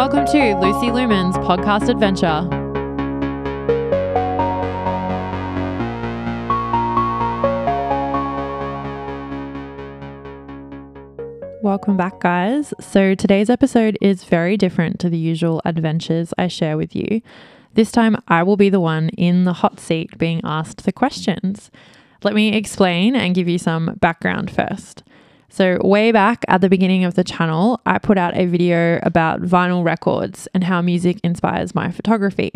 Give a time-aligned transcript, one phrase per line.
[0.00, 2.48] Welcome to Lucy Lumen's podcast adventure.
[11.62, 12.72] Welcome back, guys.
[12.80, 17.20] So, today's episode is very different to the usual adventures I share with you.
[17.74, 21.70] This time, I will be the one in the hot seat being asked the questions.
[22.22, 25.02] Let me explain and give you some background first.
[25.52, 29.42] So, way back at the beginning of the channel, I put out a video about
[29.42, 32.52] vinyl records and how music inspires my photography.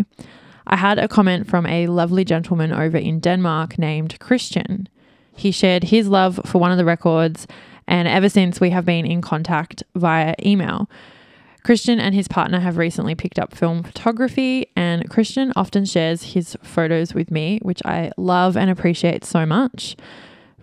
[0.68, 4.88] I had a comment from a lovely gentleman over in Denmark named Christian.
[5.34, 7.48] He shared his love for one of the records
[7.88, 10.88] and ever since we have been in contact via email.
[11.64, 16.56] Christian and his partner have recently picked up film photography, and Christian often shares his
[16.62, 19.96] photos with me, which I love and appreciate so much.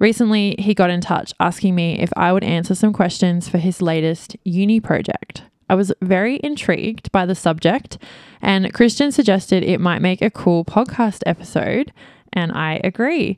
[0.02, 3.84] Recently, he got in touch asking me if I would answer some questions for his
[3.84, 5.44] latest uni project.
[5.70, 8.00] I was very intrigued by the subject,
[8.42, 11.94] and Christian suggested it might make a cool podcast episode,
[12.34, 13.38] and I agree.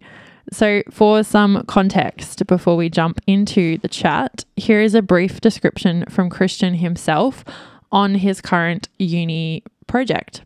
[0.54, 6.06] So, for some context before we jump into the chat, here is a brief description
[6.10, 7.44] from Christian himself
[7.92, 10.44] on his current uni project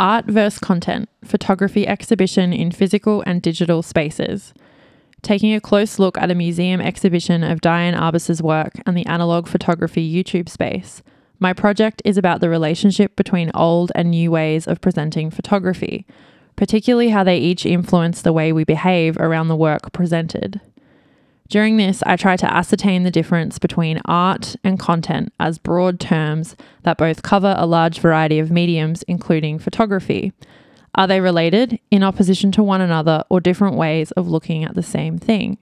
[0.00, 4.52] Art versus Content Photography Exhibition in Physical and Digital Spaces.
[5.22, 9.46] Taking a close look at a museum exhibition of Diane Arbus's work and the analog
[9.46, 11.02] photography YouTube space,
[11.38, 16.06] my project is about the relationship between old and new ways of presenting photography
[16.60, 20.60] particularly how they each influence the way we behave around the work presented.
[21.48, 26.56] During this, I try to ascertain the difference between art and content as broad terms
[26.82, 30.34] that both cover a large variety of mediums, including photography.
[30.94, 34.82] Are they related, in opposition to one another, or different ways of looking at the
[34.82, 35.58] same thing?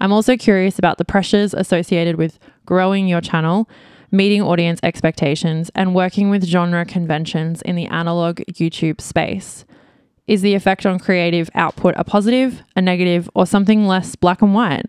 [0.00, 3.68] I'm also curious about the pressures associated with growing your channel,
[4.10, 9.64] meeting audience expectations, and working with genre conventions in the analog YouTube space.
[10.26, 14.54] Is the effect on creative output a positive, a negative, or something less black and
[14.54, 14.86] white?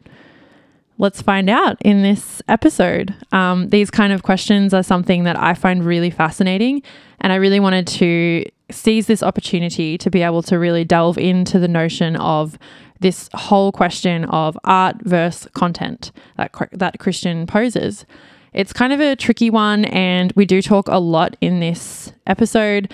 [0.98, 3.16] Let's find out in this episode.
[3.32, 6.84] Um, these kind of questions are something that I find really fascinating,
[7.20, 11.59] and I really wanted to seize this opportunity to be able to really delve into
[11.59, 12.58] the notion of
[13.00, 18.06] this whole question of art versus content that, that Christian poses.
[18.54, 22.92] It's kind of a tricky one, and we do talk a lot in this episode.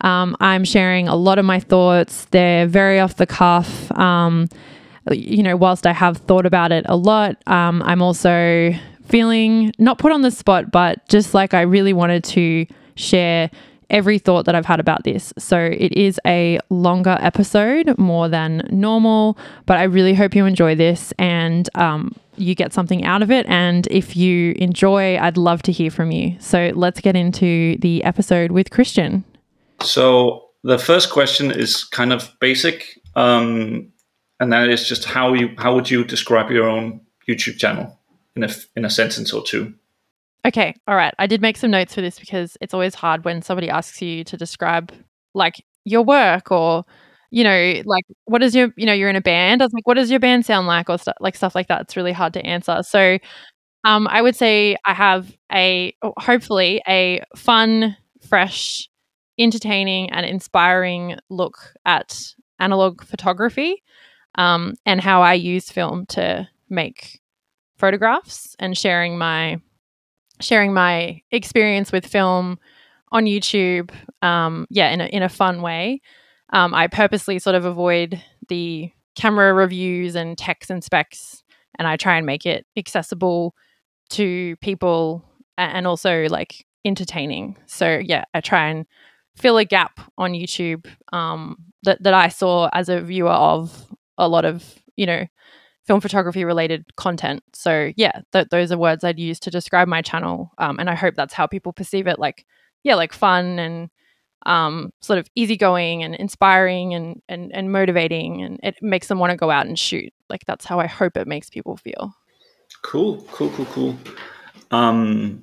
[0.00, 2.26] Um, I'm sharing a lot of my thoughts.
[2.26, 3.90] They're very off the cuff.
[3.92, 4.48] Um,
[5.10, 8.74] you know, whilst I have thought about it a lot, um, I'm also
[9.06, 12.66] feeling not put on the spot, but just like I really wanted to
[12.96, 13.50] share
[13.90, 15.32] every thought that I've had about this.
[15.38, 20.74] So it is a longer episode, more than normal, but I really hope you enjoy
[20.74, 23.46] this and um, you get something out of it.
[23.48, 26.36] And if you enjoy, I'd love to hear from you.
[26.40, 29.24] So let's get into the episode with Christian.
[29.82, 33.92] So the first question is kind of basic, um,
[34.40, 37.98] and that is just how you how would you describe your own YouTube channel
[38.34, 39.74] in a in a sentence or two?
[40.46, 41.14] Okay, all right.
[41.18, 44.22] I did make some notes for this because it's always hard when somebody asks you
[44.24, 44.92] to describe
[45.34, 46.84] like your work or
[47.30, 49.60] you know like what is your you know you're in a band.
[49.60, 51.80] I was like, what does your band sound like or stuff like stuff like that.
[51.82, 52.82] It's really hard to answer.
[52.84, 53.18] So
[53.84, 57.96] um, I would say I have a hopefully a fun,
[58.28, 58.88] fresh
[59.38, 63.82] entertaining and inspiring look at analog photography
[64.36, 67.20] um, and how I use film to make
[67.78, 69.60] photographs and sharing my
[70.40, 72.58] sharing my experience with film
[73.12, 73.90] on YouTube.
[74.22, 76.00] Um, yeah, in a in a fun way.
[76.52, 81.42] Um, I purposely sort of avoid the camera reviews and techs and specs,
[81.78, 83.54] and I try and make it accessible
[84.10, 85.24] to people
[85.58, 87.56] and also like entertaining.
[87.66, 88.86] So yeah, I try and
[89.36, 93.86] fill a gap on YouTube um, that that I saw as a viewer of
[94.18, 94.64] a lot of
[94.96, 95.26] you know
[95.86, 97.42] film photography related content.
[97.52, 100.94] So yeah, th- those are words I'd use to describe my channel, um, and I
[100.94, 102.18] hope that's how people perceive it.
[102.18, 102.46] Like
[102.82, 103.90] yeah, like fun and
[104.44, 109.30] um, sort of easygoing and inspiring and, and and motivating, and it makes them want
[109.30, 110.12] to go out and shoot.
[110.28, 112.14] Like that's how I hope it makes people feel.
[112.82, 113.96] Cool, cool, cool, cool.
[114.70, 115.42] Um,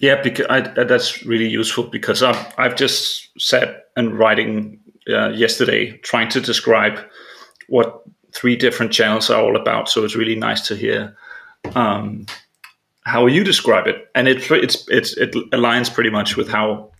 [0.00, 5.96] yeah, because I, that's really useful because I've, I've just sat and writing uh, yesterday
[5.98, 6.98] trying to describe
[7.68, 9.88] what three different channels are all about.
[9.88, 11.16] So it's really nice to hear
[11.74, 12.26] um,
[13.04, 16.90] how you describe it, and it it's, it's it aligns pretty much with how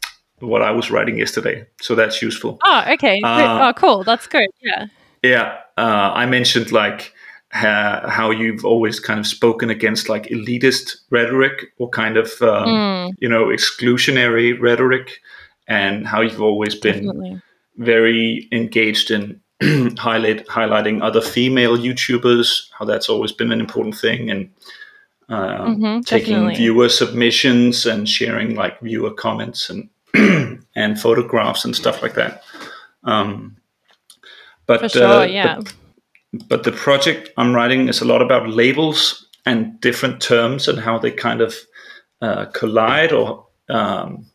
[0.40, 1.66] what I was writing yesterday.
[1.80, 2.58] So that's useful.
[2.64, 3.20] Oh, okay.
[3.24, 4.04] Uh, oh, cool.
[4.04, 4.48] That's good.
[4.62, 4.86] Yeah.
[5.22, 5.58] Yeah.
[5.78, 7.12] Uh, I mentioned like
[7.52, 12.66] ha- how you've always kind of spoken against like elitist rhetoric or kind of um,
[12.66, 15.20] Mm, you know exclusionary rhetoric,
[15.66, 17.40] and how you've always been definitely.
[17.76, 19.40] very engaged in
[19.98, 22.70] highlight highlighting other female YouTubers.
[22.78, 24.50] How that's always been an important thing, and
[25.28, 26.54] uh, hmm taking definitely.
[26.56, 29.88] viewer submissions and sharing like viewer comments and
[30.76, 32.42] and photographs and stuff like that.
[33.04, 33.56] Um,
[34.66, 35.56] but For sure, uh, yeah.
[35.58, 35.74] but,
[36.48, 40.98] but the project I'm writing is a lot about labels and different terms and how
[40.98, 41.54] they kind of
[42.20, 44.26] uh, collide or um,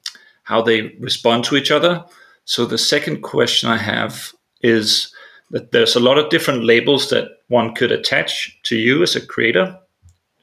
[0.44, 2.06] how they respond to each other.
[2.45, 5.13] So the second question I have is
[5.51, 9.25] that there's a lot of different labels that one could attach to you as a
[9.25, 9.77] creator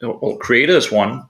[0.02, 1.22] or, or creator as one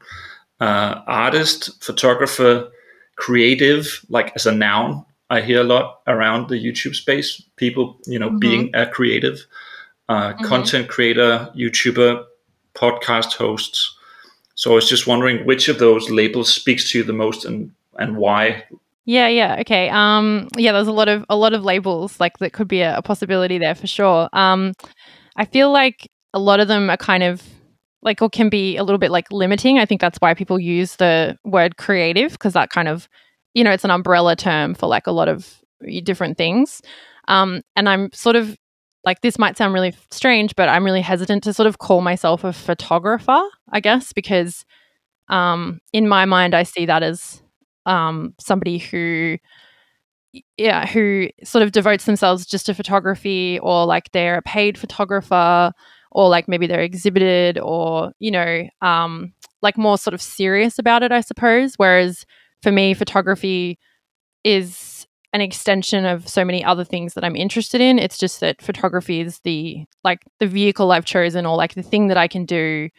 [0.61, 2.69] uh, artist, photographer,
[3.17, 5.05] creative, like as a noun.
[5.31, 7.43] I hear a lot around the YouTube space.
[7.57, 8.41] People, you know, Mhm.
[8.41, 9.47] being a creative,
[10.09, 10.45] uh, Mhm.
[10.45, 12.25] content creator, YouTuber,
[12.75, 13.95] podcast hosts.
[14.55, 17.71] So I was just wondering which of those labels speaks to you the most and
[17.99, 18.65] and why.
[19.09, 19.89] Yeah, yeah, okay.
[19.89, 22.99] Um, yeah, there's a lot of a lot of labels like that could be a,
[22.99, 24.29] a possibility there for sure.
[24.35, 24.75] Um,
[25.37, 27.43] I feel like a lot of them are kind of
[28.03, 29.79] like or can be a little bit like limiting.
[29.79, 33.09] I think that's why people use the word creative because that kind of
[33.55, 35.59] you know it's an umbrella term for like a lot of
[36.05, 36.83] different things.
[37.29, 38.57] Um, and I'm sort of
[39.05, 42.45] like this might sound really strange, but I'm really hesitant to sort of call myself
[42.45, 43.41] a photographer.
[43.73, 44.67] I guess because
[45.29, 47.43] um, in my mind I see that as
[47.89, 49.39] um, somebody who
[50.59, 55.73] yeah who sort of devotes themselves just to photography or like they're a paid photographer
[56.13, 59.33] or like maybe they're exhibited or you know um,
[59.63, 61.75] like more sort of serious about it i suppose.
[61.77, 62.25] Whereas
[62.63, 63.79] for me photography
[64.45, 67.99] is an extension of so many other things that i'm interested in.
[67.99, 72.09] It's just that photography is the like the vehicle i've chosen or like the thing
[72.09, 72.91] that i can do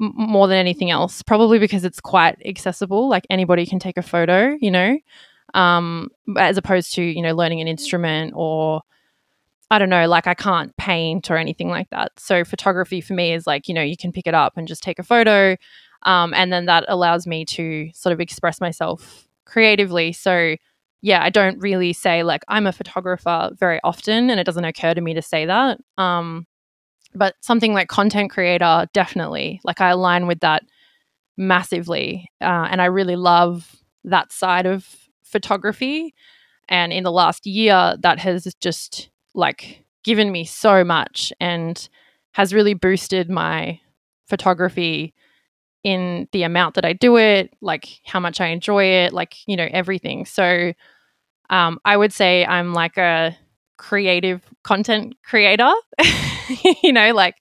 [0.00, 4.56] more than anything else probably because it's quite accessible like anybody can take a photo
[4.60, 4.98] you know?
[5.54, 6.08] Um
[6.38, 8.82] as opposed to you know learning an instrument or
[9.70, 12.12] i don't know like i can't paint or anything like that.
[12.18, 14.82] So photography for me is like you know you can pick it up and just
[14.82, 15.56] take a photo
[16.02, 20.12] um, and then that allows me to sort of express myself creatively.
[20.12, 20.56] So
[21.02, 24.92] yeah i don't really say like i'm a photographer very often and it doesn't occur
[24.94, 25.78] to me to say that.
[25.98, 26.46] Um
[27.14, 30.62] but something like content creator definitely like i align with that
[31.36, 34.86] massively uh, and i really love that side of
[35.22, 36.14] photography.
[36.68, 41.88] And in the last year that has just like given me so much and
[42.32, 43.80] has really boosted my
[44.28, 45.14] photography
[45.82, 49.56] in the amount that i do it like how much i enjoy it like you
[49.56, 50.26] know everything.
[50.26, 50.72] So
[51.48, 53.36] um, i would say i'm like a
[53.80, 55.72] creative content creator.
[56.82, 57.36] You know like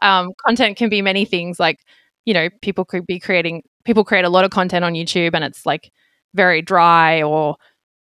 [0.00, 1.80] um, content can be many things like
[2.24, 5.44] you know people could be creating people create a lot of content on youtube and
[5.44, 5.90] it's like
[6.34, 7.56] very dry or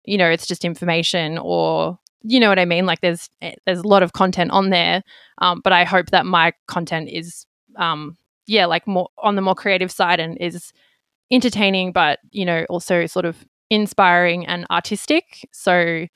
[0.05, 2.87] you know it's just information or you know what i mean?
[2.87, 5.03] Like there's eh, there's a lot of content on there
[5.39, 7.45] um, but i hope that my content is
[7.77, 10.73] um, yeah like more on the more creative side and is
[11.31, 15.49] entertaining but you know also sort of inspiring and artistic.
[15.53, 16.07] So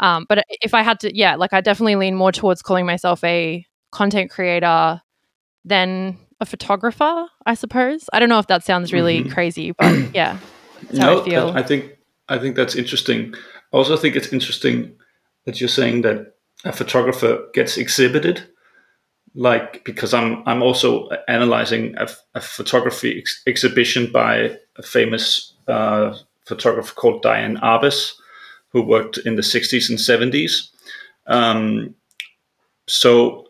[0.00, 3.22] um, but if i had to yeah like i definitely lean more towards calling myself
[3.24, 5.00] a content creator
[5.64, 9.32] than a photographer i suppose i don't know if that sounds really Mhm.
[9.32, 10.38] crazy but yeah
[10.82, 11.52] that's how I feel.
[11.56, 13.34] I think I think that's interesting.
[13.72, 14.94] I also think it's interesting
[15.44, 18.42] that you're saying that a photographer gets exhibited,
[19.34, 26.16] like because I'm I'm also analyzing a, a photography ex- exhibition by a famous uh,
[26.46, 28.12] photographer called Diane Arbus,
[28.70, 30.68] who worked in the 60s and 70s.
[31.26, 31.94] Um,
[32.86, 33.48] so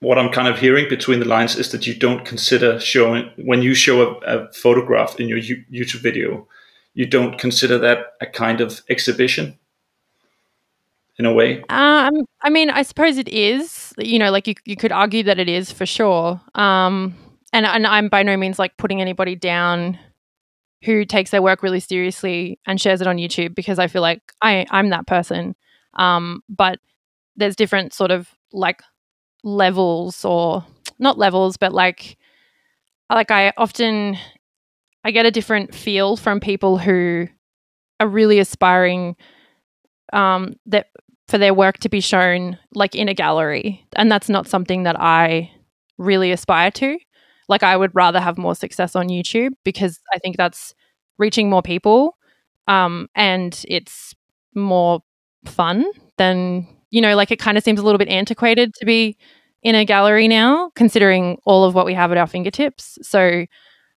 [0.00, 3.62] what I'm kind of hearing between the lines is that you don't consider showing when
[3.62, 6.46] you show a, a photograph in your YouTube video,
[6.94, 9.58] you don't consider that a kind of exhibition
[11.18, 11.62] in a way.
[11.68, 13.92] Um, I mean, I suppose it is.
[13.98, 16.40] You know, like you, you could argue that it is for sure.
[16.54, 17.14] Um,
[17.52, 19.98] and and I'm by no means like putting anybody down
[20.84, 24.20] who takes their work really seriously and shares it on YouTube because I feel like
[24.42, 25.54] I I'm that person.
[25.94, 26.78] Um, but
[27.36, 28.82] there's different sort of like
[29.44, 30.64] levels or
[30.98, 32.16] not levels, but like
[33.10, 34.16] like I often
[35.04, 37.28] I get a different feel from people who
[38.00, 39.16] are really aspiring
[40.12, 40.88] um, that
[41.28, 45.00] for their work to be shown like in a gallery, and that's not something that
[45.00, 45.50] I
[45.98, 46.98] really aspire to.
[47.48, 50.74] Like I would rather have more success on YouTube because I think that's
[51.18, 52.16] reaching more people,
[52.68, 54.14] um, and it's
[54.54, 55.00] more
[55.46, 55.84] fun
[56.18, 57.16] than you know.
[57.16, 59.16] Like it kind of seems a little bit antiquated to be
[59.62, 62.98] in a gallery now, considering all of what we have at our fingertips.
[63.02, 63.46] So,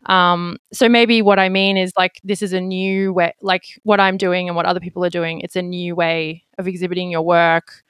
[0.07, 3.99] um, so maybe what I mean is like this is a new way, like what
[3.99, 5.39] I'm doing and what other people are doing.
[5.41, 7.83] It's a new way of exhibiting your work,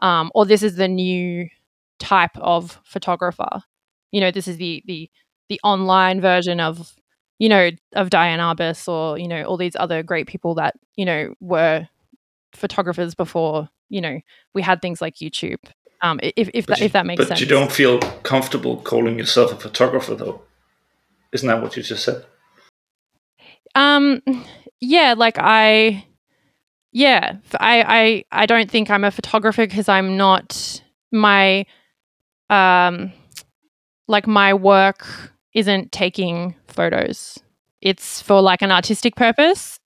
[0.00, 1.48] um, or this is the new
[1.98, 3.62] type of photographer.
[4.16, 5.10] You know, this is the the
[5.50, 6.94] the online version of
[7.38, 11.04] you know of Diane Arbus or you know all these other great people that you
[11.04, 11.86] know were
[12.54, 14.18] photographers before you know
[14.54, 15.58] we had things like YouTube.
[16.00, 17.40] Um, if if that, you, if that makes but sense.
[17.40, 20.40] But you don't feel comfortable calling yourself a photographer, though.
[21.32, 22.24] Isn't that what you just said?
[23.74, 24.22] Um,
[24.80, 26.06] yeah, like I,
[26.92, 30.82] yeah, I I I don't think I'm a photographer because I'm not
[31.12, 31.66] my,
[32.48, 33.12] um,
[34.08, 35.06] like my work
[35.54, 37.38] isn't taking photos.
[37.80, 39.78] It's for like an artistic purpose.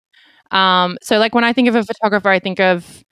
[0.50, 3.04] Um, so like when I think of a photographer, I think of,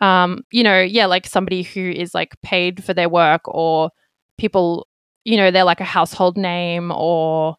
[0.00, 3.90] um, you know, yeah, like somebody who is like paid for their work or
[4.38, 4.88] people,
[5.24, 7.54] you know, they're like a household name or,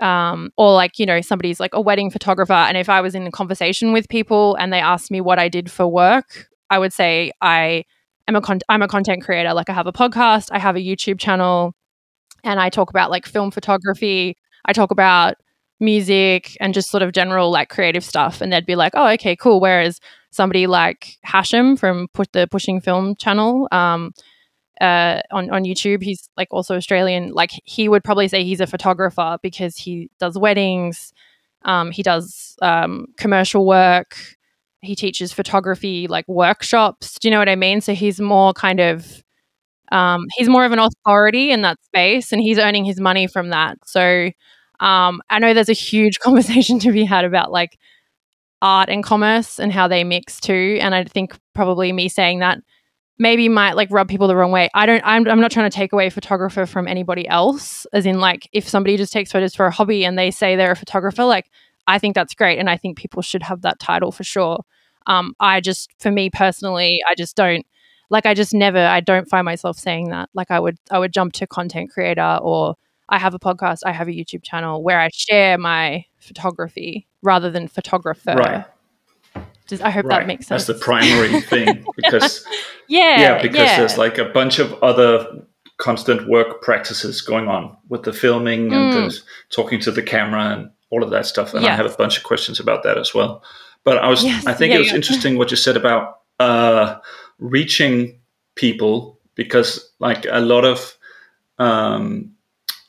[0.00, 2.54] um, or like, you know, somebody's like a wedding photographer.
[2.54, 5.48] And if I was in a conversation with people and they asked me what I
[5.48, 7.84] did for work, I would say I
[8.26, 9.52] am a I'm a content creator.
[9.52, 11.74] Like I have a podcast, I have a YouTube channel,
[12.44, 14.36] and I talk about like film photography.
[14.66, 15.34] I talk about
[15.80, 18.40] music and just sort of general like creative stuff.
[18.40, 19.60] And they'd be like, oh, okay, cool.
[19.60, 24.12] Whereas somebody like Hashim from Put the Pushing Film channel um,
[24.80, 27.32] uh, on, on YouTube, he's like also Australian.
[27.32, 31.12] Like he would probably say he's a photographer because he does weddings,
[31.64, 34.16] um, he does um, commercial work,
[34.80, 37.18] he teaches photography like workshops.
[37.18, 37.80] Do you know what I mean?
[37.80, 39.22] So he's more kind of
[39.94, 43.50] um, he's more of an authority in that space and he's earning his money from
[43.50, 43.78] that.
[43.86, 44.30] So
[44.80, 47.78] um, I know there's a huge conversation to be had about like
[48.60, 50.78] art and commerce and how they mix too.
[50.80, 52.58] And I think probably me saying that
[53.20, 54.68] maybe might like rub people the wrong way.
[54.74, 58.18] I don't, I'm, I'm not trying to take away photographer from anybody else, as in
[58.18, 61.24] like if somebody just takes photos for a hobby and they say they're a photographer,
[61.24, 61.48] like
[61.86, 62.58] I think that's great.
[62.58, 64.64] And I think people should have that title for sure.
[65.06, 67.64] Um, I just, for me personally, I just don't
[68.14, 70.30] like I just never I don't find myself saying that.
[70.34, 72.76] Like I would I would jump to content creator or
[73.08, 77.50] I have a podcast, I have a YouTube channel where I share my photography rather
[77.50, 78.34] than photographer.
[78.36, 78.64] Right.
[79.66, 80.20] Just, I hope right.
[80.20, 80.64] that makes sense.
[80.66, 82.46] That's the primary thing because
[82.88, 83.78] yeah, yeah, because yeah.
[83.78, 85.44] there's like a bunch of other
[85.78, 89.10] constant work practices going on with the filming and Mm.
[89.10, 91.52] the talking to the camera and all of that stuff.
[91.52, 93.42] And I have a bunch of questions about that as well.
[93.82, 96.96] But I was Yes, I think yeah, it was interesting what you said about uh,
[97.38, 98.20] reaching
[98.54, 100.96] people because like a lot of
[101.58, 102.34] um,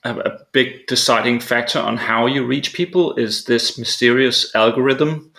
[0.04, 5.32] a, big deciding factor on how you reach people is this mysterious algorithm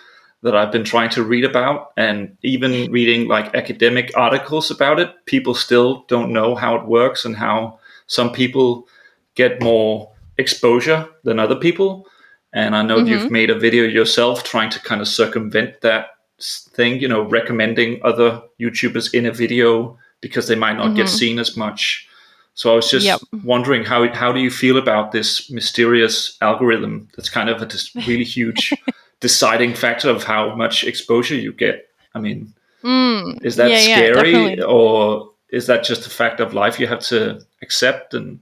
[0.43, 5.13] that I've been trying to read about and even reading like academic articles about it.
[5.25, 8.87] People still don't know how it works and how some people
[9.35, 12.07] get more exposure than other people.
[12.53, 16.07] And I know you've made a video yourself trying to kind of circumvent that
[16.39, 21.39] thing you know recommending other YouTubers in a video because they might not get seen
[21.39, 22.07] as much
[22.53, 23.21] so I was just Yep.
[23.43, 27.95] wondering how how do you feel about this mysterious algorithm that's kind of a dis-
[27.95, 28.73] really huge
[29.19, 31.87] deciding factor of how much exposure you get.
[32.15, 32.53] I mean,
[32.83, 33.43] Mm.
[33.43, 34.63] is that Yeah, yeah, scary definitely.
[34.63, 38.39] or is that just a fact of life you have to accept and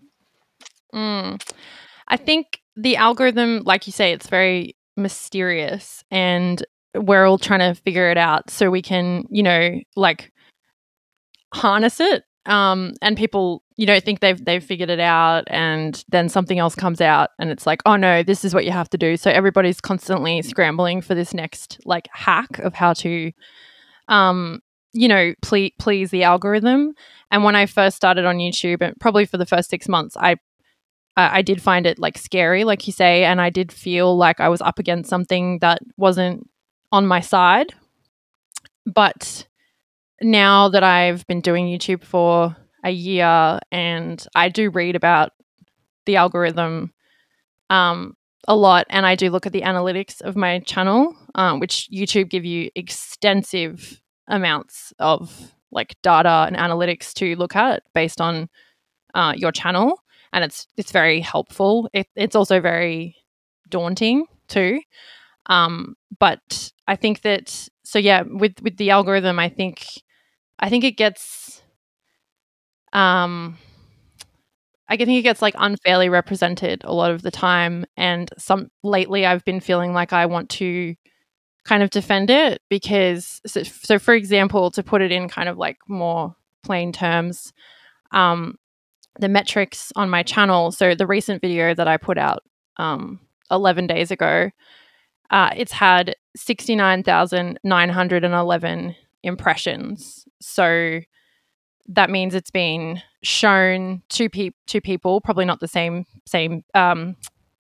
[0.94, 1.42] Mm.
[2.08, 6.64] I think the algorithm, like you say, it's very mysterious and
[6.96, 10.32] we're all trying to figure it out so we can, you know, like
[11.54, 12.24] harness it.
[12.46, 16.76] Um, and people, you know, think they've they've figured it out and then something else
[16.76, 19.18] comes out and it's like, oh no, this is what you have to do.
[19.18, 23.32] So everybody's constantly scrambling for this next like hack of how to
[24.08, 24.62] um,
[24.94, 26.94] you know, ple- please the algorithm.
[27.32, 30.38] And when I first started on YouTube, and probably for the first six months, I
[31.18, 34.40] I I did find it like scary, like you say, and I did feel like
[34.40, 36.48] I was up against something that wasn't
[36.92, 37.74] on my side.
[38.86, 39.48] But
[40.22, 45.32] now that I've been doing YouTube for a year and I do read about
[46.06, 46.94] the algorithm
[47.70, 48.16] um,
[48.48, 52.30] a lot, and I do look at the analytics of my channel, um, which YouTube
[52.30, 58.48] give you extensive amounts of like data and analytics to look at based on
[59.16, 60.00] uh, your channel,
[60.32, 61.90] and it's it's very helpful.
[61.92, 63.16] It, it's also very
[63.70, 64.80] daunting too.
[65.48, 69.86] Um, but I think that so yeah, with with the algorithm, I think
[70.60, 71.62] I think it gets
[72.94, 73.58] um
[74.88, 79.26] I think it gets like unfairly represented a lot of the time and some lately
[79.26, 80.96] I've been feeling like I want to
[81.66, 85.58] kind of defend it because so, so for example to put it in kind of
[85.58, 87.52] like more plain terms
[88.12, 88.58] um,
[89.20, 90.72] the metrics on my channel.
[90.72, 92.44] So the recent video that I put out
[92.78, 93.20] um,
[93.52, 94.52] 11 days ago,
[95.32, 100.28] uh, it's had 69,911 impressions.
[100.42, 101.00] So
[101.88, 107.16] that means it's been shown to pe- to people, probably not the same same um,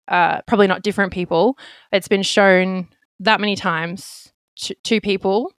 [0.07, 1.57] uh, probably not different people.
[1.91, 2.88] It's been shown
[3.19, 5.51] that many times to, to people,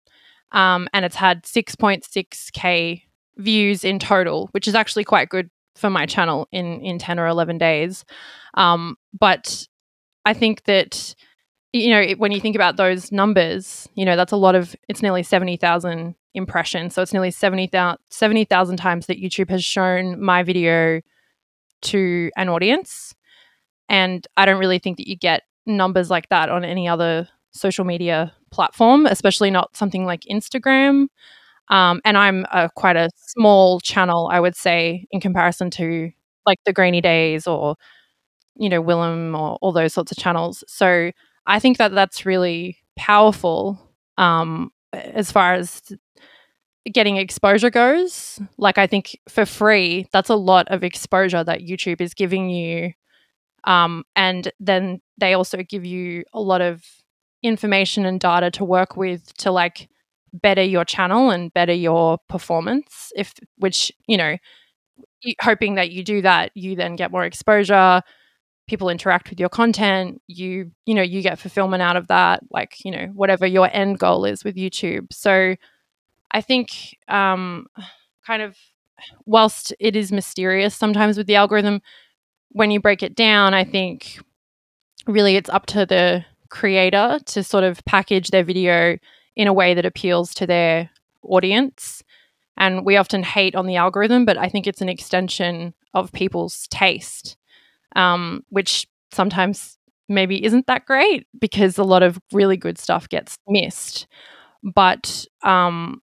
[0.52, 3.02] um, and it's had 6.6k
[3.38, 7.26] views in total, which is actually quite good for my channel in in 10 or
[7.26, 8.04] 11 days.
[8.54, 9.66] Um, but
[10.24, 11.14] I think that
[11.76, 15.02] you know when you think about those numbers, you know that's a lot of it's
[15.02, 16.94] nearly 70,000 impressions.
[16.94, 18.44] So it's nearly 70,000 70,
[18.76, 21.00] times that YouTube has shown my video
[21.82, 23.14] to an audience.
[23.88, 27.84] And I don't really think that you get numbers like that on any other social
[27.84, 31.06] media platform, especially not something like Instagram.
[31.68, 36.10] Um, and I'm a, quite a small channel, I would say, in comparison to
[36.46, 37.76] like the Grainy Days or,
[38.56, 40.64] you know, Willem or all those sorts of channels.
[40.68, 41.10] So
[41.46, 43.78] I think that that's really powerful
[44.18, 45.82] um, as far as
[46.92, 48.40] getting exposure goes.
[48.58, 52.92] Like, I think for free, that's a lot of exposure that YouTube is giving you.
[53.64, 56.84] Um, and then they also give you a lot of
[57.42, 59.88] information and data to work with to like
[60.34, 64.36] better your channel and better your performance if which you know
[65.40, 68.00] hoping that you do that you then get more exposure
[68.66, 72.84] people interact with your content you you know you get fulfillment out of that like
[72.84, 75.54] you know whatever your end goal is with youtube so
[76.32, 77.66] i think um
[78.26, 78.56] kind of
[79.24, 81.80] whilst it is mysterious sometimes with the algorithm
[82.50, 84.18] when you break it down i think
[85.06, 88.98] really it's up to the creator to sort of package their video
[89.36, 90.90] in a way that appeals to their
[91.22, 92.02] audience.
[92.56, 96.66] And we often hate on the algorithm, but I think it's an extension of people's
[96.70, 97.36] taste,
[97.94, 103.36] um, which sometimes maybe isn't that great because a lot of really good stuff gets
[103.48, 104.06] missed.
[104.62, 106.00] But um,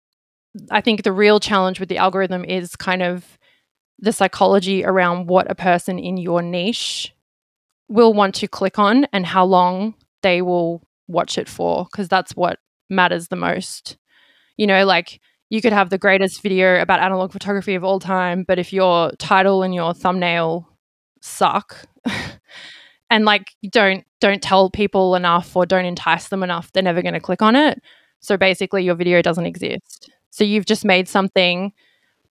[0.71, 3.37] I think the real challenge with the algorithm is kind of
[3.99, 7.13] the psychology around what a person in your niche
[7.89, 12.35] will want to click on and how long they will watch it for, because that's
[12.35, 13.97] what matters the most.
[14.57, 15.19] You know, like
[15.49, 19.11] you could have the greatest video about analog photography of all time, but if your
[19.19, 20.67] title and your thumbnail
[21.23, 21.87] suck
[23.09, 27.13] and like don't don't tell people enough or don't entice them enough, they're never going
[27.13, 27.81] to click on it.
[28.19, 30.09] So basically your video doesn't exist.
[30.29, 31.73] So you've just made something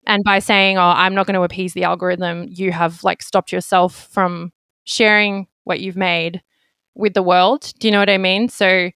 [0.07, 3.51] and by saying, "Oh, I'm not going to appease the algorithm," you have like stopped
[3.51, 4.51] yourself from
[4.85, 6.41] sharing what you've made
[6.95, 7.71] with the world.
[7.79, 8.49] Do you know what I mean?
[8.49, 8.91] So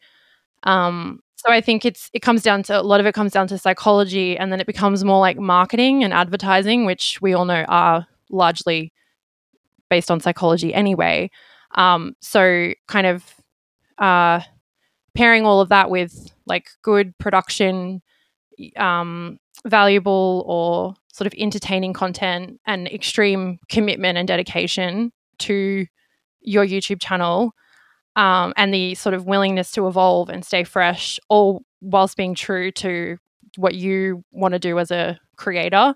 [0.64, 3.48] um so I think it's it comes down to a lot of it comes down
[3.48, 7.64] to psychology, and then it becomes more like marketing and advertising, which we all know
[7.68, 8.92] are largely
[9.90, 11.30] based on psychology anyway.
[11.76, 13.24] Um, so kind of
[13.98, 14.42] uh,
[15.16, 18.02] pairing all of that with like good production,
[18.78, 25.86] um, valuable or sort of entertaining content, and extreme commitment and dedication to
[26.42, 27.54] your YouTube channel
[28.16, 32.72] um, and the sort of willingness to evolve and stay fresh, all whilst being true
[32.72, 33.18] to
[33.58, 35.94] what you want to do as a creator.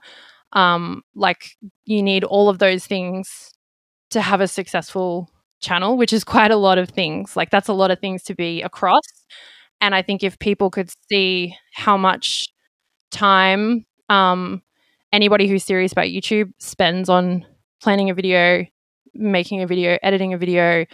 [0.53, 1.51] Um, like
[1.85, 3.51] you need all of those things
[4.11, 5.29] to have a successful
[5.61, 7.35] channel, which is quite a lot of things.
[7.35, 9.03] Like that's a lot of things to be across.
[9.81, 12.47] And I think if people could see how much
[13.11, 14.61] time um,
[15.13, 17.45] anybody who's serious about YouTube spends on
[17.81, 18.65] planning a video,
[19.13, 20.85] making a video, editing a video,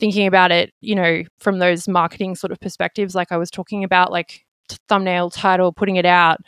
[0.00, 3.84] thinking about it, you know, from those marketing sort of perspectives, like I was talking
[3.84, 6.38] about, like t- thumbnail, title, putting it out,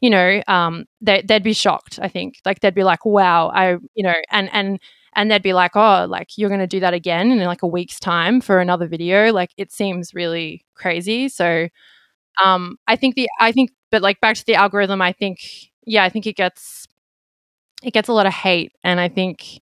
[0.00, 1.98] you know, um, they, they'd be shocked.
[2.02, 4.78] I think, like they'd be like, "Wow, I," you know, and and
[5.16, 7.66] and they'd be like, "Oh, like you're going to do that again in like a
[7.66, 11.28] week's time for another video." Like it seems really crazy.
[11.28, 11.68] So,
[12.44, 15.40] um, I think the I think, but like back to the algorithm, I think,
[15.86, 16.86] yeah, I think it gets
[17.82, 19.60] it gets a lot of hate, and I think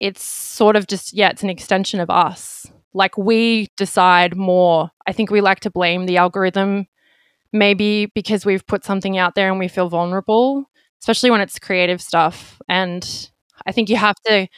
[0.00, 2.66] it's sort of just, yeah, it's an extension of us.
[2.94, 4.90] Like we decide more.
[5.06, 6.86] I think we like to blame the algorithm,
[7.52, 10.64] maybe because we've put something out there and we feel vulnerable,
[11.02, 12.60] especially when it's creative stuff.
[12.68, 13.30] And
[13.66, 14.48] I think you have to,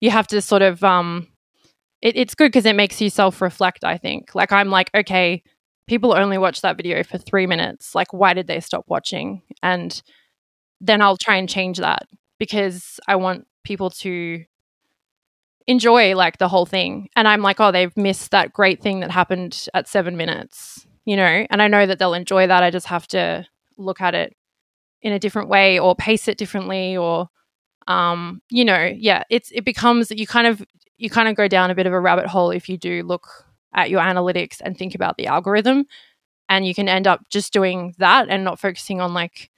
[0.00, 1.28] you have to sort of, um,
[2.02, 4.34] it, it's good because it makes you self reflect, I think.
[4.34, 5.42] Like, I'm like, okay,
[5.86, 7.94] people only watch that video for three minutes.
[7.94, 9.42] Like, why did they stop watching?
[9.62, 10.00] And
[10.80, 14.44] then I'll try and change that because I want people to
[15.66, 17.08] enjoy like the whole thing.
[17.16, 21.16] And I'm like, oh, they've missed that great thing that happened at seven minutes, you
[21.16, 21.46] know?
[21.50, 22.62] And I know that they'll enjoy that.
[22.62, 23.46] I just have to
[23.76, 24.34] look at it
[25.02, 27.28] in a different way or pace it differently or
[27.90, 30.64] um, you know, yeah, it's it becomes you kind of
[30.98, 33.28] you kind of go down a bit of a rabbit hole if you do look
[33.74, 35.86] at your analytics and think about the algorithm,
[36.48, 39.50] and you can end up just doing that and not focusing on like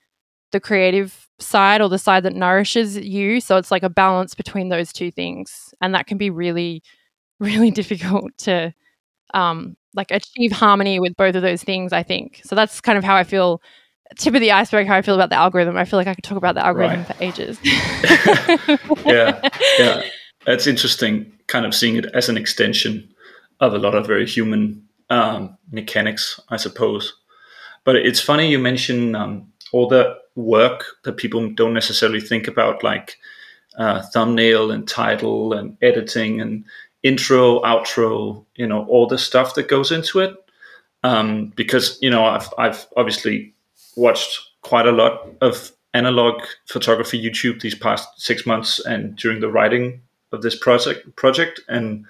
[0.52, 3.40] the creative side or the side that nourishes you.
[3.40, 6.82] So it's like a balance between those two things, and that can be really,
[7.40, 8.74] really difficult to
[9.34, 11.92] um, like achieve harmony with both of those things.
[11.92, 12.54] I think so.
[12.56, 13.62] That's kind of how I feel
[14.14, 15.76] tip of the iceberg how I feel about the algorithm.
[15.76, 17.16] I feel like I could talk about the algorithm right.
[17.16, 17.58] for ages.
[19.06, 19.48] yeah,
[19.78, 20.02] yeah,
[20.46, 21.32] that's interesting.
[21.46, 23.12] Kind of seeing it as an extension
[23.60, 27.14] of a lot of very human um, mechanics, I suppose.
[27.84, 32.82] But it's funny you mention um, all the work that people don't necessarily think about,
[32.82, 33.16] like
[33.76, 36.64] uh, thumbnail and title and editing and
[37.02, 38.44] intro, outro.
[38.56, 40.36] You know, all the stuff that goes into it.
[41.04, 43.54] Um, because you know, I've I've obviously
[43.96, 49.50] watched quite a lot of analog photography YouTube these past six months and during the
[49.50, 50.00] writing
[50.32, 52.06] of this project project and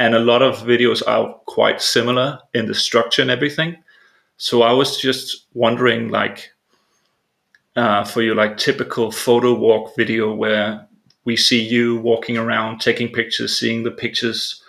[0.00, 3.76] and a lot of videos are quite similar in the structure and everything.
[4.38, 6.52] So I was just wondering, like,
[7.76, 10.88] uh, for your like typical photo walk video where
[11.26, 14.62] we see you walking around, taking pictures, seeing the pictures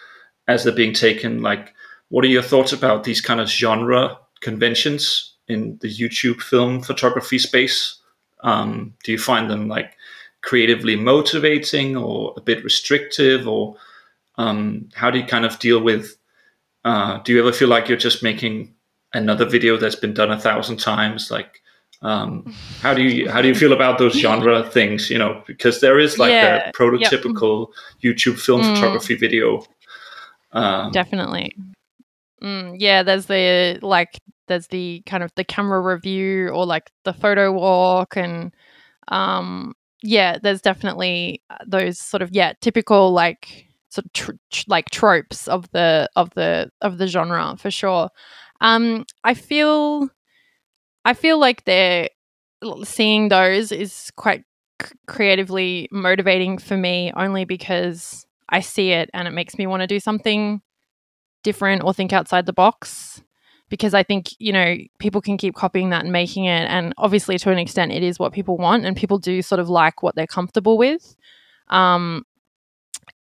[0.50, 1.42] as they're being taken.
[1.42, 1.74] Like,
[2.10, 7.40] what are your thoughts about these kind of genre conventions in the YouTube film photography
[7.40, 7.98] space?
[8.42, 9.96] Um, do you find them like
[10.42, 13.76] creatively motivating or a bit restrictive, or
[14.38, 16.18] um, how do you kind of deal with?
[16.84, 18.74] Uh, do you ever feel like you're just making
[19.14, 21.30] another video that's been done a thousand times?
[21.30, 21.62] Like,
[22.02, 25.10] um, how do you how do you feel about those genre things?
[25.10, 26.70] You know, because there is like yeah.
[26.70, 27.68] a prototypical
[28.00, 28.16] yep.
[28.16, 28.76] YouTube film mm.
[28.76, 29.64] photography video.
[30.54, 31.56] Um, Definitely.
[32.42, 34.18] Mm, yeah, there's the like
[34.52, 38.54] there's the kind of the camera review or like the photo walk and
[39.08, 44.64] um yeah there's definitely uh, those sort of yeah typical like sort of tr- tr-
[44.68, 48.10] like tropes of the of the of the genre for sure.
[48.60, 50.10] Um i feel
[51.06, 52.10] i feel like they're
[52.84, 54.44] seeing those is quite
[54.84, 59.82] c- creatively motivating for me only because i see it and it makes me want
[59.82, 60.62] to do something
[61.44, 63.24] different or think outside the box
[63.72, 66.70] because I think, you know, people can keep copying that and making it.
[66.70, 69.70] And obviously, to an extent, it is what people want, and people do sort of
[69.70, 71.16] like what they're comfortable with.
[71.70, 72.26] Um,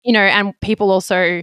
[0.03, 1.43] you know, and people also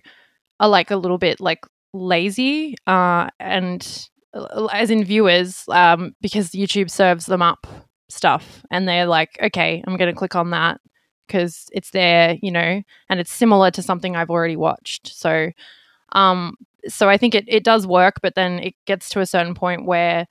[0.60, 6.52] are like a little bit like lazy, uh, and uh, as in viewers, um, because
[6.52, 7.66] YouTube serves them up
[8.08, 10.80] stuff, and they're like, okay, I'm going to click on that
[11.26, 15.08] because it's there, you know, and it's similar to something I've already watched.
[15.08, 15.50] So,
[16.12, 16.56] um,
[16.88, 19.86] so I think it, it does work, but then it gets to a certain point
[19.86, 20.28] where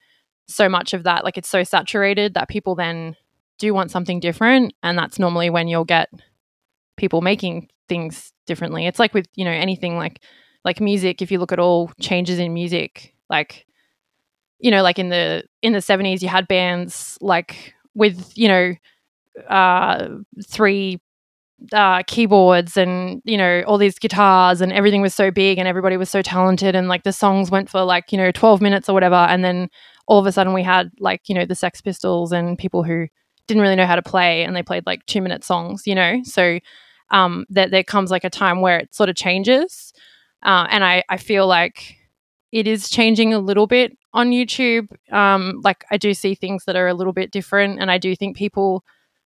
[0.48, 3.16] so much of that, like it's so saturated that people then
[3.58, 4.74] do want something different.
[4.82, 6.08] And that's normally when you'll get
[6.96, 8.86] people making things differently.
[8.86, 10.22] It's like with, you know, anything like
[10.64, 13.66] like music, if you look at all changes in music, like
[14.58, 18.74] you know, like in the in the 70s you had bands like with, you know,
[19.48, 20.08] uh
[20.48, 21.00] three
[21.72, 25.96] uh, keyboards and you know all these guitars and everything was so big and everybody
[25.96, 28.92] was so talented and like the songs went for like you know 12 minutes or
[28.94, 29.14] whatever.
[29.14, 29.68] And then
[30.06, 33.06] all of a sudden we had like you know the sex pistols and people who
[33.46, 36.20] didn't really know how to play and they played like two minute songs you know?
[36.24, 36.58] So
[37.10, 39.92] um that there comes like a time where it sort of changes.
[40.42, 41.96] Uh, and I, I feel like
[42.52, 44.88] it is changing a little bit on youtube.
[45.12, 48.16] Um like i do see things that are a little bit different and i do
[48.16, 48.84] think people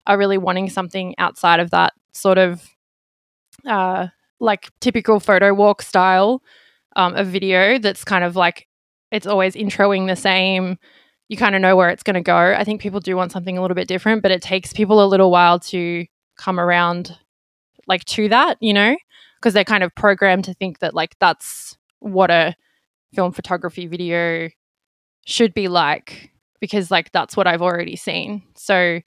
[0.07, 2.67] are really wanting something outside of that sort of
[3.65, 4.07] uh,
[4.39, 6.41] like typical photo walk style
[6.95, 8.67] um, of video that's kind of like
[9.11, 10.77] it's always introing the same.
[11.29, 12.53] You kind of know where it's going to go.
[12.57, 15.07] I think people do want something a little bit different, but it takes people a
[15.07, 16.05] little while to
[16.37, 17.17] come around
[17.87, 18.95] like to that, you know,
[19.39, 22.55] because they're kind of programmed to think that like that's what a
[23.13, 24.49] film photography video
[25.25, 28.43] should be like because like that's what I've already seen.
[28.55, 28.99] So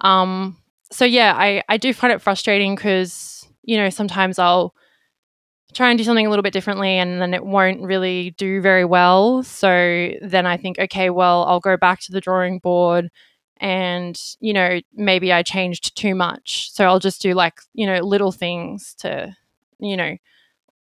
[0.00, 0.56] um
[0.94, 4.74] so yeah, I I do find it frustrating because you know sometimes I'll
[5.74, 8.84] try and do something a little bit differently and then it won't really do very
[8.84, 9.42] well.
[9.42, 13.10] So then I think, okay, well, I'll go back to the drawing board
[13.58, 16.70] and, you know, maybe I changed too much.
[16.72, 19.34] So I'll just do like, you know, little things to,
[19.80, 20.16] you know,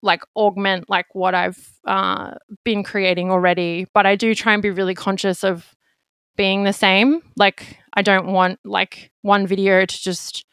[0.01, 3.87] like augment like what I've uh, been creating already.
[3.93, 5.75] But I do try and be really conscious of
[6.35, 7.21] being the same.
[7.37, 10.45] Like I don't want like one video to just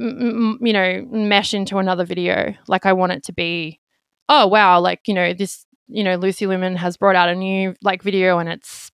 [0.00, 2.54] m- you know mesh into another video.
[2.68, 3.80] Like I want it to be
[4.28, 7.74] oh wow, like you know this you know Lucy Lumen has brought out a new
[7.82, 8.90] like video and it's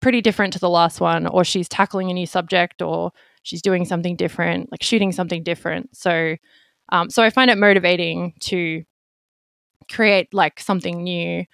[0.00, 3.84] pretty different to the last one or she's tackling a new subject or she's doing
[3.84, 5.96] something different, like shooting something different.
[5.96, 6.36] So,
[6.90, 8.82] um, so I find it motivating to
[9.90, 11.44] create like something new.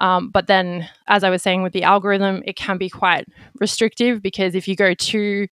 [0.00, 3.26] Um, but then, as I was saying with the algorithm, it can be quite
[3.60, 5.46] restrictive because if you go too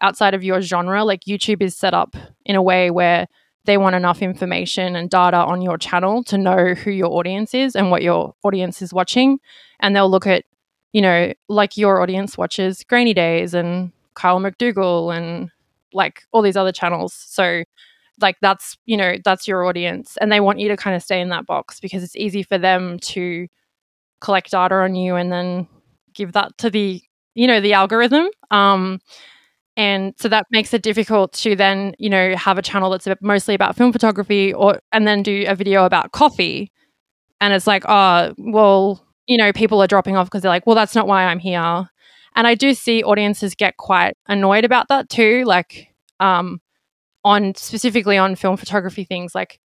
[0.00, 3.26] outside of your genre, like YouTube is set up in a way where
[3.64, 7.74] they want enough information and data on your channel to know who your audience is
[7.74, 9.38] and what your audience is watching.
[9.80, 10.44] And they'll look at,
[10.92, 15.50] you know, like your audience watches Grainy Days and Kyle McDougall and
[15.92, 17.14] like all these other channels.
[17.14, 17.64] So,
[18.20, 20.16] like, that's, you know, that's your audience.
[20.20, 22.58] And they want you to kind of stay in that box because it's easy for
[22.58, 23.48] them to
[24.20, 25.68] collect data on you and then
[26.14, 27.00] give that to the,
[27.34, 28.28] you know, the algorithm.
[28.50, 29.00] Um,
[29.76, 33.54] and so that makes it difficult to then you know have a channel that's mostly
[33.54, 36.70] about film photography or and then do a video about coffee
[37.40, 40.76] and it's like oh well you know people are dropping off because they're like well
[40.76, 41.88] that's not why i'm here
[42.36, 45.88] and i do see audiences get quite annoyed about that too like
[46.20, 46.60] um
[47.24, 49.58] on specifically on film photography things like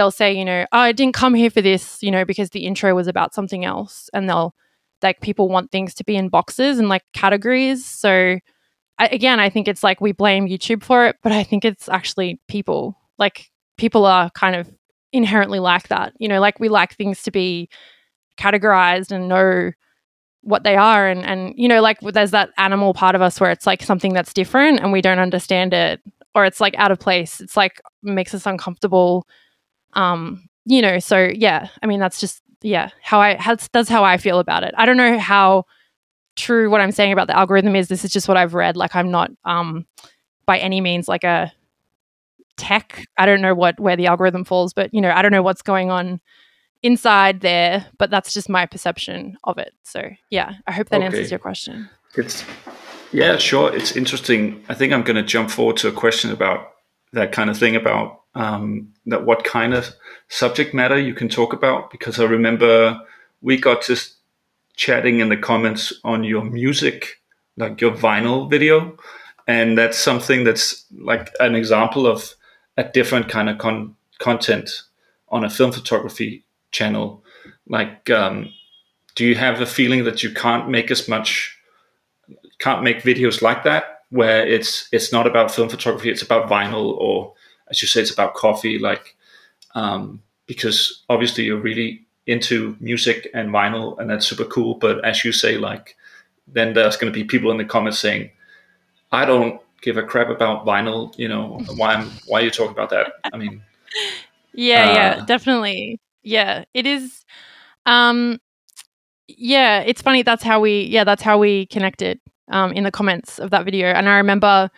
[0.00, 2.64] they'll say you know oh, i didn't come here for this you know because the
[2.64, 4.08] intro was about something else.
[4.14, 4.54] And they'll
[5.02, 7.84] like people want things to be in boxes and like categories.
[7.84, 8.38] So
[8.98, 11.88] I, again, I think it's like we blame YouTube for it, but I think it's
[11.88, 12.96] actually people.
[13.18, 14.70] Like people are kind of
[15.12, 16.14] inherently like that.
[16.18, 17.68] You know, like we like things to be
[18.38, 19.72] categorized and know
[20.42, 21.08] what they are.
[21.08, 24.14] And and you know like there's that animal part of us where it's like something
[24.14, 26.00] that's different and we don't understand it
[26.34, 27.40] or it's like out of place.
[27.40, 29.26] It's like makes us uncomfortable
[29.94, 34.04] um you know so yeah i mean that's just yeah how i that's, that's how
[34.04, 35.64] i feel about it i don't know how
[36.40, 38.76] true what I'm saying about the algorithm is this is just what I've read.
[38.76, 39.86] Like I'm not um,
[40.46, 41.52] by any means like a
[42.56, 43.04] tech.
[43.16, 45.62] I don't know what where the algorithm falls, but you know, I don't know what's
[45.62, 46.20] going on
[46.82, 49.72] inside there, but that's just my perception of it.
[49.84, 51.06] So yeah, I hope that okay.
[51.06, 51.88] answers your question.
[52.16, 52.44] It's
[53.12, 53.74] yeah, sure.
[53.74, 54.64] It's interesting.
[54.68, 56.72] I think I'm going to jump forward to a question about
[57.12, 59.94] that kind of thing about um, that what kind of
[60.28, 63.00] subject matter you can talk about because I remember
[63.42, 64.14] we got just
[64.76, 67.20] chatting in the comments on your music,
[67.56, 68.96] like your vinyl video.
[69.46, 72.34] And that's something that's like an example of
[72.76, 74.70] a different kind of con- content
[75.28, 77.22] on a film photography channel.
[77.66, 78.52] Like, um,
[79.16, 81.58] do you have a feeling that you can't make as much,
[82.58, 86.96] can't make videos like that, where it's it's not about film photography, it's about vinyl,
[86.96, 87.34] or
[87.70, 89.16] as you say, it's about coffee, like
[89.74, 94.74] um, because obviously you're really into music and vinyl, and that's super cool.
[94.74, 95.96] But as you say, like
[96.46, 98.30] then there's going to be people in the comments saying,
[99.12, 102.72] "I don't give a crap about vinyl." You know, why am why are you talking
[102.72, 103.12] about that?
[103.32, 103.62] I mean,
[104.52, 106.64] yeah, uh, yeah, definitely, yeah.
[106.74, 107.24] It is,
[107.86, 108.38] um,
[109.28, 109.80] yeah.
[109.80, 110.22] It's funny.
[110.22, 113.88] That's how we, yeah, that's how we connected um, in the comments of that video.
[113.88, 114.70] And I remember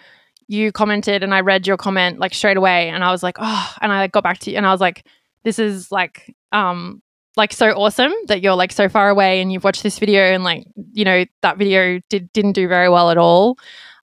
[0.52, 3.74] you commented, and I read your comment like straight away, and I was like, oh,
[3.80, 5.04] and I got back to you, and I was like,
[5.44, 7.02] this is like um
[7.36, 10.44] like so awesome that you're like so far away and you've watched this video and
[10.44, 13.56] like you know that video did didn't do very well at all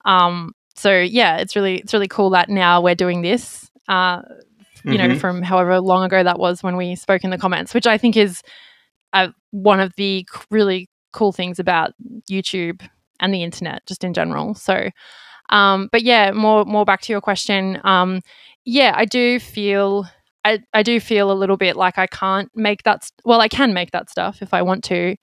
[0.06, 4.22] um so yeah it's really it's really cool that now we're doing this uh
[4.84, 5.10] you mm-hmm.
[5.10, 7.98] know from however long ago that was when we spoke in the comments which i
[7.98, 8.42] think is
[9.14, 11.94] uh, one of the really cool things about
[12.30, 12.82] youtube
[13.20, 14.90] and the internet just in general so
[15.50, 18.22] um but yeah more more back to your question um
[18.66, 20.06] yeah i do feel
[20.46, 23.04] I, I do feel a little bit like I can't make that.
[23.04, 25.16] St- well, I can make that stuff if I want to,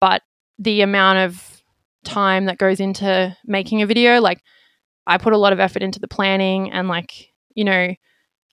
[0.00, 0.22] but
[0.58, 1.62] the amount of
[2.04, 4.40] time that goes into making a video, like
[5.06, 7.94] I put a lot of effort into the planning and like, you know,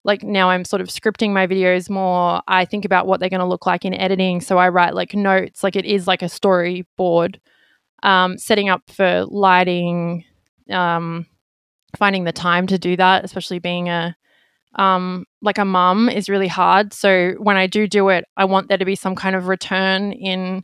[0.03, 2.41] like now I'm sort of scripting my videos more.
[2.47, 4.41] I think about what they're going to look like in editing.
[4.41, 7.35] So I write like notes, like it is like a storyboard,
[8.01, 10.23] um, setting up for lighting,
[10.69, 11.25] um,
[11.97, 14.15] finding the time to do that, especially being a
[14.75, 16.93] um, like a mum is really hard.
[16.93, 20.11] So when I do do it, I want there to be some kind of return
[20.11, 20.63] in,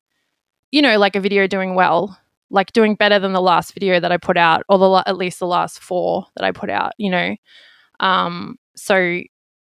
[0.72, 2.18] you know, like a video doing well,
[2.52, 5.40] like doing better than the last video that I put out, or the at least
[5.40, 6.94] the last four that I put out.
[6.98, 7.36] You know,
[8.00, 9.22] um, so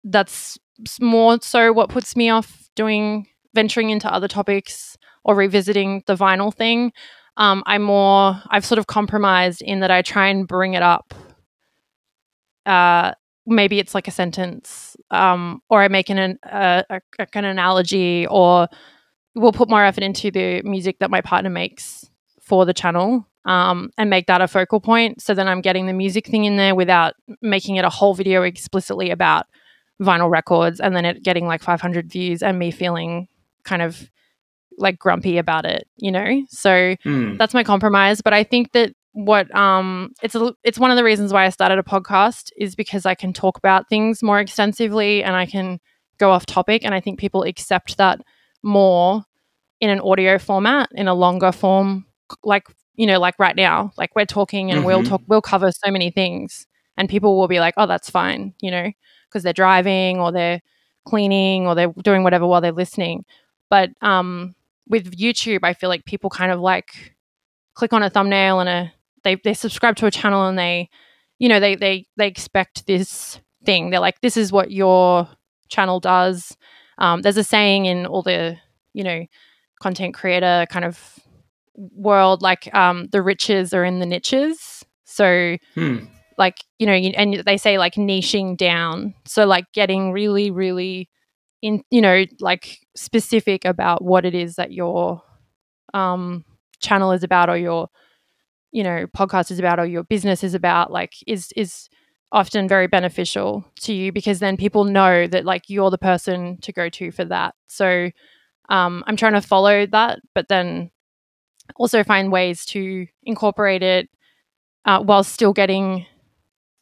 [0.03, 0.57] that's
[0.99, 6.53] more so what puts me off doing venturing into other topics or revisiting the vinyl
[6.53, 6.91] thing.
[7.37, 11.13] Um, I'm more I've sort of compromised in that I try and bring it up
[12.67, 13.13] uh,
[13.47, 17.01] maybe it's like a sentence um, or I make an, uh, a,
[17.33, 18.67] an analogy or
[19.35, 22.09] we'll put more effort into the music that my partner makes
[22.41, 25.21] for the channel um, and make that a focal point.
[25.21, 28.43] So then I'm getting the music thing in there without making it a whole video
[28.43, 29.45] explicitly about
[30.01, 33.29] vinyl records and then it getting like 500 views and me feeling
[33.63, 34.11] kind of
[34.77, 36.43] like grumpy about it, you know?
[36.49, 37.37] So mm.
[37.37, 38.21] that's my compromise.
[38.21, 41.49] But I think that what um it's a, it's one of the reasons why I
[41.49, 45.79] started a podcast is because I can talk about things more extensively and I can
[46.19, 48.21] go off topic and I think people accept that
[48.61, 49.23] more
[49.79, 52.05] in an audio format in a longer form
[52.43, 55.09] like you know like right now like we're talking and we'll Mhm.
[55.09, 58.69] talk we'll cover so many things and people will be like oh that's fine you
[58.69, 58.91] know
[59.29, 60.61] because they're driving or they're
[61.07, 63.23] cleaning or they're doing whatever while they're listening
[63.69, 64.53] but um
[64.89, 67.13] with YouTube I feel like people kind of like
[67.73, 70.89] click on a thumbnail and a they they subscribe to a channel and they
[71.39, 73.89] you know they they they expect this thing.
[73.89, 75.27] They're like this is what your
[75.69, 76.55] channel does.
[76.97, 78.57] Um, there's a saying in all the
[78.93, 79.25] you know
[79.81, 81.19] content creator kind of
[81.75, 84.83] world like um, the riches are in the niches.
[85.05, 86.05] So Hmm.
[86.37, 89.13] like you know you, and they say like niching down.
[89.25, 91.09] So like getting really really
[91.61, 95.21] in you know like specific about what it is that your
[95.93, 96.45] um
[96.79, 97.89] channel is about or your
[98.71, 101.89] you know podcast is about or your business is about like is is
[102.31, 106.73] often very beneficial to you because then people know that like you're the person to
[106.73, 108.09] go to for that so
[108.69, 110.91] um i'm trying to follow that but then
[111.75, 114.09] also find ways to incorporate it
[114.85, 116.05] uh, while still getting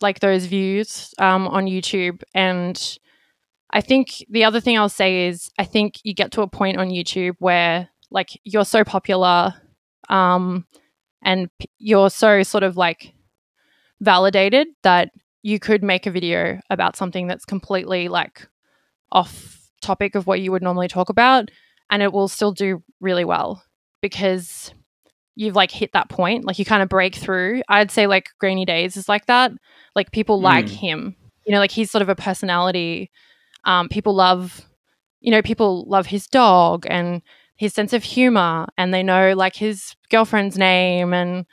[0.02, 2.22] like those views um, on YouTube.
[2.34, 2.98] And
[3.72, 6.78] I think the other thing I'll say is I think you get to a point
[6.78, 9.54] on YouTube where like you're so popular
[10.10, 10.66] um,
[11.24, 13.14] and p- you're so sort of like
[14.02, 15.10] validated that
[15.42, 18.48] you could make a video about something that's completely like
[19.12, 21.50] off topic of what you would normally talk about
[21.90, 23.64] and it will still do really well
[24.02, 24.74] because
[25.36, 26.46] you've like hit that point.
[26.46, 27.62] Like you kind of break through.
[27.68, 29.52] I'd say like grainy days is like that.
[29.96, 30.70] Like people like Mm.
[30.70, 31.16] him.
[31.46, 33.12] You know like he's sort of a personality
[33.66, 34.62] um people love
[35.22, 37.22] you know people love his dog and
[37.58, 41.46] his sense of humor and they know like his girlfriend's name and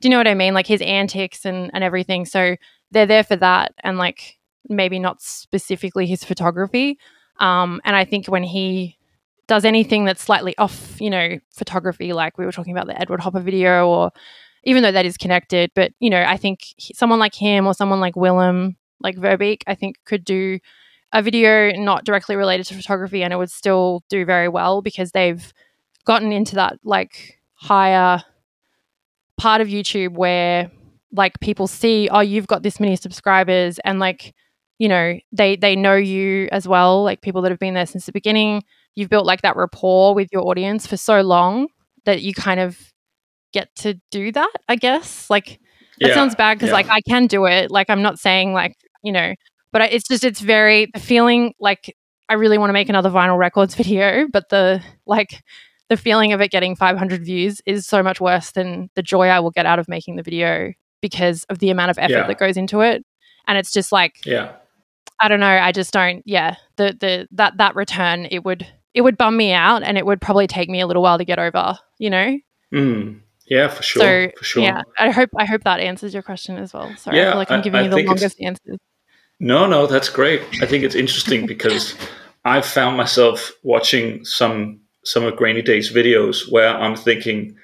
[0.00, 0.54] do you know what i mean?
[0.54, 2.24] Like his antics and and everything.
[2.24, 2.56] So
[2.90, 6.98] they're there for that and like maybe not specifically his photography.
[7.38, 8.96] Um and i think when he
[9.46, 13.20] does anything that's slightly off, you know, photography, like we were talking about the Edward
[13.20, 14.12] Hopper video, or
[14.64, 17.74] even though that is connected, but you know, I think he- someone like him or
[17.74, 20.60] someone like Willem, like Verbeeck, I think could do
[21.12, 25.12] a video not directly related to photography, and it would still do very well because
[25.12, 25.52] they've
[26.06, 28.22] gotten into that like higher
[29.36, 30.70] part of YouTube where
[31.12, 34.34] like people see, oh, you've got this many subscribers, and like
[34.78, 38.06] you know they they know you as well, like people that have been there since
[38.06, 38.62] the beginning.
[38.94, 41.68] You've built like that rapport with your audience for so long
[42.04, 42.78] that you kind of
[43.52, 45.30] get to do that i guess.
[45.30, 45.60] Like
[46.02, 46.72] that Yeah, sounds bad because yeah.
[46.72, 47.70] like i can do it.
[47.70, 49.34] Like i'm not saying like you know
[49.72, 51.94] but I, it's just it's very the feeling like
[52.28, 55.42] i really want to make another vinyl records video but the like
[55.88, 59.40] the feeling of it getting 500 views is so much worse than the joy i
[59.40, 62.26] will get out of making the video because of the amount of effort Yeah.
[62.26, 63.04] that goes into it
[63.46, 64.52] and it's just like Yeah.
[65.22, 65.46] I don't know.
[65.48, 66.22] I just don't.
[66.24, 70.06] Yeah, the the that that return it would it would bum me out, and it
[70.06, 71.78] would probably take me a little while to get over.
[71.98, 72.38] You know.
[72.72, 73.20] Mm.
[73.46, 74.00] Yeah, for sure.
[74.30, 74.62] so for sure.
[74.62, 76.90] yeah, I hope I hope that answers your question as well.
[76.96, 78.78] Sorry, I Yeah, feel like I'm giving I you the longest answers.
[79.40, 80.42] No, no, that's great.
[80.62, 81.94] I think it's interesting because
[82.44, 87.56] I've found myself watching some some of Grainy Day's videos where I'm thinking,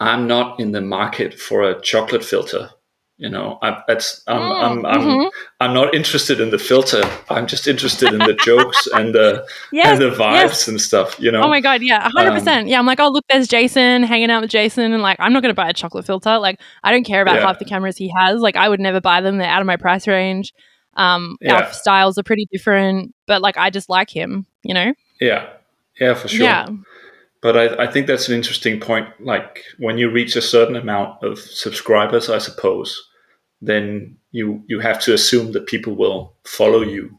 [0.00, 2.70] I'm not in the market for a chocolate filter.
[3.18, 5.30] You know, I, that's I'm, Mm, I'm, I'm, mhm.
[5.60, 7.02] I'm not interested in the filter.
[7.28, 9.86] I'm just interested in the jokes and the Yes.
[9.88, 10.68] and the vibes yes.
[10.68, 11.18] and stuff.
[11.18, 11.42] You know.
[11.42, 12.68] Oh my god, yeah, hundred Um, percent.
[12.68, 15.42] Yeah, I'm like, oh look, there's Jason hanging out with Jason, and like, I'm not
[15.42, 16.38] gonna buy a chocolate filter.
[16.38, 17.46] Like, I don't care about Yeah.
[17.48, 18.40] half the cameras he has.
[18.40, 19.38] Like, I would never buy them.
[19.38, 20.54] They're out of my price range.
[20.98, 21.54] Um, Yeah.
[21.54, 24.46] our styles are pretty different, but like, I just like him.
[24.64, 24.94] You know?
[25.20, 25.48] Yeah,
[26.00, 26.44] yeah, for sure.
[26.44, 26.66] Yeah.
[27.40, 29.06] But I, I think that's an interesting point.
[29.20, 33.00] Like when you reach a certain amount of subscribers, I suppose,
[33.62, 37.16] then you you have to assume that people will follow you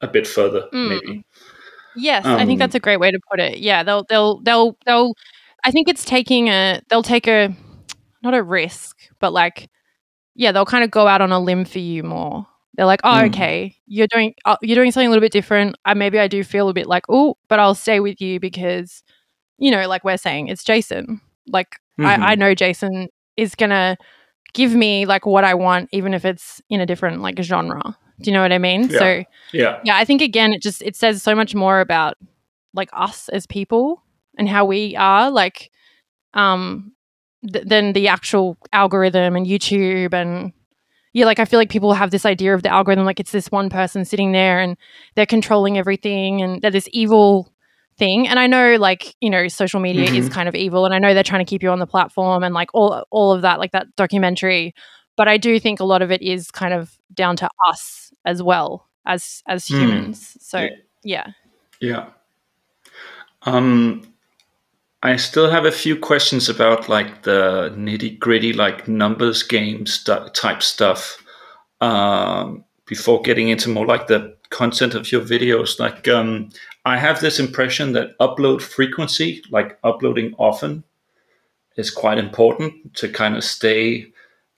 [0.00, 0.88] a bit further, Mm.
[0.88, 1.24] maybe.
[1.96, 3.58] Yes, I Um, think that's a great way to put it.
[3.58, 5.12] Yeah, they'll they'll they'll they'll
[5.64, 7.54] I think it's taking a they'll take a
[8.22, 9.68] not a risk, but like
[10.34, 12.46] yeah, they'll kind of go out on a limb for you more.
[12.74, 13.26] They're like, "Oh, Mm.
[13.26, 15.76] okay, you're doing uh, you're doing something a little bit different.
[15.84, 19.02] I maybe I do feel a bit like, "Oh, but I'll stay with you because
[19.58, 21.20] you know, like we're saying, it's Jason.
[21.48, 22.06] Like Mhm.
[22.06, 23.96] I I know Jason is going to
[24.54, 27.96] give me like what I want even if it's in a different like genre.
[28.20, 28.88] Do you know what I mean?
[28.90, 28.98] Yeah.
[28.98, 32.16] So yeah, yeah i think again it just it says so much more about
[32.74, 34.02] like us as people
[34.38, 35.70] and how we are like
[36.34, 36.92] um
[37.52, 40.52] th- than the actual algorithm and youtube and
[41.12, 43.50] yeah like i feel like people have this idea of the algorithm like it's this
[43.50, 44.76] one person sitting there and
[45.14, 47.52] they're controlling everything and they're this evil
[47.96, 48.28] thing.
[48.28, 50.16] And I know like, you know, social media mm-hmm.
[50.16, 52.42] is kind of evil and I know they're trying to keep you on the platform
[52.42, 54.74] and like all all of that, like that documentary.
[55.16, 58.42] But I do think a lot of it is kind of down to us as
[58.42, 59.80] well as as hmm.
[59.80, 60.20] humans.
[60.20, 60.42] Mm.
[60.42, 60.68] So
[61.04, 61.26] yeah.
[61.80, 62.10] Yeah.
[63.42, 64.11] Um
[65.02, 70.32] I still have a few questions about like the nitty gritty, like numbers game st-
[70.34, 71.22] type stuff.
[71.80, 76.50] Um, before getting into more like the content of your videos, like um,
[76.84, 80.84] I have this impression that upload frequency, like uploading often,
[81.76, 84.06] is quite important to kind of stay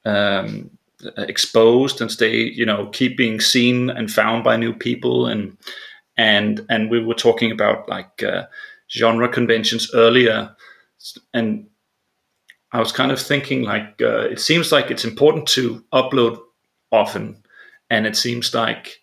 [0.05, 0.71] um,
[1.17, 5.27] exposed and stay, you know, keep being seen and found by new people.
[5.27, 5.57] And
[6.19, 8.45] and and we were talking about like uh,
[8.91, 10.55] genre conventions earlier,
[11.33, 11.67] and
[12.73, 16.39] I was kind of thinking like uh, it seems like it's important to upload
[16.91, 17.43] often,
[17.91, 19.01] and it seems like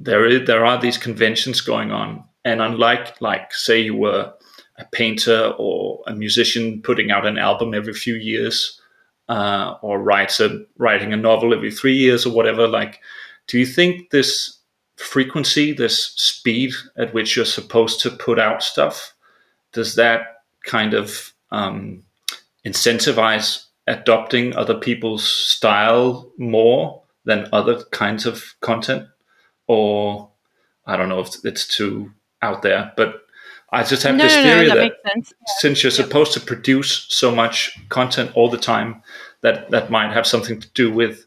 [0.00, 4.32] there is there are these conventions going on, and unlike like say you were
[4.78, 8.80] a painter or a musician putting out an album every few years,
[9.28, 13.00] uh, or writes a, writing a novel every three years or whatever, like,
[13.46, 14.58] do you think this
[14.96, 19.13] frequency, this speed at which you're supposed to put out stuff,
[19.74, 22.02] does that kind of um,
[22.64, 29.06] incentivize adopting other people's style more than other kinds of content?
[29.66, 30.30] Or
[30.86, 33.22] I don't know if it's too out there, but
[33.70, 37.34] I just have no, this theory no, that, that since you're supposed to produce so
[37.34, 39.02] much content all the time,
[39.40, 41.26] that that might have something to do with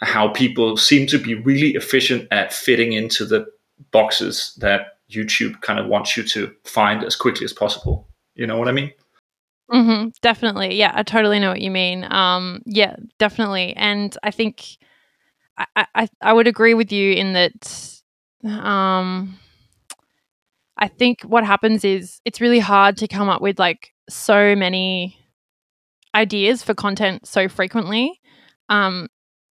[0.00, 3.46] how people seem to be really efficient at fitting into the
[3.90, 8.08] boxes that YouTube kind of wants you to find as quickly as possible.
[8.34, 8.92] You know what I mean?
[9.70, 10.76] Mm-hmm, definitely.
[10.76, 12.04] Yeah, I totally know what you mean.
[12.10, 13.74] Um, yeah, definitely.
[13.76, 14.78] And I think
[15.56, 18.00] I, I, I would agree with you in that
[18.44, 19.38] um,
[20.76, 25.18] I think what happens is it's really hard to come up with like so many
[26.14, 28.20] ideas for content so frequently.
[28.68, 29.08] Um,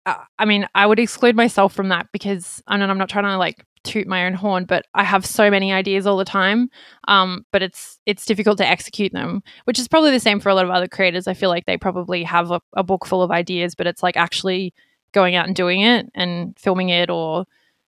[0.06, 3.38] I mean, I would exclude myself from that because I mean, I'm not trying to
[3.38, 6.70] like toot my own horn, but I have so many ideas all the time.
[7.08, 10.56] Um, but it's it's difficult to execute them, which is probably the same for a
[10.56, 11.28] lot of other creators.
[11.28, 14.18] I feel like they probably have a, a book full of ideas, but it's like
[14.18, 14.74] actually
[15.14, 17.46] going out and doing it and filming it, or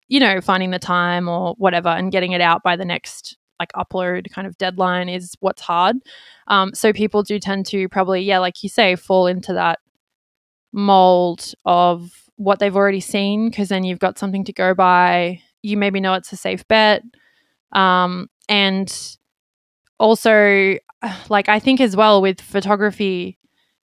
[0.08, 3.72] you know, finding the time or whatever, and getting it out by the next like
[3.72, 5.96] upload kind of deadline is what's hard.
[6.46, 9.80] Um, so people do tend to probably, yeah, like you say, fall into that
[10.76, 15.76] mold of what they've already seen because then you've got something to go by you
[15.76, 17.02] maybe know it's a safe bet.
[17.72, 18.92] Um, and
[19.98, 20.76] also,
[21.28, 23.38] like, I think as well with photography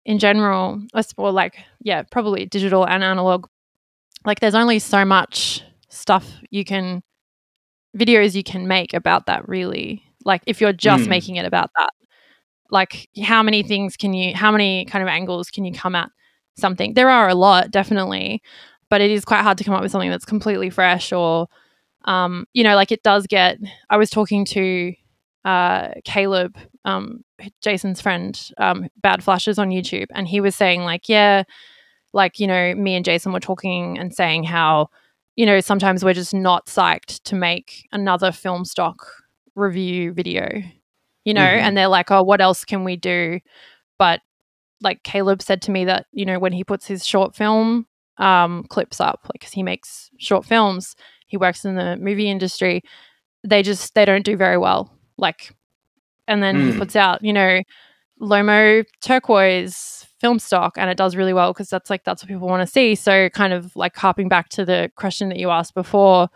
[0.05, 0.81] in general,
[1.17, 3.47] or like, yeah, probably digital and analog,
[4.25, 7.03] like, there's only so much stuff you can,
[7.97, 10.03] videos you can make about that, really.
[10.23, 11.09] Like, if you're just mm.
[11.09, 11.89] making it about that,
[12.71, 16.09] like, how many things can you, how many kind of angles can you come at
[16.57, 16.93] something?
[16.93, 18.41] There are a lot, definitely
[18.89, 21.47] but it is quite hard to come up with something that's completely fresh or
[22.05, 23.57] um, you know like it does get
[23.89, 24.93] i was talking to
[25.45, 27.23] uh, caleb um,
[27.61, 31.43] jason's friend um, bad flashes on youtube and he was saying like yeah
[32.13, 34.89] like you know me and jason were talking and saying how
[35.35, 39.05] you know sometimes we're just not psyched to make another film stock
[39.55, 40.47] review video
[41.25, 41.65] you know mm-hmm.
[41.65, 43.39] and they're like oh what else can we do
[43.99, 44.21] but
[44.81, 47.85] like caleb said to me that you know when he puts his short film
[48.17, 50.95] um, clips up, like because he makes short films,
[51.27, 52.81] he works in the movie industry.
[53.43, 54.91] They just they don't do very well.
[55.17, 55.53] Like,
[56.27, 56.65] and then mm.
[56.65, 56.79] he hmm.
[56.79, 57.61] puts out, you know,
[58.21, 62.47] Lomo turquoise film stock, and it does really well because that's like that's what people
[62.47, 62.95] want to see.
[62.95, 66.29] So, kind of like harping back to the question that you asked before.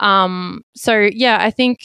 [0.00, 1.80] Um, so yeah, I think,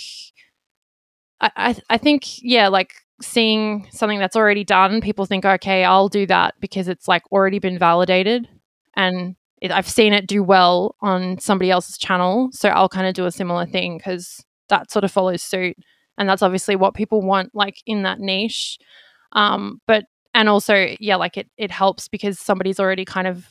[1.39, 6.09] I, I, I think yeah, like seeing something that's already done, people think, okay, I'll
[6.09, 8.47] do that because it's like already been validated
[8.95, 12.49] and it, I've seen it do well on somebody else's channel.
[12.51, 15.77] So I'll kind of do a similar thing because that sort of follows suit.
[16.17, 18.77] And that's obviously what people want, like in that niche.
[19.33, 23.47] Um, but, and also, yeah, like it, it helps because somebody's already kind of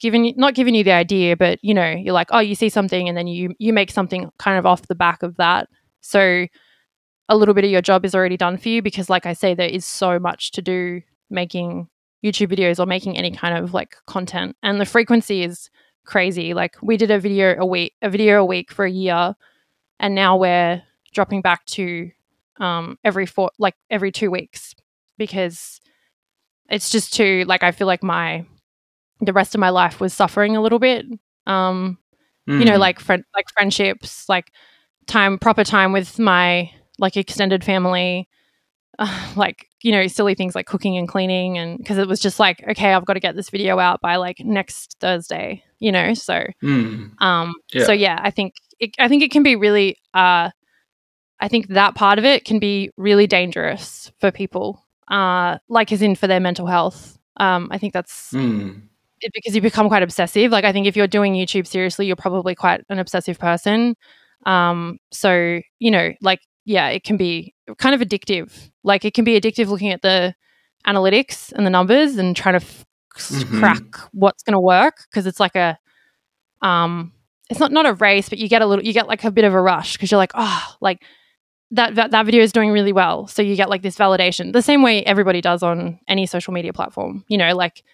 [0.00, 2.68] given you, not giving you the idea, but you know, you're like, oh, you see
[2.68, 5.68] something and then you, you make something kind of off the back of that.
[6.00, 6.46] So
[7.28, 9.54] a little bit of your job is already done for you because, like I say,
[9.54, 11.00] there is so much to do
[11.30, 11.88] making
[12.24, 14.56] YouTube videos or making any kind of like content.
[14.62, 15.70] And the frequency is
[16.04, 16.54] crazy.
[16.54, 19.34] Like we did a video a week, a video a week for a year,
[19.98, 22.10] and now we're dropping back to
[22.60, 24.74] um, every four, like every two weeks,
[25.18, 25.80] because
[26.68, 28.46] it's just too like I feel like my
[29.20, 31.06] the rest of my life was suffering a little bit.
[31.46, 31.98] Um,
[32.48, 32.58] mm.
[32.58, 32.80] You know, mm.
[32.80, 34.50] like friend like friendships, like
[35.06, 38.28] time proper time with my like extended family,
[38.98, 42.38] uh, like you know silly things like cooking and cleaning, and because it was just
[42.40, 46.14] like okay, I've got to get this video out by like next Thursday, you know.
[46.14, 47.20] So Mm.
[47.22, 47.84] um, Yeah.
[47.84, 49.96] so yeah, I think it, I think it can be really.
[50.14, 50.50] Uh,
[51.40, 56.00] I think that part of it can be really dangerous for people, uh, like as
[56.00, 57.18] in for their mental health.
[57.38, 58.82] Um, I think that's Mm.
[59.20, 60.52] it because you become quite obsessive.
[60.52, 63.96] Like I think if you're doing YouTube seriously, you're probably quite an obsessive person.
[64.46, 68.70] Um, so you know, like yeah, it can be kind of addictive.
[68.82, 70.34] Like it can be addictive looking at the
[70.86, 72.84] analytics and the numbers and trying to f-
[73.16, 73.60] Mhm.
[73.60, 75.78] crack what's going to work because it's like a
[76.62, 77.12] um
[77.50, 79.44] it's not not a race but you get a little you get like a bit
[79.44, 81.00] of a rush because you're like oh like
[81.70, 84.62] that, that that video is doing really well so you get like this validation the
[84.62, 87.84] same way everybody does on any social media platform you know like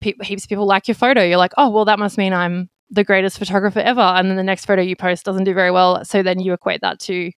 [0.00, 2.70] pe- heaps of people like your photo you're like oh well that must mean i'm
[2.90, 6.04] the greatest photographer ever and then the next photo you post doesn't do very well
[6.04, 7.30] so then you equate that to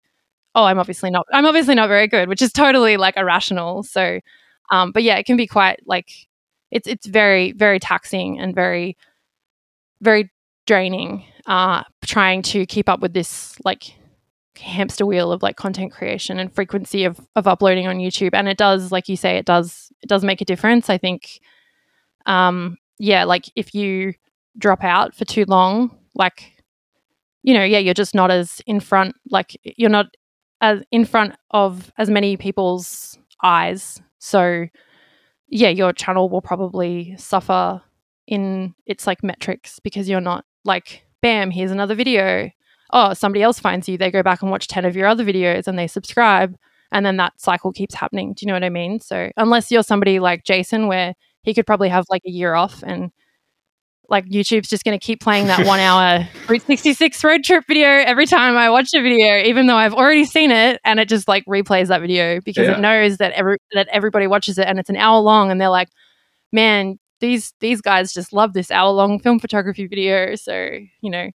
[0.58, 3.82] oh i'm obviously not i'm obviously not very good which is totally like irrational.
[3.82, 4.20] So
[4.70, 6.10] um but yeah it can be quite like
[6.70, 8.96] it's it's very very taxing and very
[10.00, 10.30] very
[10.66, 13.94] draining uh trying to keep up with this like
[14.58, 18.30] hamster wheel of like content creation and frequency of of uploading on YouTube.
[18.32, 20.90] And it does like you say it does it does make a difference.
[20.90, 21.40] I think
[22.26, 24.14] um yeah like if you
[24.58, 26.52] drop out for too long like
[27.42, 30.06] you know yeah you're just not as in front like you're not
[30.60, 34.66] as in front of as many people's eyes so
[35.48, 37.80] yeah, your channel will probably suffer
[38.26, 42.50] in its like metrics because you're not like, bam, here's another video.
[42.92, 43.98] Oh, somebody else finds you.
[43.98, 46.56] They go back and watch 10 of your other videos and they subscribe.
[46.92, 48.32] And then that cycle keeps happening.
[48.34, 49.00] Do you know what I mean?
[49.00, 52.82] So, unless you're somebody like Jason, where he could probably have like a year off
[52.86, 53.10] and
[54.08, 57.88] like YouTube's just going to keep playing that one hour Route 66 road trip video
[57.88, 61.28] every time I watch a video, even though I've already seen it, and it just
[61.28, 62.74] like replays that video because Yeah.
[62.76, 65.68] it knows that every that everybody watches it and it's an hour long, and they're
[65.68, 65.88] like,
[66.52, 70.34] man, these these guys just love this hour long film photography video.
[70.36, 71.30] So you know,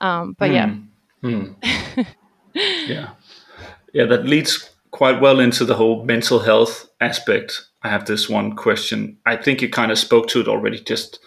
[0.00, 0.74] um, but yeah,
[1.22, 1.56] Mm.
[1.62, 2.06] Mm.
[2.86, 3.10] yeah
[3.92, 8.54] yeah that leads quite well into the whole mental health aspect i have this one
[8.56, 11.18] question i think you kind of spoke to it already just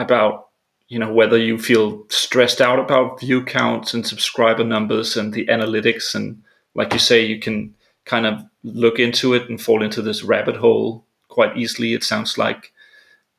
[0.00, 0.48] about
[0.88, 5.46] you know whether you feel stressed out about view counts and subscriber numbers and the
[5.46, 6.42] analytics and
[6.74, 7.74] like you say you can
[8.04, 12.36] kind of look into it and fall into this rabbit hole quite easily it sounds
[12.36, 12.72] like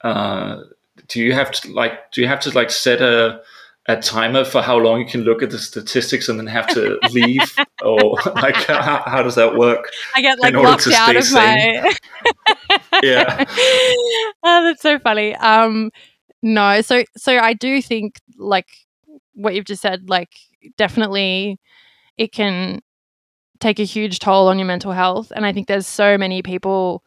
[0.03, 0.61] uh,
[1.07, 3.41] do you have to like do you have to like set a
[3.87, 6.99] a timer for how long you can look at the statistics and then have to
[7.11, 11.83] leave or like how, how does that work I get like locked out of sane.
[11.83, 11.93] my.
[13.03, 13.45] Yeah.
[14.43, 15.35] oh, that's so funny.
[15.35, 15.91] Um,
[16.41, 18.67] no, so so I do think like
[19.33, 20.29] what you've just said, like
[20.77, 21.59] definitely
[22.17, 22.81] it can
[23.59, 27.03] take a huge toll on your mental health, and I think there's so many people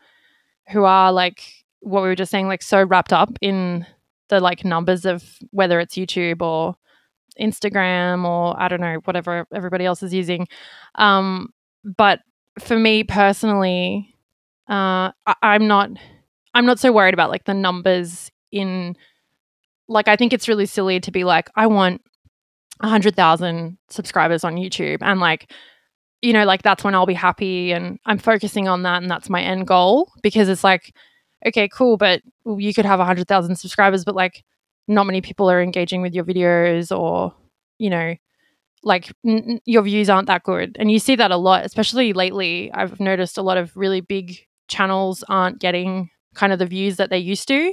[0.71, 1.43] who are like
[1.81, 3.87] what we were just saying, like so wrapped up in
[4.29, 6.77] the like numbers of whether it's YouTube or
[7.41, 10.47] Instagram or I don't know whatever everybody else is using.
[10.97, 11.53] Um,
[11.85, 12.21] but
[12.61, 14.15] for me personally,
[14.71, 15.91] uh, I- I'm not
[16.55, 18.97] I'm not so worried about like the numbers in
[19.89, 22.03] like I think it's really silly to be like I want
[22.81, 25.53] a hundred thousand subscribers on YouTube and like
[26.23, 29.31] you know like that's when I'll be happy and I'm focusing on that and that's
[29.31, 30.95] my end goal because it's like
[31.47, 34.43] okay cool but you could have a hundred thousand subscribers but like
[34.89, 37.35] not many people are engaging with your videos or
[37.79, 38.15] you know
[38.83, 40.77] like n- your views aren't that good.
[40.79, 44.39] And you see that a lot especially lately i've noticed a lot of really big
[44.69, 47.73] channels aren't getting kind of the views that they used to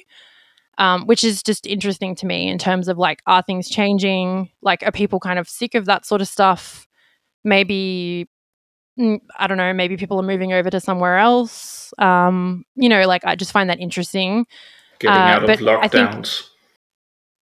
[0.81, 4.49] um, which is just interesting to me in terms of like are things changing?
[4.61, 6.87] Like are people kind of sick of that sort of stuff?
[7.43, 8.27] Maybe
[8.99, 11.93] mm, i don't know maybe people are moving over to somewhere else.
[11.97, 14.45] Um, you know like i just find that interesting.
[14.99, 16.47] Getting Uh, out of I think- lockdowns.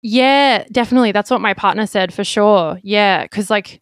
[0.01, 1.11] Yeah, definitely.
[1.11, 2.79] That's what my partner said for sure.
[2.83, 3.81] Yeah, because like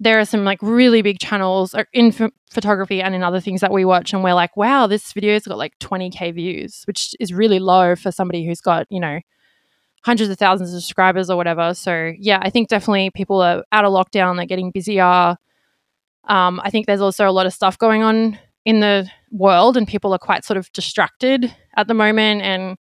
[0.00, 3.72] there are some like really big channels in ph- photography and in other things that
[3.72, 7.58] we watch, and we're like, wow, this video's got like 20k views, which is really
[7.58, 9.20] low for somebody who's got you know
[10.04, 11.74] hundreds of thousands of subscribers or whatever.
[11.74, 14.36] So yeah, I think definitely people are out of lockdown.
[14.36, 15.36] They're getting busier.
[16.28, 19.88] Um, I think there's also a lot of stuff going on in the world, and
[19.88, 22.76] people are quite sort of distracted at the moment and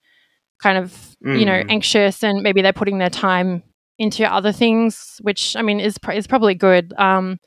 [0.62, 1.72] kind of you know Mm.
[1.72, 3.64] anxious and maybe they're putting their time
[4.00, 7.38] into other things which i mean is pr- is probably good um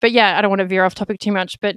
[0.00, 1.76] but yeah i don't want to veer off topic too much but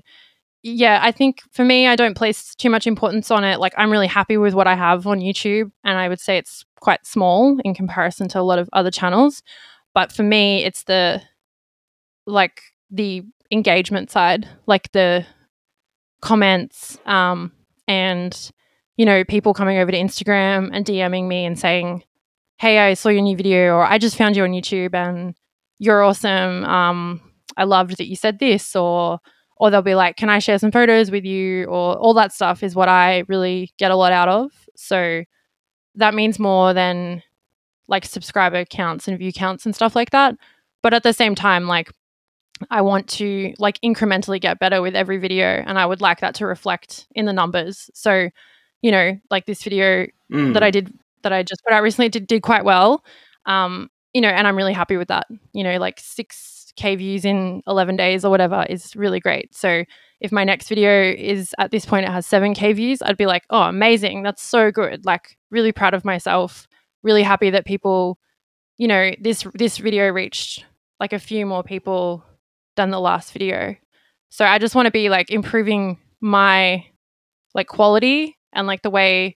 [0.63, 3.91] yeah i think for me i don't place too much importance on it like i'm
[3.91, 7.57] really happy with what i have on youtube and i would say it's quite small
[7.63, 9.43] in comparison to a lot of other channels
[9.93, 11.21] but for me it's the
[12.25, 12.61] like
[12.91, 15.25] the engagement side, like the
[16.21, 17.51] comments um,
[17.87, 18.51] and
[18.97, 22.03] you know people coming over to Instagram and DMing me and saying,
[22.57, 25.35] "Hey, I saw your new video," or "I just found you on YouTube and
[25.79, 26.63] you're awesome.
[26.65, 27.21] Um,
[27.57, 29.19] I loved that you said this," or
[29.57, 32.63] or they'll be like, "Can I share some photos with you?" or all that stuff
[32.63, 34.51] is what I really get a lot out of.
[34.75, 35.23] So
[35.95, 37.23] that means more than
[37.87, 40.35] like subscriber counts and view counts and stuff like that.
[40.83, 41.91] But at the same time, like
[42.71, 46.35] I want to like incrementally get better with every video and I would like that
[46.35, 47.89] to reflect in the numbers.
[47.93, 48.29] So,
[48.81, 50.53] you know, like this video Mm.
[50.55, 50.91] that I did
[51.27, 53.03] that I just put out recently did, did quite well.
[53.45, 55.27] Um, you know, and I'm really happy with that.
[55.53, 59.53] You know, like 6k views in 11 days or whatever is really great.
[59.53, 59.83] So,
[60.19, 63.43] if my next video is at this point it has 7k views, I'd be like,
[63.49, 64.23] "Oh, amazing.
[64.23, 66.67] That's so good." Like really proud of myself.
[67.03, 68.17] Really happy that people,
[68.77, 70.65] you know, this this video reached
[70.99, 72.23] like a few more people
[72.75, 73.75] than the last video.
[74.29, 76.85] So I just want to be like improving my
[77.53, 79.35] like quality and like the way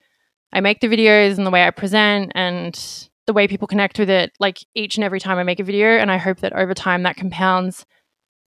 [0.51, 4.09] I make the videos and the way I present and the way people connect with
[4.09, 6.73] it like each and every time I make a video and I hope that over
[6.73, 7.85] time that compounds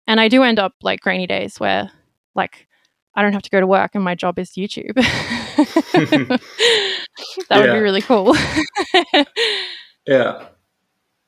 [0.07, 1.90] and I do end up like grainy days where
[2.34, 2.66] like
[3.14, 4.94] I don't have to go to work and my job is YouTube.
[7.48, 8.34] that would be really cool.
[10.07, 10.46] Yeah,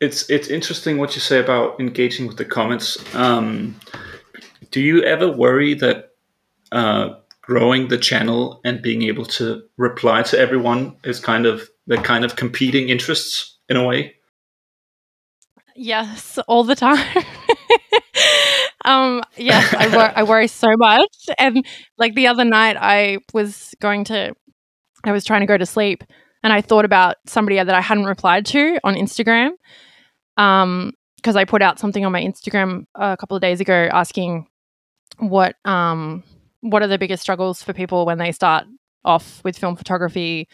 [0.00, 2.98] it's it's interesting what you say about engaging with the comments.
[3.14, 3.76] Um,
[4.70, 6.10] do you ever worry that
[6.72, 7.14] uh,
[7.46, 12.24] growing the channel and being able to reply to everyone is kind of the kind
[12.24, 14.14] of competing interests in a way?
[15.76, 17.24] Yes, all the time.
[18.84, 21.14] um, yes, I, wor- I worry so much.
[21.38, 21.66] And
[21.98, 24.34] like the other night, I was going to,
[25.04, 26.04] I was trying to go to sleep,
[26.42, 29.50] and I thought about somebody that I hadn't replied to on Instagram.
[30.36, 34.46] Um, because I put out something on my Instagram a couple of days ago asking
[35.18, 36.22] what um
[36.64, 38.64] what are the biggest struggles for people when they start
[39.04, 40.48] off with film photography.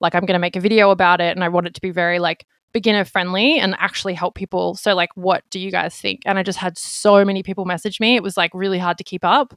[0.00, 1.90] Like I'm going to make a video about it, and I want it to be
[1.90, 4.74] very like beginner friendly and actually help people.
[4.74, 6.22] So, like, what do you guys think?
[6.26, 8.16] And I just had so many people message me.
[8.16, 9.54] It was like really hard to keep up.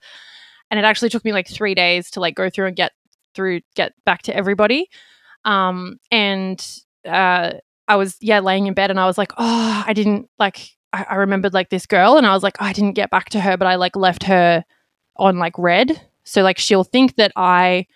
[0.70, 2.91] And it actually took me like three days to like go through and get
[3.34, 4.89] through, get back to everybody.
[5.43, 6.64] Um, and
[7.06, 7.53] uh,
[7.88, 11.16] I was, yeah, laying in bed and I was like, oh, I didn't like, I,
[11.16, 13.58] remembered like this girl and I was like, oh, I didn't get back to her,
[13.58, 14.64] but I like left her
[15.18, 15.99] on like read.
[16.24, 17.88] So, like, she'll think that I,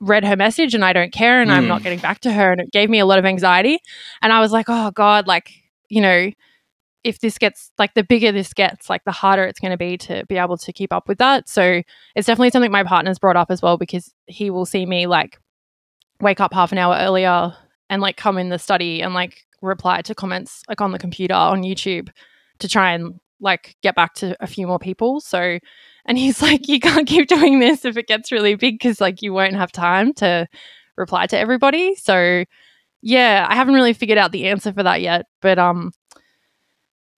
[0.00, 1.68] read her message and I don't care and I'm Mm.
[1.68, 3.78] not getting back to her and it gave me a lot of anxiety
[4.20, 5.52] and I was like oh god like
[5.90, 6.32] you know
[7.04, 9.96] if this gets like the bigger this gets like the harder it's going to be
[9.98, 11.82] to be able to keep up with that so
[12.16, 15.38] it's definitely something my partner's brought up as well because he will see me like
[16.20, 17.54] wake up half an hour earlier
[17.88, 21.34] and like come in the study and like reply to comments like on the computer
[21.34, 22.08] on YouTube
[22.58, 25.60] to try and like get back to a few more people so
[26.04, 29.22] and he's like, you can't keep doing this if it gets really big because like
[29.22, 30.46] you won't have time to
[30.96, 31.94] reply to everybody.
[31.94, 32.44] So
[33.02, 35.92] yeah, I haven't really figured out the answer for that yet, but um,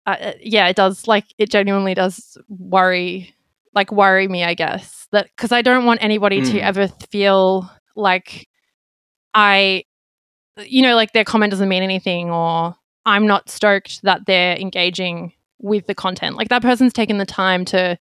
[0.07, 3.35] uh, yeah, it does like it genuinely does worry,
[3.75, 6.63] like worry me, I guess that because I don't want anybody to Mm.
[6.63, 8.49] ever feel like
[9.35, 9.85] I,
[10.59, 12.77] you know, like their comment doesn't mean anything or
[13.07, 16.37] I'm not stoked that they're engaging with the content.
[16.37, 17.99] Like that person's taken the time to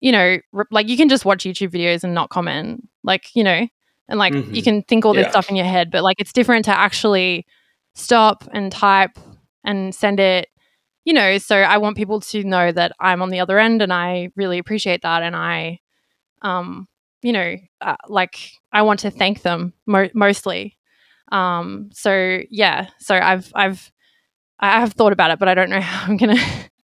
[0.00, 3.42] you know, re- like you can just watch YouTube videos and not comment, like, you
[3.44, 3.66] know,
[4.08, 4.64] and like you Mhm.
[4.64, 5.30] can think all this Yeah.
[5.30, 7.46] stuff in your head, but like it's different to actually
[7.94, 9.18] stop and type
[9.64, 10.48] and send it,
[11.04, 11.38] you know.
[11.38, 14.58] So I want people to know that I'm on the other end and I really
[14.58, 15.22] appreciate that.
[15.22, 15.80] And I,
[16.42, 16.88] um,
[17.22, 20.76] you know, uh, like I want to thank them mo- mostly.
[21.32, 23.90] Um, so yeah, so I've, I've,
[24.60, 26.36] I have thought about it, but I don't know how I'm gonna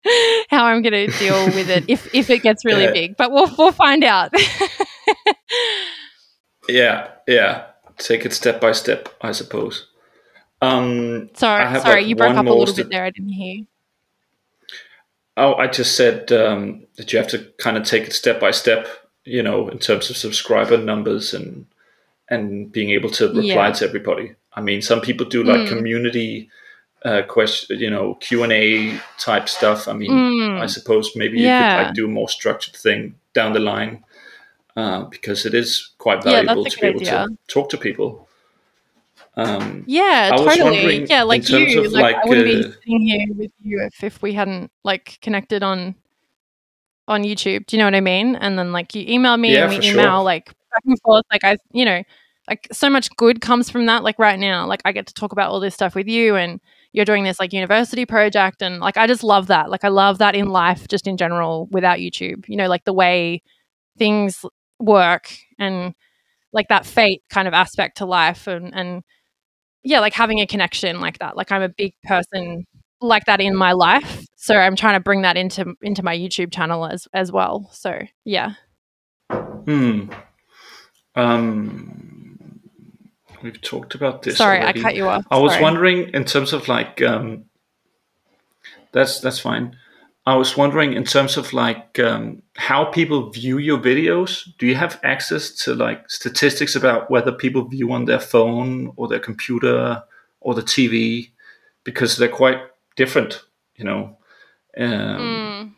[0.49, 2.91] how I'm gonna deal with it if if it gets really Yeah.
[2.91, 3.17] big.
[3.17, 4.31] But we'll we'll find out.
[6.69, 7.65] Yeah, yeah.
[7.97, 9.87] Take it step by step, I suppose.
[10.61, 13.05] Um, sorry, sorry, like, you broke up a little bit there.
[13.05, 13.65] I didn't hear.
[15.37, 18.51] Oh, I just said um, that you have to kind of take it step by
[18.51, 18.87] step,
[19.23, 21.65] you know, in terms of subscriber numbers and
[22.29, 23.71] and being able to reply Yeah.
[23.71, 24.35] to everybody.
[24.53, 25.69] I mean, some people do like Mm.
[25.69, 26.49] community
[27.05, 29.87] uh, question, you know, Q and A type stuff.
[29.87, 30.61] I mean, Mm.
[30.61, 34.03] I suppose maybe you could like do a more structured thing down the line
[34.75, 37.27] uh, because it is quite valuable a to be able idea.
[37.27, 38.27] to talk to people.
[39.35, 40.63] Um, Yeah, I was totally.
[40.71, 44.03] wondering, Yeah, like you, of, like, I wouldn't be uh, sitting here with you if,
[44.03, 45.95] if we hadn't like connected on
[47.07, 47.65] on YouTube.
[47.67, 48.35] Do you know what I mean?
[48.35, 50.23] And then like you email me Yeah, and we email sure.
[50.23, 51.23] like back and forth.
[51.31, 52.03] Like I, you know,
[52.49, 54.03] like so much good comes from that.
[54.03, 56.59] Like right now, like I get to talk about all this stuff with you, and
[56.97, 59.69] you're doing this like university project and like I just love that.
[59.69, 62.49] Like I love that in life just in general without YouTube.
[62.49, 63.43] You know, like the way
[63.99, 64.43] things
[64.79, 65.93] work and
[66.51, 69.03] like that fate kind of aspect to life and and
[69.83, 71.37] yeah, like having a connection like that.
[71.37, 72.65] Like I'm a big person
[72.99, 74.25] like that in my life.
[74.35, 77.69] So I'm trying to bring that into into my YouTube channel as as well.
[77.73, 78.53] So yeah.
[79.29, 80.09] Hmm.
[81.13, 82.26] Um,
[83.47, 84.37] we've talked about this.
[84.37, 84.79] Sorry, already.
[84.79, 85.25] I cut you off.
[85.31, 85.63] I was Sorry.
[85.63, 87.45] wondering in terms of like um,
[88.91, 89.77] that's that's fine.
[90.25, 94.43] I was wondering in terms of like um, how people view your videos.
[94.57, 99.07] Do you have access to like statistics about whether people view on their phone or
[99.07, 100.03] their computer
[100.41, 101.31] or the TV?
[101.85, 102.59] Because they're quite
[102.97, 103.41] different,
[103.77, 104.17] you know.
[104.77, 105.73] Um, Mm.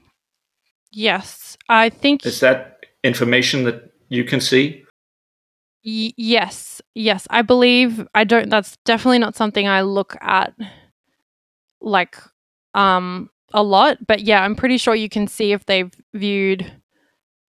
[0.92, 4.84] Yes, I think Is that information that you can see?
[5.86, 7.26] Y- yes, yes.
[7.30, 8.50] I believe I don't.
[8.50, 10.54] That's definitely not something I look at
[11.82, 12.18] like
[12.74, 14.06] um a lot.
[14.06, 16.64] But yeah, I'm pretty sure you can see if they've viewed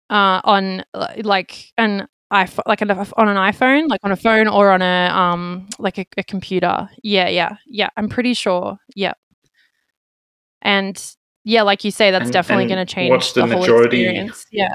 [0.10, 4.48] uh on uh, like an iPhone, like an, on an iPhone, like on a phone
[4.48, 6.90] or on a um like a, a computer.
[7.04, 7.90] Yeah, yeah, yeah.
[7.98, 8.78] I'm pretty sure.
[8.96, 9.14] Yeah.
[10.62, 11.00] And
[11.44, 14.04] yeah, like you say, that's And- definitely going to change what's the whole majority?
[14.06, 14.46] experience.
[14.52, 14.74] Yeah.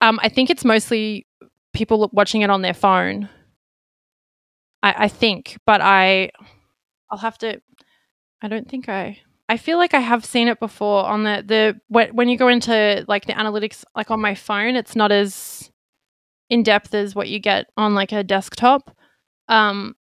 [0.00, 1.26] Um, I think it's mostly
[1.72, 3.28] people watching it on their phone.
[4.82, 6.30] I, I think, but I,
[7.10, 7.60] I'll have to.
[8.42, 9.18] I don't think I.
[9.48, 12.48] I feel like I have seen it before on the the when when you go
[12.48, 15.70] into like the analytics like on my phone, it's not as
[16.50, 18.96] in depth as what you get on like a desktop.
[19.48, 19.96] Um,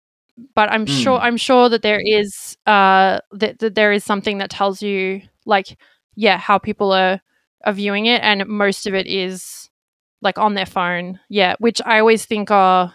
[0.55, 1.26] but I'm sure Hmm.
[1.26, 5.78] I'm sure that there is uh that, that there is something that tells you like
[6.16, 7.22] yeah how people are
[7.66, 9.64] are viewing it, and most of it is
[10.26, 11.19] like on their phone.
[11.30, 12.93] Yeah, which I always think are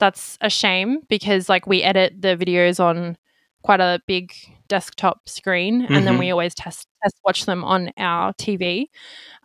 [0.00, 3.16] that's a shame because like we edit the videos on
[3.62, 4.34] quite a big
[4.68, 8.90] desktop screen and then we always test test watch them on our TV.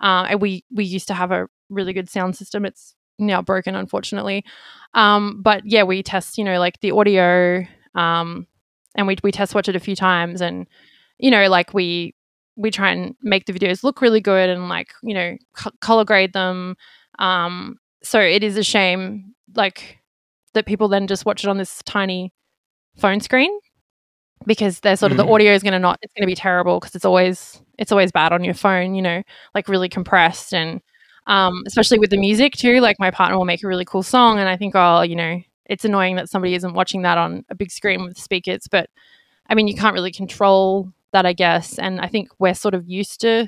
[0.01, 2.65] Uh, and we we used to have a really good sound system.
[2.65, 4.43] It's now broken, unfortunately.
[4.93, 8.47] Um, but yeah, we test, you know, like the audio, um,
[8.95, 10.65] and we we test watch it a few times, and
[11.19, 12.15] you know, like we
[12.57, 16.05] we try and make the videos look really good and like you know co- color
[16.05, 16.75] grade them.
[17.19, 19.99] Um, so it is a shame, like
[20.55, 22.33] that people then just watch it on this tiny
[22.97, 23.51] phone screen
[24.45, 25.25] because they're sort of Mhm.
[25.27, 27.91] the audio is going to not it's going to be terrible because it's always it's
[27.91, 29.21] always bad on your phone you know
[29.55, 30.81] like really compressed and
[31.27, 34.39] um especially with the music too like my partner will make a really cool song
[34.39, 37.55] and i think oh you know it's annoying that somebody isn't watching that on a
[37.55, 38.89] big screen with speakers but
[39.49, 42.87] i mean you can't really control that i guess and i think we're sort of
[42.87, 43.47] used to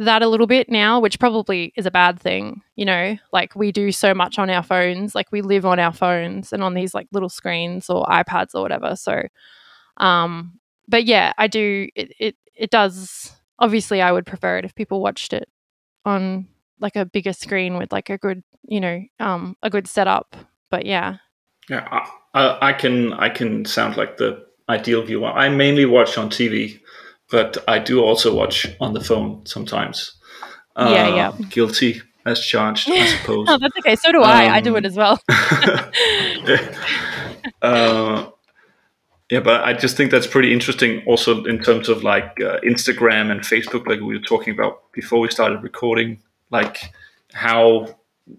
[0.00, 3.72] that a little bit now which probably is a bad thing you know like we
[3.72, 6.94] do so much on our phones like we live on our phones and on these
[6.94, 9.22] like little screens or ipads or whatever so
[9.98, 10.58] um,
[10.88, 11.88] but yeah, I do.
[11.94, 13.32] It, it it does.
[13.58, 15.48] Obviously, I would prefer it if people watched it
[16.04, 16.48] on
[16.80, 20.36] like a bigger screen with like a good, you know, um, a good setup.
[20.70, 21.16] But yeah,
[21.68, 25.28] Yeah, I, I, I can I can sound like the ideal viewer.
[25.30, 26.80] I mainly watch on TV,
[27.30, 30.12] but I do also watch on the phone sometimes.
[30.76, 31.32] Uh, Yeah, yeah.
[31.50, 33.46] Guilty as charged, I suppose.
[33.48, 33.96] oh, that's okay.
[33.96, 34.56] So do I.
[34.56, 35.18] I do Um, it as well.
[37.62, 38.26] uh,
[39.30, 41.02] yeah, but I just think that's pretty interesting.
[41.06, 45.20] Also, in terms of like uh, Instagram and Facebook, like we were talking about before
[45.20, 46.18] we started recording,
[46.50, 46.78] like
[47.32, 47.94] how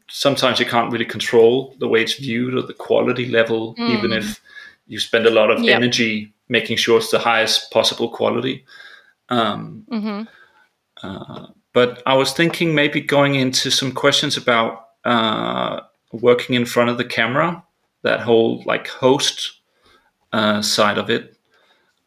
[0.09, 4.17] sometimes you can't really control the way it's viewed or the quality level, even Mm.
[4.17, 4.41] if
[4.89, 5.77] you spend a lot of Yep.
[5.77, 8.65] energy making sure it's the highest possible quality.
[9.29, 10.23] Um, hmm
[11.01, 15.79] uh, but I was thinking maybe going into some questions about uh,
[16.11, 17.63] working in front of the camera,
[18.01, 19.61] that whole like host
[20.33, 21.37] uh, side of it,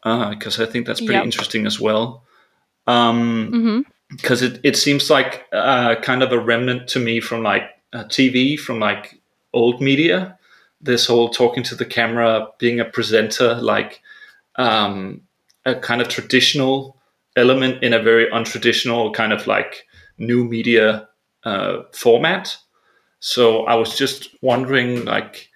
[0.03, 1.25] because I think that's pretty Yep.
[1.25, 2.25] interesting as well.
[2.87, 3.81] Um, hmm
[4.11, 7.63] because it, it seems like uh, kind of a remnant to me from like
[7.95, 9.19] uh, TV, from like
[9.55, 10.39] old media.
[10.83, 14.01] This whole talking to the camera, being a presenter, like
[14.57, 15.23] um,
[15.65, 16.97] a kind of traditional
[17.37, 19.85] element in a very untraditional kind of like
[20.19, 21.09] new media
[21.45, 22.57] uh, format.
[23.21, 25.49] So I was just wondering, like,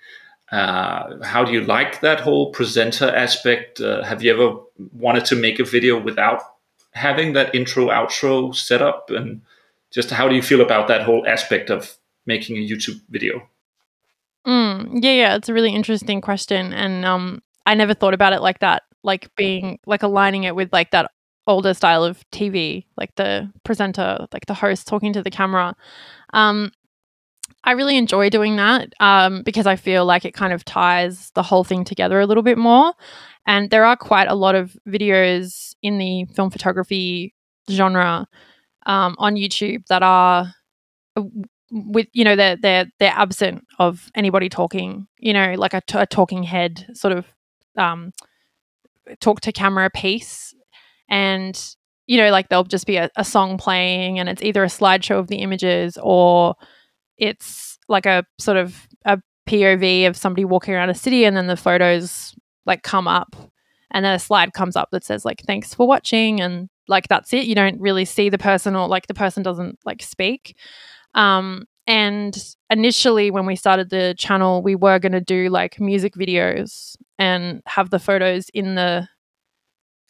[0.53, 3.81] uh, how do you like that whole presenter aspect?
[3.81, 4.61] Uh, have you ever
[4.93, 6.41] wanted to make a video without
[6.97, 9.43] having that intro outro set up and
[9.91, 13.47] just how do you feel about that whole aspect of making a youtube video
[14.47, 18.40] Mm, yeah, yeah, it's a really interesting question, and um, I never thought about it
[18.42, 21.11] like that, like being like aligning it with like that
[21.49, 25.74] older style of TV, like the presenter, like the host talking to the camera.
[26.34, 26.70] Um,
[27.64, 31.42] I really enjoy doing that um, because I feel like it kind of ties the
[31.44, 32.94] whole thing together a little bit more.
[33.47, 37.34] And there are quite a lot of videos in the film photography
[37.70, 38.28] genre
[38.86, 40.53] um, on YouTube that are
[41.16, 41.22] uh,
[41.70, 45.06] with you know they're they're they're absent of anybody talking.
[45.18, 47.26] You know, like a, t- a talking head sort of
[47.76, 48.12] um,
[49.20, 50.54] talk to camera piece,
[51.08, 51.58] and
[52.06, 55.18] you know, like there'll just be a, a song playing, and it's either a slideshow
[55.18, 56.54] of the images or
[57.18, 61.46] it's like a sort of a POV of somebody walking around a city, and then
[61.46, 63.34] the photos like come up,
[63.90, 67.32] and then a slide comes up that says like "Thanks for watching," and like that's
[67.32, 67.46] it.
[67.46, 70.56] You don't really see the person, or like the person doesn't like speak.
[71.16, 72.36] Um, and
[72.70, 77.62] initially, when we started the channel, we were going to do like music videos and
[77.66, 79.08] have the photos in the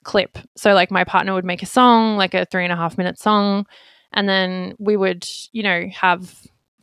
[0.04, 0.38] clip.
[0.57, 3.18] So, like, my partner would make a song, like a three and a half minute
[3.18, 3.66] song,
[4.12, 6.34] and then we would, you know, have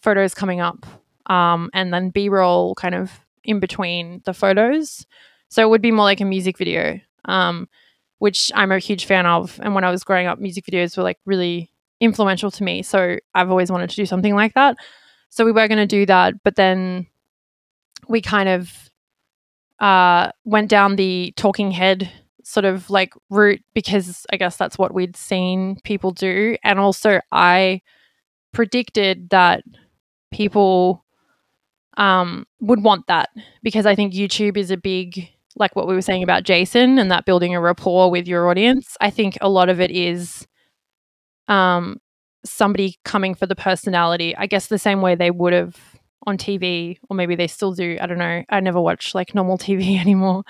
[0.02, 0.86] photos coming up
[1.28, 3.12] um, and then B roll kind of
[3.44, 5.06] in between the photos.
[5.50, 7.68] So, it would be more like a music video, um,
[8.20, 9.60] which I'm a huge fan of.
[9.64, 11.73] And when I was growing up, music videos were like really
[12.04, 12.84] influential to me.
[12.84, 14.78] So, I've always wanted to do something like that.
[15.30, 17.08] So, we were going to do that, but then
[18.08, 18.72] we kind of
[19.80, 22.12] uh, went down the talking head
[22.44, 26.58] sort of like route because I guess that's what we'd seen people do.
[26.64, 27.82] And also, I
[28.52, 29.64] predicted that
[30.32, 31.04] people
[31.98, 33.30] um, would want that
[33.62, 37.12] because I think YouTube is a big, like what we were saying about Jason and
[37.12, 38.98] that building a rapport with your audience.
[39.02, 40.48] I think a lot of it is
[41.48, 41.98] um,
[42.46, 45.78] somebody coming for the personality, I guess the same way they would have
[46.26, 47.98] on TV, or maybe they still do.
[48.00, 48.44] I don't know.
[48.50, 50.44] I never watch like normal TV anymore.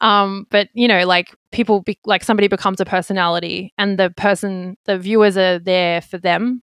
[0.00, 4.76] Um, but you know, like people, be- like somebody becomes a personality, and the person,
[4.84, 6.62] the viewers are there for them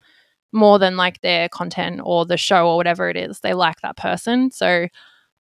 [0.51, 3.39] more than like their content or the show or whatever it is.
[3.41, 4.88] They like that person, so.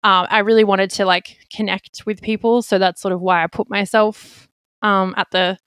[0.05, 3.49] Um, I really wanted to like connect with people, so that's sort of why I
[3.49, 4.47] put myself
[4.83, 5.59] um, at the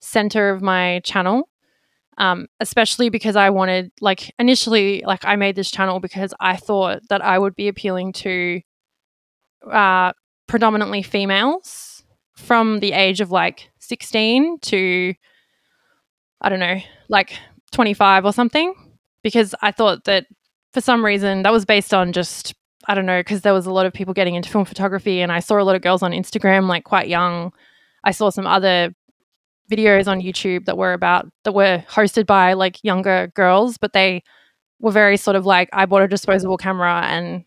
[0.00, 1.48] center of my channel
[2.18, 7.00] um, especially because I wanted, like, initially, like, I made this channel because I thought
[7.08, 8.60] that I would be appealing to
[9.70, 10.12] uh,
[10.48, 12.02] predominantly females
[12.36, 15.14] from the age of like 16 to,
[16.40, 17.34] I don't know, like
[17.72, 18.74] 25 or something.
[19.22, 20.26] Because I thought that
[20.72, 22.54] for some reason that was based on just,
[22.86, 25.30] I don't know, because there was a lot of people getting into film photography and
[25.30, 27.52] I saw a lot of girls on Instagram, like, quite young.
[28.04, 28.94] I saw some other
[29.70, 34.22] videos on YouTube that were about that were hosted by like younger girls, but they
[34.80, 37.44] were very sort of like I bought a disposable camera and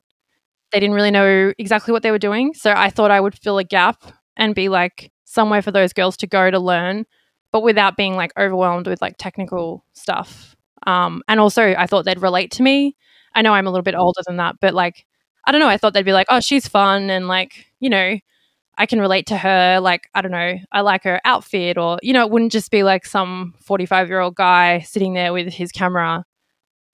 [0.71, 2.53] they didn't really know exactly what they were doing.
[2.53, 4.03] So I thought I would fill a gap
[4.37, 7.05] and be like somewhere for those girls to go to learn,
[7.51, 10.55] but without being like overwhelmed with like technical stuff.
[10.87, 12.95] Um, and also I thought they'd relate to me.
[13.35, 15.05] I know I'm a little bit older than that, but like
[15.45, 18.17] I don't know, I thought they'd be like, oh, she's fun and like, you know,
[18.77, 19.79] I can relate to her.
[19.79, 22.83] Like, I don't know, I like her outfit, or, you know, it wouldn't just be
[22.83, 26.25] like some 45 year old guy sitting there with his camera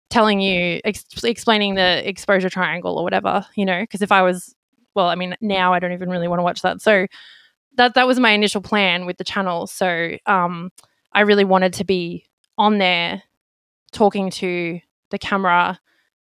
[0.10, 4.54] telling you, ex- explaining the exposure triangle or whatever, you know, because if I was,
[4.94, 6.82] well, I mean, now I don't even really want to watch that.
[6.82, 7.08] So
[7.78, 9.68] that, that was my initial plan with the channel.
[9.68, 10.70] So um,
[11.14, 12.26] I really wanted to be
[12.58, 13.24] on there
[13.94, 15.80] talking to the camera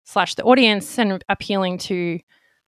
[0.05, 2.19] slash the audience and appealing to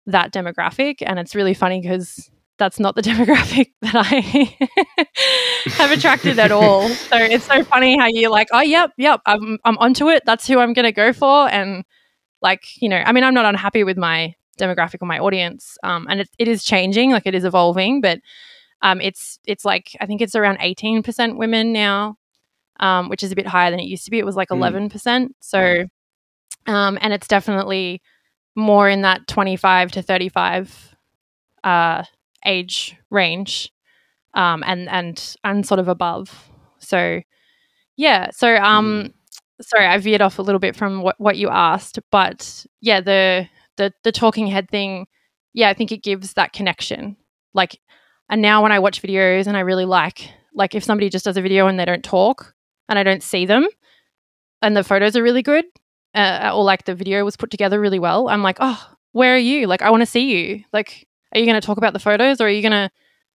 [0.06, 0.98] that demographic.
[1.02, 6.88] And it's really funny because that's not the demographic that I have attracted at all.
[6.90, 10.24] So it's so funny how you're like, oh, yep, yep, I'm, I'm onto it.
[10.26, 11.50] That's who I'm going to go for.
[11.50, 11.84] And
[12.42, 15.78] like, you know, I mean, I'm not unhappy with my demographic or my audience.
[15.84, 18.20] Um, and it, it is changing, like it is evolving, but
[18.82, 22.18] um, it's, it's like, I think it's around 18% women now,
[22.80, 24.20] um, which is a bit higher than it used to be.
[24.20, 24.90] It was like mm.
[24.92, 25.30] 11%.
[25.40, 25.86] So,
[26.68, 28.02] um, and it's definitely
[28.56, 30.96] more in that 25 to 35
[31.64, 32.04] uh,
[32.46, 33.72] age range
[34.34, 36.50] um, and and and sort of above.
[36.80, 37.22] So
[37.98, 39.14] yeah, so um, mm.
[39.62, 43.48] sorry, I veered off a little bit from what, what you asked, but yeah, the
[43.78, 45.08] the the talking head thing,
[45.54, 47.18] yeah, I think it gives that connection.
[47.54, 47.80] Like,
[48.30, 51.38] and now when I watch videos and I really like like if somebody just does
[51.38, 52.54] a video and they don't talk
[52.90, 53.68] and I don't see them,
[54.62, 55.66] and the photos are really good,
[56.14, 59.40] uh, or like the video was put together really well, I'm like, oh, where are
[59.40, 59.68] you?
[59.68, 60.64] Like, I want to see you.
[60.74, 62.90] Like, are you going to talk about the photos or are you going to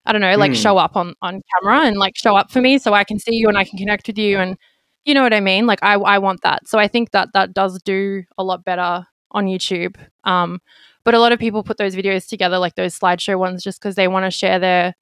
[0.06, 0.62] I don't know, like mm.
[0.62, 3.34] show up on on camera and like show up for me so I can see
[3.34, 4.56] you and I can connect with you and
[5.04, 5.66] you know what I mean?
[5.66, 6.66] Like I I want that.
[6.66, 9.96] So I think that that does do a lot better on YouTube.
[10.24, 10.60] Um
[11.04, 13.94] but a lot of people put those videos together like those slideshow ones just cuz
[13.94, 14.94] they want to share their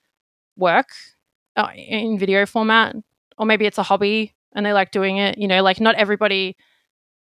[0.57, 0.89] work
[1.57, 2.97] uh, in video format
[3.37, 6.57] or maybe it's a hobby and they like doing it, you know, like not everybody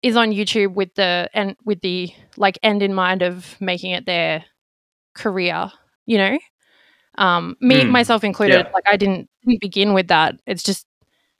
[0.03, 4.05] is on YouTube with the and with the like end in mind of making it
[4.05, 4.45] their
[5.15, 5.71] career,
[6.05, 6.37] you know.
[7.17, 8.71] Um, me Mm, myself included, yeah.
[8.73, 10.35] like I didn't, didn't begin with that.
[10.45, 10.85] It's just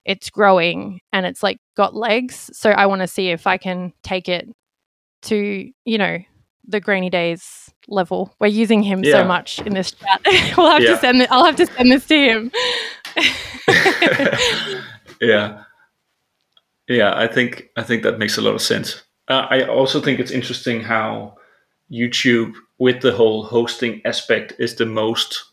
[0.06, 2.50] it's growing and it's like got legs.
[2.54, 4.48] So I want to see if I can take it
[5.24, 6.20] to you know
[6.68, 8.34] the grainy days level.
[8.40, 9.12] We're using him Yeah.
[9.14, 10.22] so much in this chat.
[10.58, 10.96] we'll have Yeah.
[10.96, 11.32] to send it.
[11.32, 12.52] I'll have to send this to him.
[15.22, 15.64] yeah,
[16.88, 17.14] yeah.
[17.16, 19.04] I think I think that makes a lot of sense.
[19.28, 21.36] Uh, I also think it's interesting how
[21.92, 25.46] YouTube, with the whole hosting aspect, is the most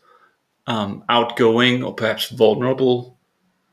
[0.67, 3.17] um, outgoing or perhaps vulnerable,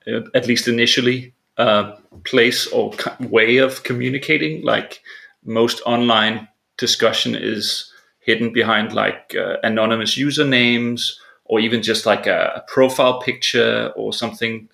[0.07, 4.63] uh, at least initially, uh, place or way of communicating.
[4.63, 5.03] Like
[5.45, 11.13] most online discussion is hidden behind like uh, anonymous usernames
[11.45, 14.69] or even just like a, a profile picture or something.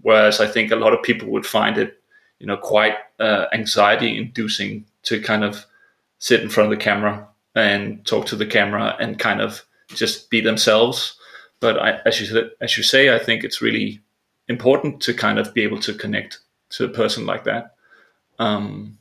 [0.00, 2.00] Whereas I think a lot of people would find it,
[2.38, 5.66] you know, quite uh, anxiety inducing to kind of
[6.18, 10.30] sit in front of the camera and talk to the camera and kind of just
[10.30, 11.16] be themselves.
[11.60, 14.00] But I, as you as you say, I think it's really
[14.48, 16.38] important to kind of be able to connect
[16.70, 17.74] to a person like that.
[18.38, 18.98] Um,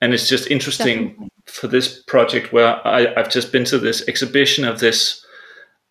[0.00, 1.30] and it's just interesting Definitely.
[1.46, 5.24] for this project where I, I've just been to this exhibition of this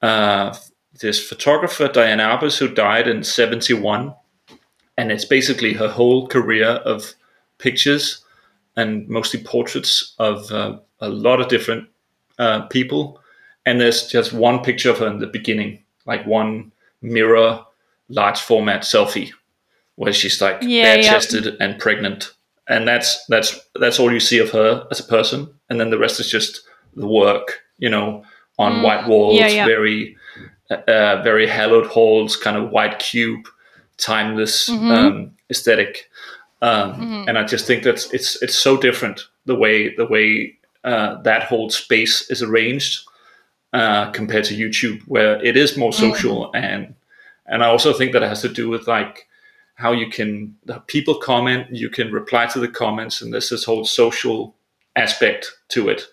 [0.01, 0.55] uh,
[0.99, 4.13] this photographer Diane Arbus who died in '71,
[4.97, 7.13] and it's basically her whole career of
[7.59, 8.20] pictures
[8.75, 11.87] and mostly portraits of uh, a lot of different
[12.39, 13.19] uh, people.
[13.65, 17.63] And there's just one picture of her in the beginning, like one mirror,
[18.09, 19.31] large format selfie,
[19.95, 21.09] where she's like Yeah, bare yeah.
[21.11, 22.31] chested and pregnant,
[22.67, 25.99] and that's that's that's all you see of her as a person, and then the
[25.99, 26.61] rest is just
[26.95, 28.23] the work, you know,
[28.57, 29.65] on Mm, white walls, yeah, yeah.
[29.65, 30.17] very
[30.71, 33.45] uh, very hallowed halls, kind of white cube,
[33.97, 34.91] timeless Mhm.
[34.91, 36.09] um, aesthetic.
[36.61, 37.27] Um, Mhm.
[37.27, 41.43] And I just think that it's it's so different the way the way uh, that
[41.43, 43.01] whole space is arranged
[43.73, 46.93] uh, compared to YouTube, where it is more social and
[47.47, 49.27] and I also think that it has to do with like
[49.75, 50.55] how you can
[50.87, 54.55] people comment, you can reply to the comments, and there's this whole social
[54.95, 56.07] aspect to it.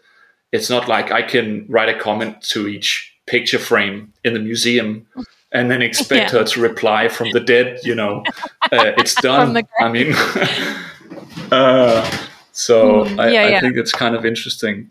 [0.53, 5.07] It's not like I can write a comment to each picture frame in the museum
[5.53, 6.41] and then expect Yeah.
[6.41, 7.79] her to reply from the dead.
[7.85, 8.23] You know,
[8.73, 9.57] uh, it's done.
[9.81, 10.13] I mean,
[11.53, 12.11] uh,
[12.53, 13.61] so Mm, I, yeah, I yeah.
[13.61, 14.91] think it's kind of interesting.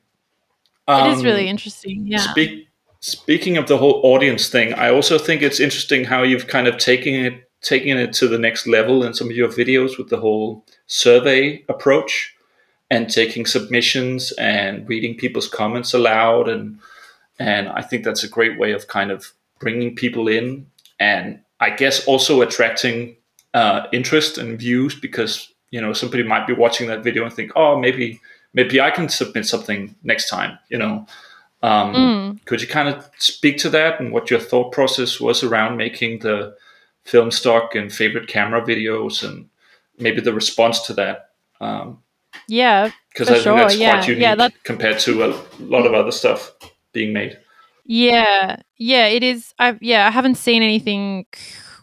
[0.87, 2.07] it is Um, really interesting.
[2.07, 2.19] Yeah.
[2.19, 2.67] Speak,
[3.01, 6.77] speaking of the whole audience thing, I also think it's interesting how you've kind of
[6.77, 10.17] taken it taking it to the next level in some of your videos with the
[10.17, 12.35] whole survey approach
[12.91, 16.77] and taking submissions and reading people's comments aloud and
[17.39, 20.65] and I think that's a great way of kind of bringing people in
[20.99, 23.15] and I guess also attracting
[23.53, 27.51] uh, interest and views because you know somebody might be watching that video and think
[27.55, 28.19] oh maybe
[28.53, 31.05] maybe I can submit something next time you know
[31.63, 32.45] um, Mm.
[32.45, 36.19] could you kind of speak to that and what your thought process was around making
[36.19, 36.55] the
[37.03, 39.49] film stock and favorite camera videos and
[39.97, 41.29] maybe the response to that?
[41.59, 42.03] Um,
[42.47, 42.91] Yeah.
[43.11, 43.91] because I think sure, that's yeah.
[43.97, 45.29] quite unique Yeah, that- compared to a
[45.59, 46.51] lot of other stuff
[46.93, 47.39] being made.
[47.87, 49.53] Yeah, yeah, it is.
[49.59, 51.25] I yeah, I haven't seen anything,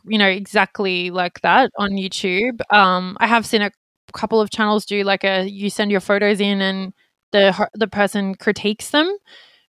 [0.07, 2.61] you know, exactly like that on YouTube.
[2.73, 3.71] Um, I have seen a
[4.13, 6.93] couple of channels do like a you send your photos in and
[7.33, 9.17] the the person critiques them,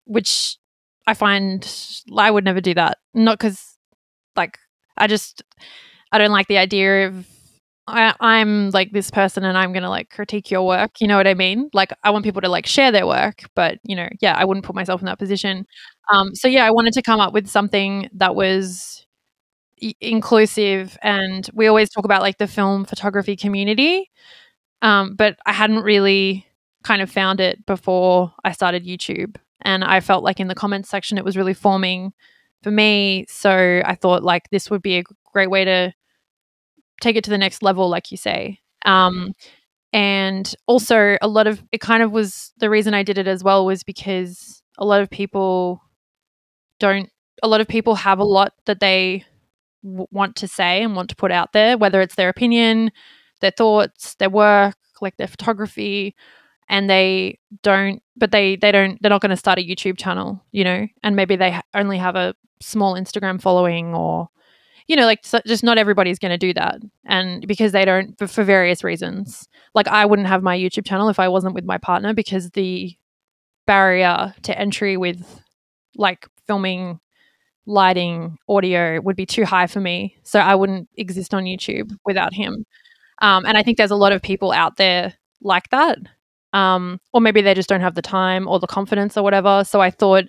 [0.05, 0.57] which
[1.07, 1.67] I find
[2.17, 2.97] I would never do that.
[3.13, 3.77] Not because
[4.37, 4.59] like
[4.97, 5.43] I just
[6.11, 7.27] I don't like the idea of
[7.87, 10.99] I, I'm like this person and I'm gonna like critique your work.
[11.01, 11.69] You know what I mean?
[11.73, 14.65] Like I want people to like share their work, but you know, yeah, I wouldn't
[14.65, 15.65] put myself in that position.
[16.11, 19.05] Um, so yeah, I wanted to come up with something that was
[20.01, 24.09] inclusive, and we always talk about like the film photography community,
[24.81, 26.45] um, but I hadn't really
[26.83, 30.89] kind of found it before I started YouTube, and I felt like in the comments
[30.89, 32.13] section it was really forming
[32.63, 33.25] for me.
[33.29, 35.93] So I thought like this would be a great way to
[37.01, 38.59] take it to the next level, like you say.
[38.85, 39.33] Um,
[39.93, 43.43] and also a lot of it kind of was the reason I did it as
[43.43, 45.81] well was because a lot of people
[46.79, 47.09] don't
[47.43, 49.23] a lot of people have a lot that they
[49.83, 52.91] w- want to say and want to put out there whether it's their opinion
[53.41, 56.15] their thoughts their work like their photography
[56.67, 60.43] and they don't but they they don't they're not going to start a youtube channel
[60.51, 64.27] you know and maybe they only have a small instagram following or
[64.87, 68.17] you know like so just not everybody's going to do that and because they don't
[68.17, 71.65] for, for various reasons like i wouldn't have my youtube channel if i wasn't with
[71.65, 72.95] my partner because the
[73.65, 75.41] barrier to entry with
[75.95, 76.99] like filming
[77.65, 82.33] lighting audio would be too high for me so i wouldn't exist on youtube without
[82.33, 82.65] him
[83.21, 85.13] um, and i think there's a lot of people out there
[85.45, 85.99] like that.
[86.53, 89.63] Um, or maybe they just don't have the time or the confidence or whatever.
[89.65, 90.25] So I thought,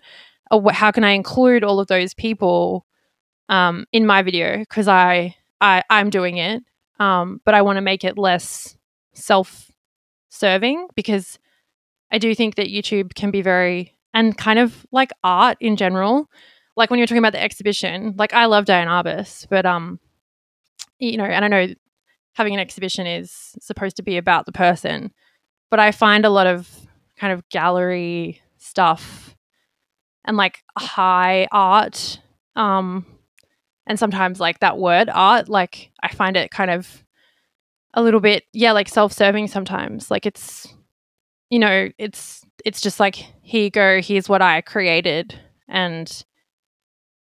[0.51, 2.86] oh, how can I include all of those people
[3.49, 6.63] um, in my video because I, I I'm doing it,
[6.99, 8.77] um, but I want to make it less
[9.15, 11.39] self-serving because
[12.11, 16.29] I do think that YouTube can be very and kind of like art in general.
[16.77, 19.99] Like when you're talking about the exhibition, like I love Diane Arbus, but um,
[20.99, 21.75] you know, and I know
[22.35, 25.13] having an exhibition is supposed to be about the person,
[25.71, 26.69] but I find a lot of
[27.17, 29.35] kind of gallery stuff
[30.25, 32.21] and like high art
[32.57, 33.07] um
[33.87, 37.05] and sometimes like that word art like i find it kind of
[37.97, 40.11] a little bit yeah like self-serving sometimes.
[40.11, 40.69] Like it's
[41.51, 45.35] you know it's it's just like here you go here's what i created.
[45.69, 46.25] And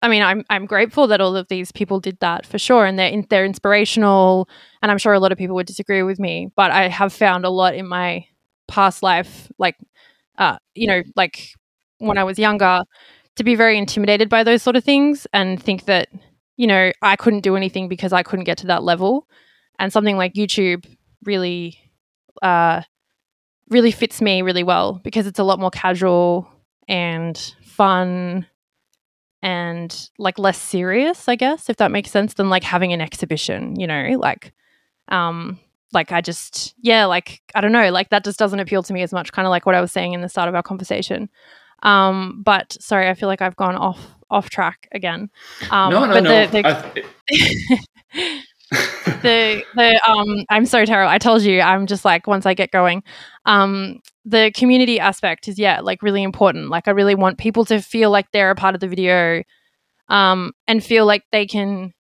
[0.01, 2.99] i mean i'm i'm grateful that all of these people did that for sure and
[2.99, 4.49] they're in, they're inspirational
[4.83, 7.45] and i'm sure a lot of people would disagree with me but i have found
[7.45, 8.27] a lot in my
[8.67, 9.77] past life like
[10.39, 11.51] uh you know like
[11.99, 12.83] when i was younger
[13.37, 16.09] to be very intimidated by those sort of things and think that
[16.57, 19.29] you know, I couldn't do anything because I couldn't get to that level.
[19.79, 20.87] And something like YouTube
[21.25, 21.79] really,
[22.43, 22.83] uh,
[23.69, 26.49] really fits me really well because it's a lot more casual
[26.89, 28.47] and fun
[29.43, 33.79] and like less serious, I guess, if that makes sense, than like having an exhibition,
[33.81, 34.53] you know, like,
[35.09, 35.59] um,
[35.93, 39.03] like I just, yeah, like, I don't know, like that just doesn't appeal to me
[39.03, 41.29] as much, kind of like what I was saying in the start of our conversation.
[41.83, 45.31] Um, but sorry, I feel like I've gone off off track again.
[45.71, 46.47] Um, no, no, but no.
[46.47, 46.63] The,
[47.31, 48.41] the,
[49.23, 51.11] the, the um, I'm so terrible.
[51.11, 53.03] I told you, I'm just like once I get going,
[53.45, 56.71] um, the community aspect is yeah, like really important.
[56.71, 59.43] Like I really want people to feel like they're a part of the video,
[60.09, 61.93] um, and feel like they can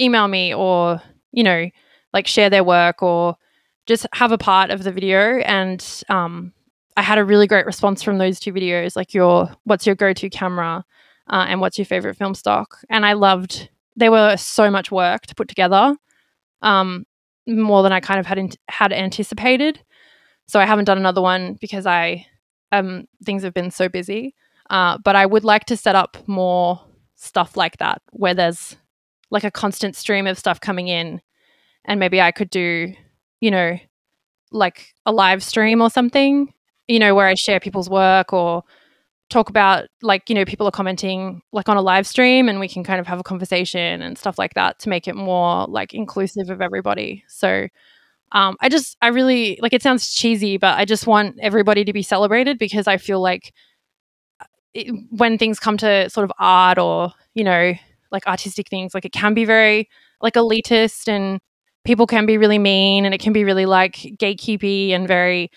[0.00, 1.00] email me or
[1.32, 1.68] you know,
[2.12, 3.36] like share their work or
[3.86, 6.52] just have a part of the video and um
[6.96, 10.28] I had a really great response from those two videos, like your what's your go-to
[10.28, 10.84] camera
[11.28, 12.78] uh, and what's your favorite film stock.
[12.90, 15.94] And I loved they were so much work to put together,
[16.62, 17.04] um,
[17.46, 19.82] more than I kind of had in, had anticipated.
[20.46, 22.26] So I haven't done another one because I
[22.72, 24.34] um, things have been so busy.
[24.70, 26.80] Uh, but I would like to set up more
[27.16, 28.76] stuff like that where there's
[29.30, 31.20] like a constant stream of stuff coming in,
[31.84, 32.94] and maybe I could do,
[33.40, 33.78] you know,
[34.50, 36.52] like a live stream or something
[36.92, 38.64] you know, where I share people's work or
[39.30, 42.68] talk about like, you know, people are commenting like on a live stream and we
[42.68, 45.94] can kind of have a conversation and stuff like that to make it more like
[45.94, 47.24] inclusive of everybody.
[47.28, 47.66] So
[48.32, 51.94] um, I just, I really like it sounds cheesy, but I just want everybody to
[51.94, 53.54] be celebrated because I feel like
[54.38, 57.72] uh, it, when things come to sort of art or, you know,
[58.10, 59.88] like artistic things, like it can be very
[60.20, 61.40] like elitist and
[61.84, 65.50] people can be really mean and it can be really like gatekeepy and very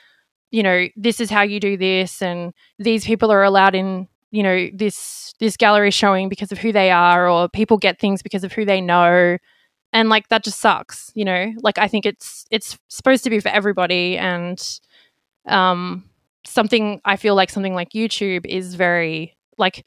[0.55, 4.43] you know this is how you do this and these people are allowed in you
[4.43, 8.43] know this this gallery showing because of who they are or people get things because
[8.45, 9.37] of who they know.
[9.93, 11.53] And like that just sucks you know?
[11.63, 14.59] Like i think it's it's supposed to be for everybody and
[15.47, 16.03] um
[16.45, 19.83] something i feel like something like youtube is very like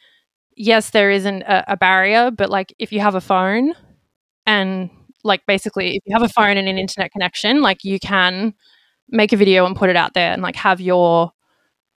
[0.56, 3.74] yes there isn't a, a barrier but like if you have a phone
[4.46, 4.90] and
[5.24, 8.54] like basically if you have a phone and an internet connection like you can
[9.10, 11.32] make a video and put it out there and like have your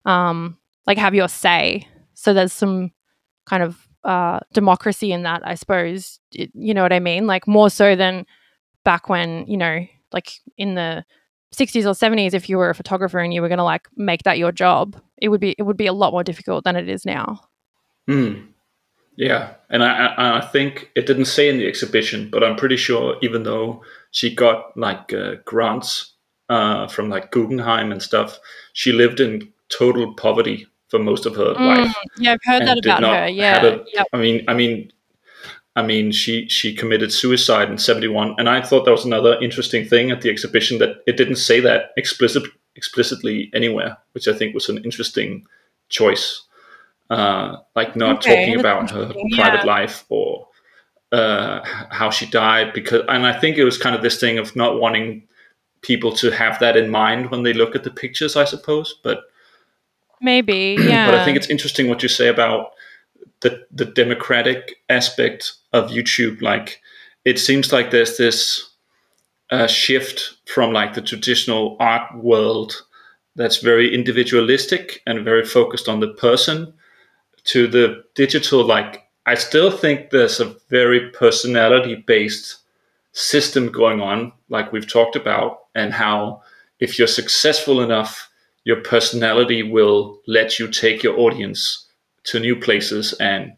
[0.06, 0.58] um
[0.88, 1.88] like have your say.
[2.14, 2.92] So there's some
[3.46, 6.20] kind of uh democracy in that i suppose.
[6.32, 7.28] It, you know what i mean?
[7.28, 8.26] Like more so than
[8.84, 11.06] back when you know like in the
[11.54, 14.24] 60s or 70s if you were a photographer and you were going to like make
[14.24, 16.90] that your job it would be it would be a lot more difficult than it
[16.90, 17.42] is now.
[18.10, 18.48] Mm.
[19.16, 19.54] yeah.
[19.70, 23.44] And I, I, think it didn't say in the exhibition but i'm pretty sure even
[23.44, 26.11] though she got like uh, grants
[26.52, 28.38] uh, from like Guggenheim and stuff.
[28.74, 31.96] She lived in total poverty for most of her mm, life.
[32.18, 33.28] Yeah, I've heard that about her.
[33.30, 34.08] Yeah, a, yep.
[34.12, 34.92] I mean, I mean,
[35.78, 39.86] I mean, she she committed suicide in '71, and I thought that was another interesting
[39.86, 42.44] thing at the exhibition that it didn't say that explicit
[42.76, 45.46] explicitly anywhere, which I think was an interesting
[45.88, 46.44] choice.
[47.10, 49.36] Uh, like not okay, talking about her yeah.
[49.36, 50.48] private life or
[51.12, 54.54] uh, how she died, because and I think it was kind of this thing of
[54.58, 55.28] not wanting
[55.82, 59.00] people to have that in mind when they look at the pictures, I suppose.
[59.04, 59.24] But
[60.22, 61.08] maybe, yeah.
[61.08, 62.72] but I think it's interesting what you say about
[63.42, 66.42] the the democratic aspect of YouTube.
[66.42, 66.82] Like,
[67.26, 68.72] it seems like there's this
[69.52, 72.82] uh, shift from like the traditional art world
[73.36, 76.74] that's very individualistic and very focused on the person
[77.44, 82.58] to the digital like i still think there's a very personality based
[83.14, 86.42] system going on like we've talked about and how
[86.80, 88.30] if you're successful enough,
[88.64, 91.88] your personality will let you take your audience
[92.24, 93.54] to new places and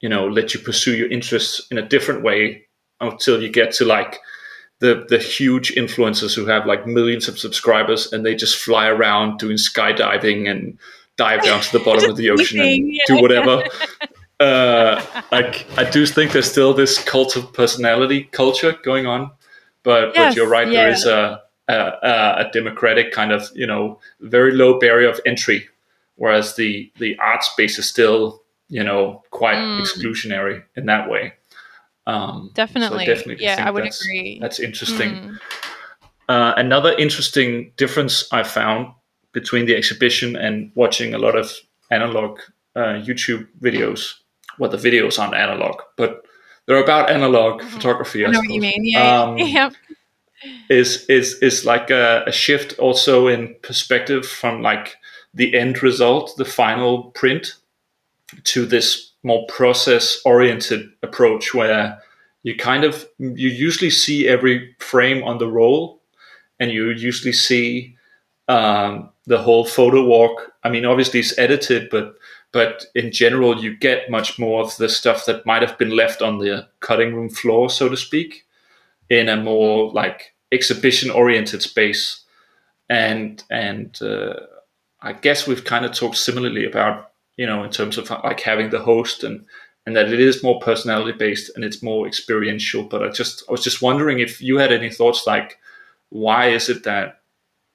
[0.00, 2.64] you know let you pursue your interests in a different way
[3.00, 4.20] until you get to like
[4.80, 9.38] the the huge influencers who have like millions of subscribers and they just fly around
[9.38, 10.78] doing skydiving and
[11.16, 13.00] dive down to the bottom of the ocean and yeah.
[13.06, 13.64] do whatever.
[14.40, 19.30] uh, like I do think there's still this cult of personality culture going on,
[19.82, 20.66] but Yes, but you're right.
[20.66, 20.94] There yeah.
[20.94, 25.68] is a, a a democratic kind of you know very low barrier of entry,
[26.16, 29.80] whereas the the art space is still you know quite Mm.
[29.80, 31.32] exclusionary in that way.
[32.06, 33.06] Um, so I Definitely.
[33.06, 34.38] definitely yeah, I would that's- agree.
[34.40, 35.10] That's interesting.
[35.10, 35.38] Mm.
[36.28, 38.88] Uh, another interesting difference I found
[39.32, 41.52] between the exhibition and watching a lot of
[41.90, 42.38] analog
[42.76, 44.14] uh, YouTube videos.
[44.58, 46.24] Well, the videos aren't analog, but
[46.66, 47.68] they're about analog Mhm.
[47.70, 48.24] photography.
[48.24, 48.84] I, I know what you mean.
[48.84, 49.22] Yeah.
[49.22, 49.72] Um, yep.
[50.68, 54.96] Is is is like a, a shift also in perspective from like
[55.32, 57.54] the end result, the final print,
[58.44, 61.98] to this more process oriented approach where
[62.42, 66.00] you kind of you usually see every frame on the roll
[66.60, 67.96] and you usually see
[68.48, 70.52] um, the whole photo walk.
[70.62, 72.16] I mean obviously it's edited but
[72.52, 76.22] but in general you get much more of the stuff that might have been left
[76.22, 78.43] on the cutting room floor so to speak
[79.18, 82.24] in a more like exhibition oriented space.
[82.90, 84.34] And and uh,
[85.00, 88.70] i guess we've kind of talked similarly about you know in terms of like having
[88.70, 89.44] the host and
[89.86, 92.82] and that it is more personality based and it's more experiential.
[92.82, 95.58] But i just i was just wondering if you had any thoughts like
[96.10, 97.20] why is it that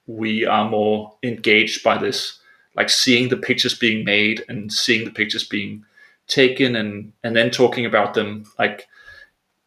[0.06, 2.38] we are more engaged by this
[2.76, 5.84] like seeing the pictures being made and seeing the pictures being
[6.26, 8.86] taken and and then talking about them like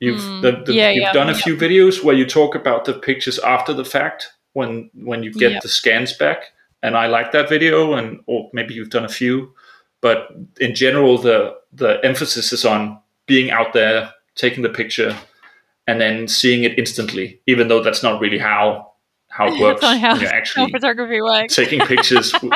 [0.04, 1.44] you've Mm, the, the, yeah, you've yeah, done a yeah.
[1.46, 4.20] few videos where you talk about the pictures after the fact
[4.54, 6.40] when when you get the scans back
[6.84, 9.54] and i like that video and or maybe you've done a few
[10.02, 10.18] but
[10.60, 11.38] in general the
[11.72, 15.16] the emphasis is on being out there taking the picture
[15.88, 18.92] and then seeing it instantly even though that's not really how
[19.30, 21.56] how it works how, you're actually photography works.
[21.56, 22.52] taking pictures w-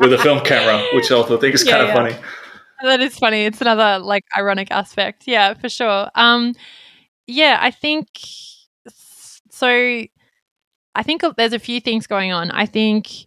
[0.00, 1.94] with a film camera which i also think is Yeah, kind of yeah.
[1.94, 2.16] funny
[2.82, 3.44] That is funny.
[3.44, 5.24] It's another like ironic aspect.
[5.26, 6.08] Yeah, for sure.
[6.14, 6.54] Um,
[7.28, 8.08] yeah, I think
[9.50, 9.68] so.
[9.68, 12.50] I think there's a few things going on.
[12.50, 13.26] I think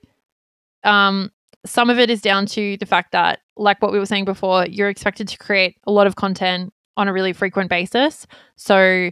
[0.84, 1.32] um,
[1.66, 4.66] some of it is down to the fact that, like what we were saying before,
[4.66, 8.26] you're expected to create a lot of content on a really frequent basis.
[8.56, 9.12] So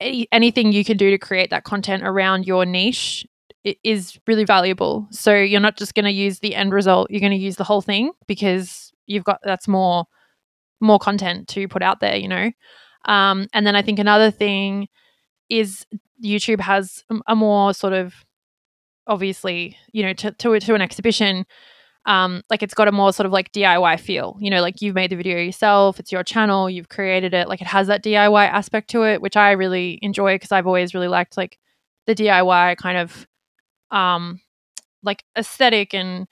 [0.00, 3.26] any, anything you can do to create that content around your niche
[3.84, 5.06] is really valuable.
[5.10, 7.64] So you're not just going to use the end result; you're going to use the
[7.64, 10.06] whole thing because you've got that's more
[10.80, 12.16] more content to put out there.
[12.16, 12.50] You know,
[13.04, 14.88] um, and then I think another thing
[15.48, 15.86] is
[16.24, 18.14] YouTube has a- more sort of
[19.06, 21.44] obviously you know to to, to an exhibition
[22.06, 24.94] um like it's got a more sort of like DIY feel you know like you've
[24.94, 28.46] made the video yourself it's your channel you've created it like it has that DIY
[28.48, 31.58] aspect to it which I really enjoy because I've always really liked like
[32.06, 33.26] the DIY kind of
[33.90, 34.40] um
[35.02, 36.28] like aesthetic and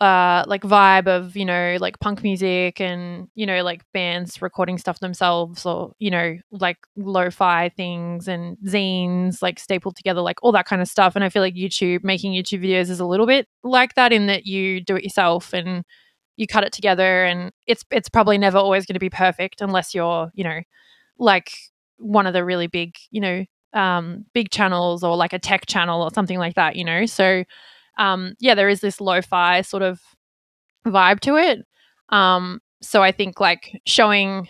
[0.00, 4.78] uh like vibe of you know like punk music and you know like bands recording
[4.78, 10.52] stuff themselves or you know like lo-fi things and zines like stapled together like all
[10.52, 11.14] that kind of stuff.
[11.16, 14.26] And i feel like youtube making youtube videos is a little bit like that in
[14.26, 15.84] that you do it yourself and
[16.36, 19.94] you cut it together and it's it's probably never always going to be perfect unless
[19.94, 20.60] you're you know
[21.18, 21.52] like
[21.98, 23.44] one of the really big you know
[23.74, 27.06] um big channels or like a tech channel or something like that you know?
[27.06, 27.44] So
[28.00, 30.00] um yeah there is this lo-fi sort of
[30.86, 31.60] vibe to it.
[32.10, 34.48] Um so i think like showing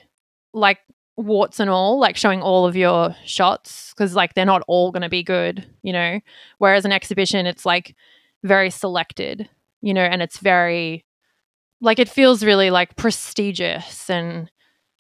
[0.55, 0.79] like
[1.17, 5.03] warts and all like showing all of your shots because like they're not all going
[5.03, 6.21] to be good you know?
[6.59, 7.97] Whereas an exhibition it's like
[8.45, 9.49] very selected
[9.83, 11.05] you know and it's very
[11.81, 14.51] like it feels really like prestigious and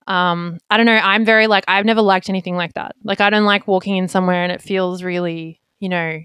[0.09, 2.97] um i don't know i'm very like i've never liked anything like that.
[3.05, 6.19] Like i don't like walking in somewhere and it feels really you know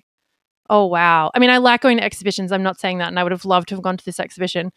[0.70, 1.32] oh wow.
[1.34, 2.52] I mean i like going to exhibitions.
[2.52, 4.72] I'm not saying that and i would have loved to have gone to this exhibition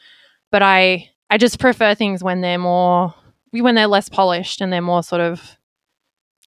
[0.51, 3.15] but i i just prefer things when they're more
[3.53, 5.57] when they're less polished and they're more sort of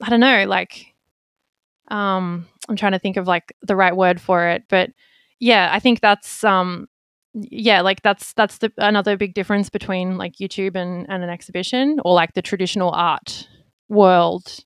[0.02, 0.94] i don't know like
[1.90, 4.90] um i'm trying to think of like the right word for it but
[5.40, 6.88] yeah i think that's um
[7.34, 12.00] yeah like that's that's the another big difference between like youtube and, and an exhibition
[12.04, 13.48] or like the traditional art
[13.90, 14.60] world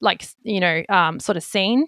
[0.00, 1.86] like you know um sort of scene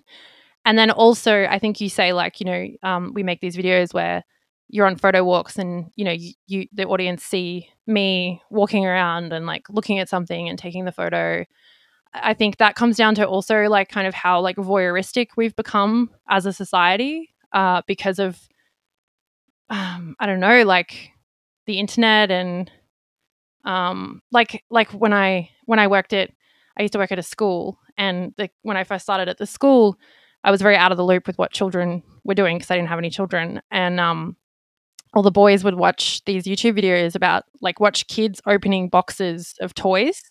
[0.65, 3.93] and then also i think you say like you know um we make these videos
[3.95, 4.25] where
[4.71, 9.33] you're on photo walks and you know you, you the audience see me walking around
[9.33, 11.45] and like looking at something and taking the photo.
[12.15, 16.11] I think that comes down to also like kind of how like voyeuristic we've become
[16.29, 18.49] as a society uh, because of
[19.69, 21.11] um, I don't know, like
[21.67, 22.71] the internet and
[23.65, 26.31] um, like like when I when I worked at
[26.77, 29.47] I used to work at a school and the, when I first started at the
[29.47, 29.99] school,
[30.45, 32.89] I was very out of the loop with what children were doing because I didn't
[32.89, 34.37] have any children and um,
[35.13, 39.75] all the boys would watch these YouTube videos about like watch kids opening boxes of
[39.75, 40.23] toys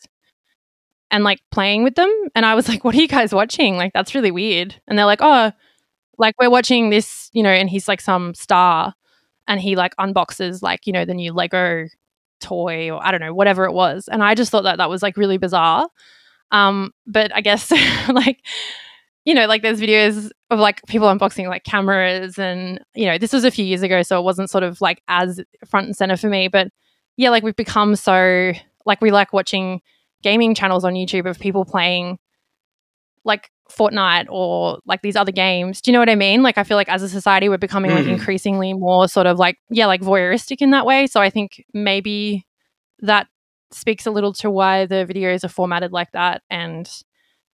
[1.12, 2.12] and like playing with them.
[2.36, 3.78] And I was like, what are you guys watching?
[3.78, 4.76] Like, that's really weird.
[4.88, 5.52] And they're like, oh,
[6.18, 8.94] like we're watching this, you know, and he's like some star
[9.48, 11.88] and he like unboxes like, you know, the new Lego
[12.40, 14.08] toy or I don't know, whatever it was.
[14.10, 15.88] And I just thought that that was like really bizarre.
[16.52, 17.72] Um, but I guess
[18.10, 18.42] like,
[19.30, 23.32] you know, like there's videos of like people unboxing like cameras and, you know, this
[23.32, 24.02] was a few years ago.
[24.02, 25.40] So it wasn't sort of like as
[25.70, 26.48] front and center for me.
[26.48, 26.70] But
[27.16, 28.54] yeah, like we've become so,
[28.88, 29.82] like we like watching
[30.24, 32.18] gaming channels on YouTube of people playing
[33.24, 35.80] like Fortnite or like these other games.
[35.80, 36.42] Do you know what I mean?
[36.42, 38.14] Like I feel like as a society we're becoming like Mhm.
[38.18, 41.06] increasingly more sort of like yeah, like voyeuristic in that way.
[41.06, 42.48] So I think maybe
[43.02, 43.28] that
[43.72, 46.90] speaks a little to why the videos are formatted like that and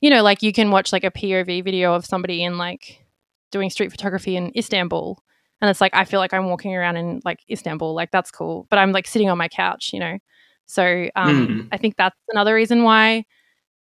[0.03, 3.07] you know, like you can watch like a POV video of somebody in like
[3.53, 5.23] doing street photography in Istanbul
[5.63, 8.67] and it's like I feel like I'm walking around in like Istanbul, like that's cool,
[8.71, 10.19] but I'm like sitting on my couch, you know.
[10.67, 11.69] So um, Mhm.
[11.73, 13.25] I think that's another reason why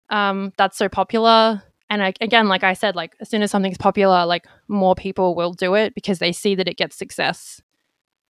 [0.10, 1.64] um, that's so popular.
[1.90, 5.36] And I, again, like I said, like as soon as something's popular, like more people
[5.36, 7.62] will do it because they see that it gets success.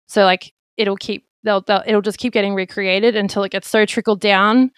[0.06, 3.86] So like it'll keep they'll, they'll it'll just keep getting recreated until it gets so
[3.86, 4.70] trickled down.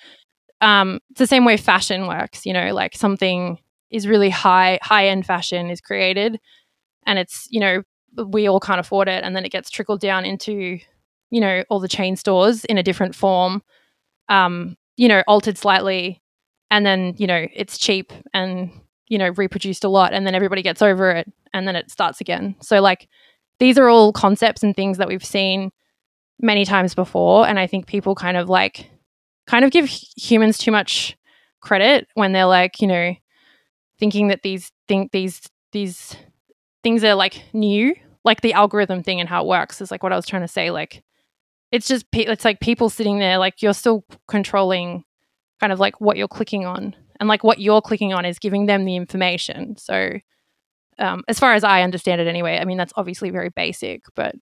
[0.61, 3.59] Um, it's the same way fashion works, you know, like something
[3.91, 6.41] is really high high end fashion is created,
[7.07, 7.83] and it's you know
[8.29, 10.79] we all can't afford it, and then it gets trickled down into
[11.31, 13.63] you know all the chain stores in a different form,
[14.29, 16.23] um, you know, altered slightly,
[16.71, 18.71] and then you know it's cheap and
[19.09, 22.21] you know reproduced a lot, and then everybody gets over it, and then it starts
[22.21, 22.57] again.
[22.61, 23.09] So like
[23.59, 25.71] these are all concepts and things that we've seen
[26.41, 28.91] many times before, and I think people kind of like
[29.47, 31.17] kind of give humans too much
[31.61, 33.15] credit when they're like you know
[33.99, 35.41] thinking that these think these
[35.73, 36.17] these
[36.83, 37.95] things are like new
[38.25, 40.49] like the algorithm thing and how it works is like what i was trying to
[40.49, 41.03] say like
[41.73, 45.05] it's just pe- it's like people sitting there like you're still controlling
[45.61, 48.67] kind of like what you're clicking on and like what you're clicking on is giving
[48.67, 50.13] them the information so
[50.99, 54.35] um, as far as i understand it anyway i mean that's obviously very basic but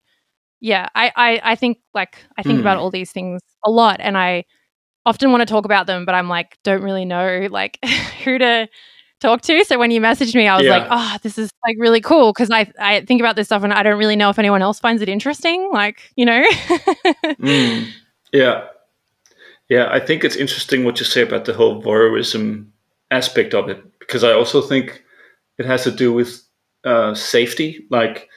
[0.62, 2.62] yeah i i, I think like i think Hmm.
[2.62, 4.46] about all these things a lot and i
[5.06, 7.78] often want to talk about them but i'm like don't really know like
[8.24, 8.68] who to
[9.20, 10.78] talk to so when you messaged me i was Yeah.
[10.78, 13.72] like oh this is like really cool because i i think about this stuff and
[13.74, 16.44] i don't really know if anyone else finds it interesting like you know
[17.24, 17.90] Mm.
[18.32, 18.66] Yeah.
[19.70, 22.68] Yeah, I think it's interesting what you say about the whole voyeurism
[23.12, 25.02] aspect of it, because I also think
[25.58, 26.44] it has to do with
[26.84, 27.88] uh, safety.
[27.90, 28.28] Like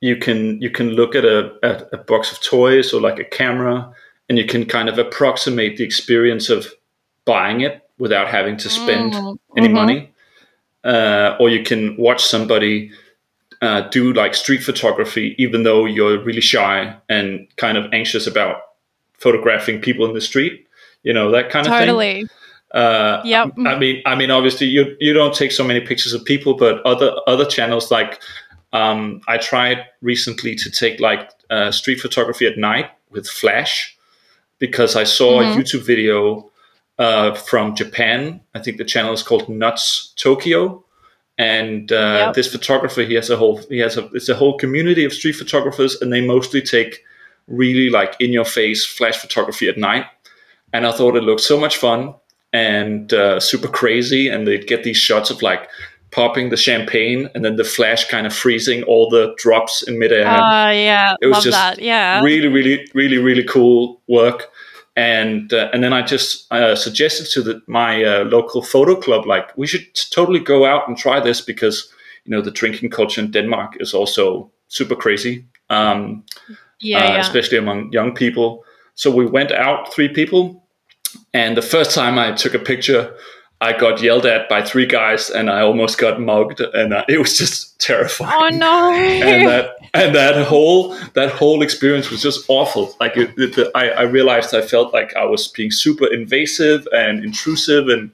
[0.00, 3.24] you can you can look at a at a box of toys or like a
[3.24, 3.90] camera,
[4.28, 6.66] and you can kind of approximate the experience of
[7.24, 9.72] buying it without having to spend Mm, any mhm.
[9.72, 10.12] money.
[10.84, 12.90] Uh, or you can watch somebody
[13.60, 18.56] uh, do like street photography, even though you're really shy and kind of anxious about
[19.14, 20.66] photographing people in the street.
[21.02, 21.86] You know that kind of thing.
[21.86, 22.26] totally
[22.72, 23.54] Uh, Yep.
[23.66, 26.80] I mean, I mean, obviously, you you don't take so many pictures of people, but
[26.86, 28.20] other other channels like
[28.72, 33.96] um, I tried recently to take like uh, street photography at night with flash
[34.58, 35.56] because I saw a Mhm.
[35.56, 36.50] YouTube video
[36.98, 38.40] uh, from Japan.
[38.54, 40.84] I think the channel is called Nuts Tokyo,
[41.38, 42.34] and uh, Yep.
[42.34, 45.36] this photographer he has a whole he has a it's a whole community of street
[45.36, 47.04] photographers, and they mostly take
[47.46, 50.06] really like in your face flash photography at night.
[50.72, 52.14] And I thought it looked so much fun
[52.52, 55.68] and uh, super crazy, and they'd get these shots of like
[56.10, 60.26] popping the champagne and then the flash kind of freezing all the drops in midair
[60.26, 64.50] uh yeah it was love just that yeah really, really, really, really cool work.
[64.96, 69.26] And uh, and then I just uh, suggested to the, my uh, local photo club,
[69.26, 71.92] like we should totally go out and try this because
[72.24, 76.24] you know the drinking culture in Denmark is also super crazy, um,
[76.80, 78.64] yeah uh, yeah especially among young people.
[78.96, 80.66] So we went out, three people,
[81.32, 83.14] and the first time I took a picture,
[83.60, 87.18] I got yelled at by three guys, and I almost got mugged, and uh, it
[87.18, 92.44] was just terrifying oh no and that and that whole that whole experience was just
[92.48, 92.94] awful.
[93.00, 96.86] Like it, it, the, I, I realized I felt like I was being super invasive
[96.92, 98.10] and intrusive, and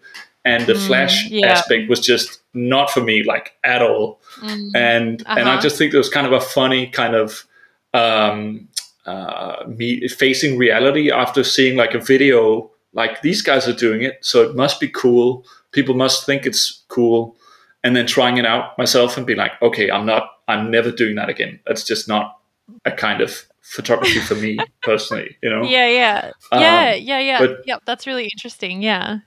[0.47, 1.47] and the Mm, flash yeah.
[1.53, 4.21] aspect was just not for me, like at all.
[4.41, 4.71] Mm.
[4.75, 5.61] And and I Uh-huh.
[5.63, 7.45] just think it was kind of a funny kind of
[7.95, 8.69] um,
[9.07, 14.19] uh, me facing reality after seeing like a video like these guys are doing it,
[14.25, 15.45] so it must be cool.
[15.73, 17.37] People must think it's cool.
[17.83, 21.17] And then trying it out myself and be like, okay, I'm not, I'm never doing
[21.17, 21.61] that again.
[21.67, 22.39] That's just not
[22.87, 25.65] a kind of photography for me personally, you know?
[25.65, 26.31] Yeah, yeah.
[26.51, 27.39] Um, yeah, yeah, yeah.
[27.41, 28.81] but- yep, that's really interesting.
[28.81, 29.19] Yeah.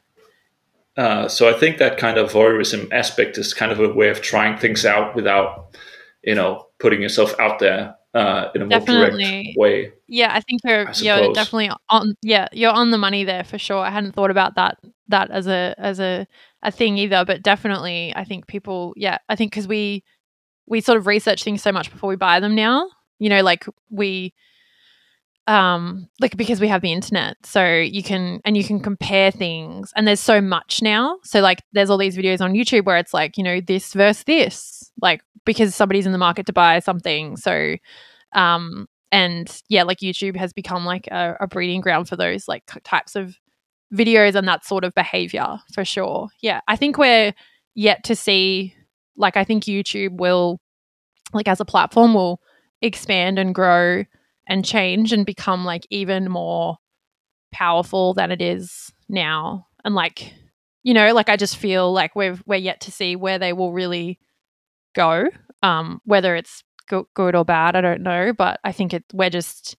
[0.95, 4.21] Uh, so I think that kind of voyeurism aspect is kind of a way of
[4.21, 5.77] trying things out without,
[6.23, 9.15] you know, putting yourself out there uh, in a more direct
[9.55, 9.93] way.
[10.07, 13.57] Yeah, I think you're I you're definitely on yeah, you're on the money there for
[13.57, 13.79] sure.
[13.79, 14.77] I hadn't thought about that
[15.09, 16.27] that as a as a
[16.63, 20.03] a thing either, but definitely I think people yeah, I think cuz we
[20.67, 22.89] we sort of research things so much before we buy them now.
[23.19, 24.33] You know, like we
[25.47, 29.93] um like because we have the internet so you can and you can compare things
[29.95, 33.13] and there's so much now so like there's all these videos on youtube where it's
[33.13, 37.37] like you know this versus this like because somebody's in the market to buy something
[37.37, 37.75] so
[38.33, 42.63] um and yeah like youtube has become like a, a breeding ground for those like
[42.83, 43.37] types of
[43.93, 46.27] videos and that sort of behavior for sure.
[46.41, 47.33] Yeah i think we're
[47.73, 48.75] yet to see
[49.15, 50.59] like i think youtube will
[51.33, 52.41] like as a platform will
[52.81, 54.03] expand and grow
[54.47, 56.77] and change and become like even more
[57.51, 59.67] powerful than it is now.
[59.83, 60.33] And like
[60.83, 63.73] you know like i just feel like we've we're yet to see where they will
[63.73, 64.19] really
[64.95, 65.25] go
[65.63, 69.29] um whether it's go- good or bad i don't know but i think it we're
[69.29, 69.77] just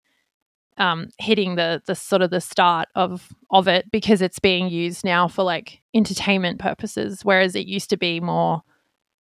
[0.76, 5.04] um hitting the the sort of the start of of it because it's being used
[5.04, 8.62] now for like entertainment purposes whereas it used to be more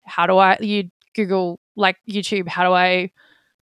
[0.05, 3.09] how do i you google like youtube how do i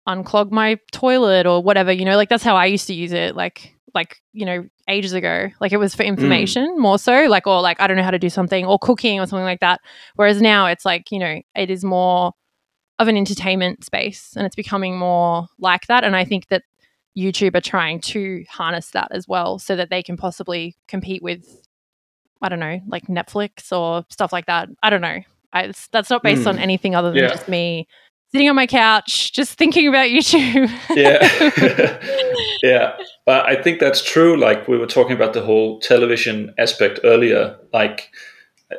[0.08, 3.36] unclog my toilet or whatever you know like that's how i used to use it
[3.36, 5.50] like like you know ages ago.
[5.60, 8.20] Like it was for information more so like or like i don't know how to
[8.20, 9.82] do something or cooking or something like that
[10.16, 12.34] whereas now it's like you know it is more
[13.00, 16.04] of an entertainment space and it's becoming more like that.
[16.04, 16.64] And i think that
[17.18, 21.66] youtube are trying to harness that as well so that they can possibly compete with
[22.42, 24.70] i don't know like netflix or stuff like that.
[24.84, 25.20] I don't know.
[25.52, 26.62] I, that's not based on Mm.
[26.62, 27.30] anything other than Yeah.
[27.30, 27.88] just me
[28.32, 30.70] sitting on my couch just thinking about youtube.
[30.96, 31.98] Yeah.
[32.64, 32.98] Yeah.
[33.26, 34.38] But i think that's true.
[34.38, 37.58] Like we were talking about the whole television aspect earlier.
[37.74, 38.10] Like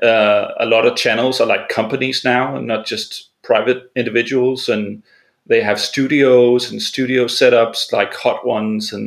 [0.03, 5.03] uh, a lot of channels are like companies now and not just private individuals and
[5.51, 9.07] they have studios and studio setups like hot ones and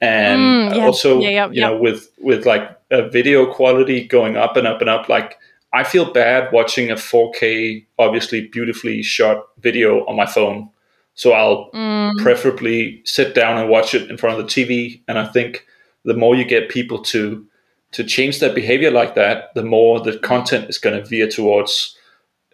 [0.00, 0.84] and Mm, yeah.
[0.86, 4.80] also Yeah, yeah, you know with with like a video quality going up and up
[4.80, 5.30] and up like
[5.72, 9.38] i feel bad watching a 4k obviously beautifully shot
[9.68, 10.68] video on my phone
[11.14, 15.00] so i'll Mm, preferably sit down and watch it in front of the TV.
[15.08, 15.66] And I think
[16.04, 17.44] the more you get people to
[17.92, 21.96] to change their behavior like that, the more the content is going to veer towards,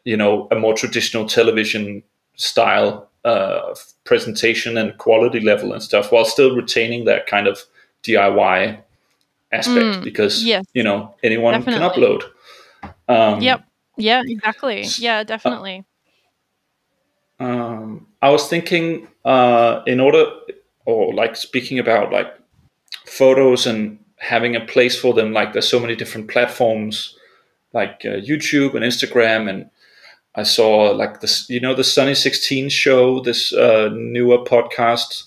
[0.04, 2.02] you know, a more traditional television
[2.36, 3.74] style uh,
[4.04, 7.58] presentation and quality level and stuff, while still retaining that kind of
[8.02, 8.80] DIY
[9.52, 10.64] aspect Mm, because yes.
[10.74, 12.22] you know anyone can upload.
[13.08, 13.64] Um, Yep.
[13.96, 14.84] Yeah, exactly.
[14.98, 15.84] Yeah, definitely.
[17.38, 20.26] um, I was thinking uh, in order,
[20.84, 22.32] or like speaking about like
[23.06, 25.32] photos and having a place for them.
[25.32, 27.16] Like there's so many different platforms,
[27.72, 29.70] like uh, YouTube and Instagram, and
[30.34, 35.24] I saw like this, you know, the Sunny Sixteen show, this uh, newer podcast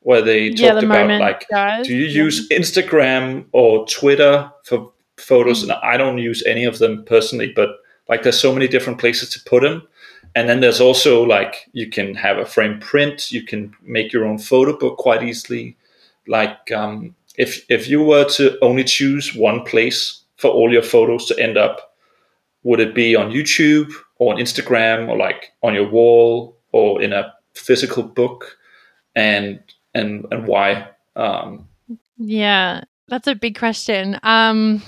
[0.00, 1.86] where they yeah, talked the about like guys.
[1.86, 2.24] do you Yeah.
[2.24, 5.60] use Instagram or Twitter for photos?
[5.60, 5.62] Mm.
[5.64, 7.70] And I don't use any of them personally, but
[8.08, 9.82] like there's so many different places to put them.
[10.36, 14.24] And then there's also like you can have a frame print, you can make your
[14.26, 15.76] own photo book quite easily.
[16.28, 21.26] Like um, if if you were to only choose one place for all your photos
[21.26, 21.93] to end up,
[22.64, 27.12] would it be on YouTube or on Instagram or like on your wall or in
[27.12, 28.56] a physical book?
[29.14, 29.60] And
[29.94, 30.88] and and why?
[31.14, 31.68] Um,
[32.18, 34.18] Yeah, that's a big question.
[34.22, 34.82] Um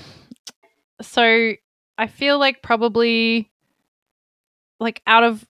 [1.01, 1.53] so
[1.97, 3.49] I feel like probably
[4.79, 5.47] like out of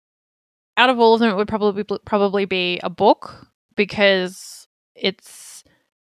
[0.75, 5.63] out of all of them it would probably probably be a book because it's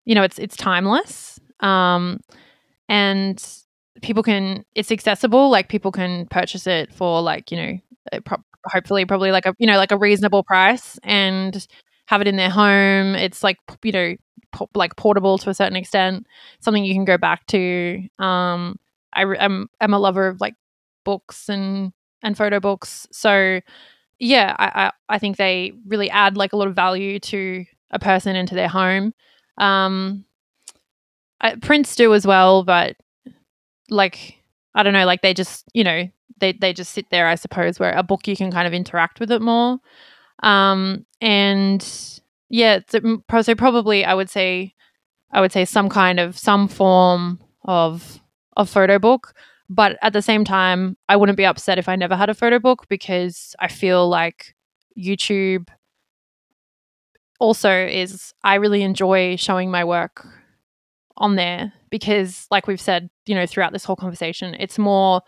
[0.06, 1.40] you know, it's it's timeless.
[1.60, 2.22] Um
[2.90, 3.44] and
[4.02, 9.06] people can it's accessible like people can purchase it for like, you know, pro- hopefully
[9.06, 11.68] probably like a you know, like a reasonable price and
[12.08, 13.16] have it in their home.
[13.16, 14.16] It's like, you know,
[14.52, 16.26] po- like portable to a certain extent,
[16.62, 18.02] something you can go back to.
[18.20, 18.78] Um,
[19.14, 20.56] I re- I'm I'm a lover of like
[21.06, 21.94] books and
[22.24, 23.62] and photo books, so
[24.20, 28.00] yeah, I, I I think they really add like a lot of value to a
[28.00, 29.14] person into their home.
[29.58, 30.26] Um,
[31.42, 32.96] I, prints do as well, but
[33.90, 34.38] like
[34.76, 36.10] I don't know, like they just you know
[36.40, 37.80] they they just sit there, I suppose.
[37.80, 39.80] Where a book you can kind of interact with it more.
[40.44, 41.82] Um, and
[42.50, 44.74] yeah, mm, so probably I would say
[45.32, 48.20] I would say some kind of some form of
[48.56, 49.34] a photo book.
[49.70, 52.58] But at the same time, I wouldn't be upset if I never had a photo
[52.58, 54.56] book because I feel like
[54.98, 55.68] YouTube
[57.40, 60.26] also is I really enjoy showing my work
[61.18, 65.22] on there because like we've said, you know, throughout this whole conversation, it's more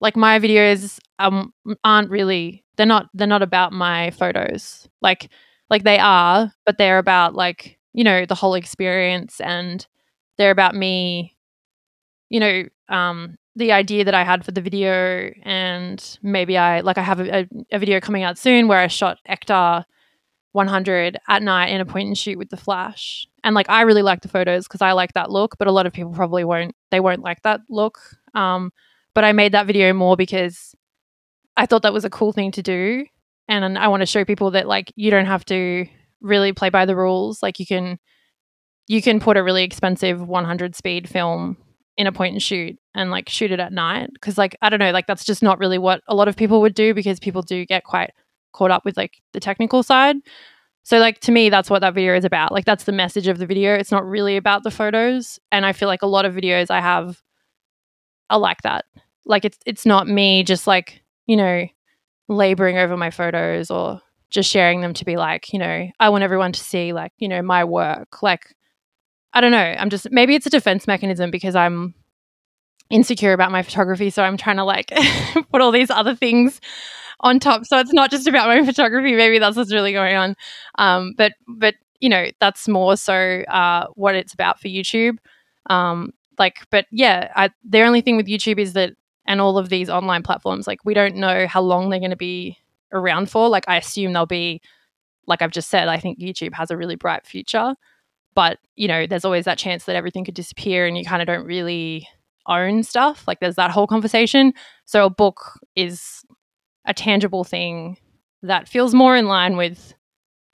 [0.00, 1.52] like my videos um
[1.84, 4.88] aren't really they're not they're not about my photos.
[5.02, 5.30] Like
[5.68, 9.86] like they are, but they're about like, you know, the whole experience and
[10.38, 11.36] they're about me
[12.30, 16.98] you know, um the idea that I had for the video and maybe I like
[16.98, 19.84] I have a, a, a video coming out soon where I shot Ektar
[20.52, 23.26] 100 at night in a point and shoot with the flash.
[23.44, 25.86] And like I really like the photos because I like that look, but a lot
[25.86, 26.74] of people probably won't.
[26.90, 27.98] They won't like that look.
[28.34, 28.72] Um,
[29.14, 30.74] but I made that video more because
[31.56, 33.06] I thought that was a cool thing to do,
[33.48, 35.86] and I want to show people that like you don't have to
[36.20, 37.42] really play by the rules.
[37.42, 37.98] Like you can
[38.88, 41.56] you can put a really expensive 100 speed film
[41.96, 44.80] in a point and shoot and like shoot it at night because like I don't
[44.80, 47.42] know like that's just not really what a lot of people would do because people
[47.42, 48.10] do get quite
[48.52, 50.16] caught up with like the technical side.
[50.82, 52.52] So like to me that's what that video is about.
[52.52, 53.74] Like that's the message of the video.
[53.74, 56.80] It's not really about the photos and I feel like a lot of videos I
[56.80, 57.20] have
[58.28, 58.84] are like that.
[59.24, 61.66] Like it's it's not me just like, you know,
[62.28, 64.00] laboring over my photos or
[64.30, 67.28] just sharing them to be like, you know, I want everyone to see like, you
[67.28, 68.22] know, my work.
[68.22, 68.54] Like
[69.32, 69.58] I don't know.
[69.58, 71.94] I'm just maybe it's a defense mechanism because I'm
[72.88, 74.90] insecure about my photography, so I'm trying to like
[75.52, 76.60] put all these other things
[77.20, 77.64] on top.
[77.64, 79.14] So it's not just about my photography.
[79.14, 80.36] Maybe that's what's really going on.
[80.78, 85.18] Um, but but you know that's more so uh, what it's about for YouTube.
[85.68, 88.94] Um, like, but yeah, I, the only thing with YouTube is that
[89.26, 92.16] and all of these online platforms, like we don't know how long they're going to
[92.16, 92.58] be
[92.92, 93.48] around for.
[93.48, 94.60] Like I assume they'll be,
[95.26, 97.74] like I've just said, I think YouTube has a really bright future.
[98.34, 101.26] But you know, there's always that chance that everything could disappear, and you kind of
[101.26, 102.08] don't really
[102.46, 103.24] own stuff.
[103.28, 104.52] Like there's that whole conversation.
[104.86, 106.24] So a book is
[106.86, 107.98] a tangible thing
[108.42, 109.94] that feels more in line with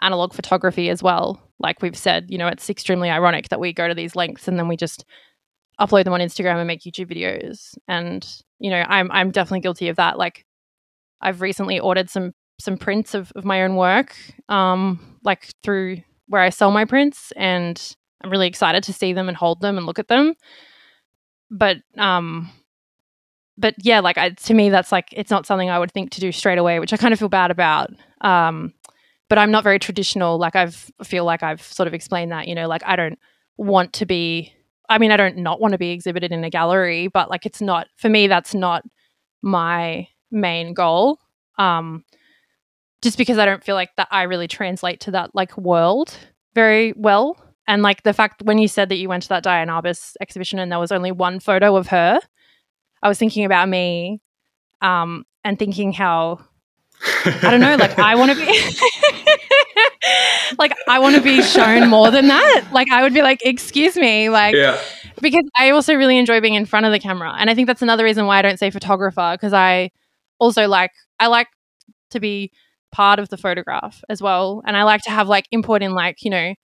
[0.01, 1.41] analog photography as well.
[1.59, 4.59] Like we've said, you know, it's extremely ironic that we go to these lengths and
[4.59, 5.05] then we just
[5.81, 7.77] upload them on Instagram and make YouTube videos.
[7.89, 8.27] And,
[8.59, 10.19] you know, I'm I'm definitely guilty of that.
[10.19, 10.45] Like
[11.21, 14.17] I've recently ordered some some prints of, of my own work,
[14.49, 15.99] um, like through
[16.29, 17.81] where I sell my prints and
[18.23, 20.35] I'm really excited to see them and hold them and look at them.
[21.51, 22.51] But um
[23.59, 26.21] but yeah, like I, to me, that's like it's not something I would think to
[26.21, 27.91] do straight away, which I kind of feel bad about.
[28.21, 28.75] Um,
[29.29, 30.39] but I'm not very traditional.
[30.39, 32.49] Like I've feel like I've sort of explained that.
[32.49, 33.19] You know, like I don't
[33.57, 34.53] want to be.
[34.89, 37.61] I mean, I don't not want to be exhibited in a gallery, but like it's
[37.61, 38.27] not for me.
[38.27, 38.85] That's not
[39.43, 41.19] my main goal.
[41.59, 42.05] Um,
[43.03, 46.17] just because I don't feel like that I really translate to that like world
[46.55, 47.37] very well.
[47.69, 50.59] And like the fact when you said that you went to that Diane Arbus exhibition
[50.59, 52.21] and there was only one photo of her,
[53.03, 54.21] I was thinking about me
[54.81, 56.41] um, and thinking how
[57.25, 58.47] I don't know, like I want to be
[60.59, 62.69] like I want to be shown more than that.
[62.73, 64.81] Like I would be like, excuse me, like yeah.
[65.21, 67.35] because I also really enjoy being in front of the camera.
[67.39, 69.91] And I think that's another reason why I don't say photographer, because I
[70.39, 71.49] also like I like
[72.11, 72.53] to be
[72.93, 74.63] part of the photograph as well.
[74.67, 76.55] And I like to have like input in like, you know,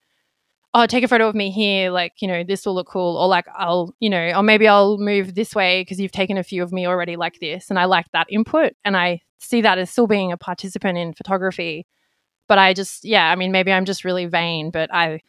[0.74, 1.90] oh, take a photo of me here.
[1.90, 3.16] Like, you know, this will look cool.
[3.16, 6.42] Or like, I'll, you know, or maybe I'll move this way because you've taken a
[6.42, 7.68] few of me already like this.
[7.68, 8.72] And I like that input.
[8.84, 11.86] And I see that as still being a participant in photography.
[12.48, 15.20] But I just, yeah, I mean, maybe I'm just really vain, but I,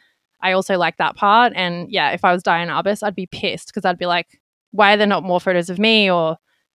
[0.42, 1.52] I also like that part.
[1.54, 4.40] And yeah, if I was Diane Arbus, I'd be pissed because I'd be like,
[4.72, 6.10] why are there not more photos of me?
[6.10, 6.36] Or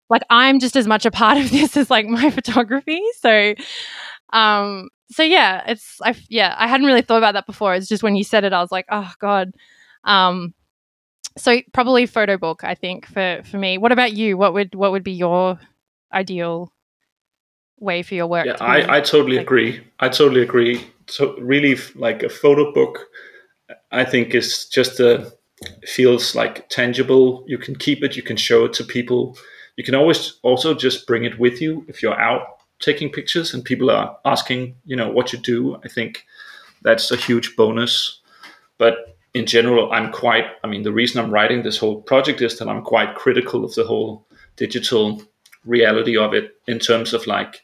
[0.10, 3.02] like, I'm just as much a part of this as like my photography.
[3.20, 3.56] So,
[4.34, 7.74] um, so yeah, it's I yeah I hadn't really thought about that before.
[7.74, 9.54] It's just when you said it, I was like, oh god.
[10.04, 10.54] Um,
[11.38, 12.64] so probably photo book.
[12.64, 13.78] I think for for me.
[13.78, 14.38] What about you?
[14.38, 15.60] What would what would be your
[16.12, 16.74] ideal
[17.80, 18.46] way for your work?
[18.46, 19.82] Yeah, I I totally like- agree.
[20.00, 20.86] I totally agree.
[21.08, 23.08] So really, like a photo book,
[23.92, 25.32] I think is just a
[25.86, 27.44] feels like tangible.
[27.48, 28.16] You can keep it.
[28.18, 29.38] You can show it to people.
[29.78, 33.64] You can always also just bring it with you if you're out taking pictures and
[33.64, 36.26] people are asking, you know, what you do, I think
[36.82, 38.20] that's a huge bonus.
[38.78, 42.58] But in general, I'm quite, I mean, the reason I'm writing this whole project is
[42.60, 44.26] that I'm quite critical of the whole
[44.56, 45.22] digital
[45.66, 47.62] reality of it in terms of like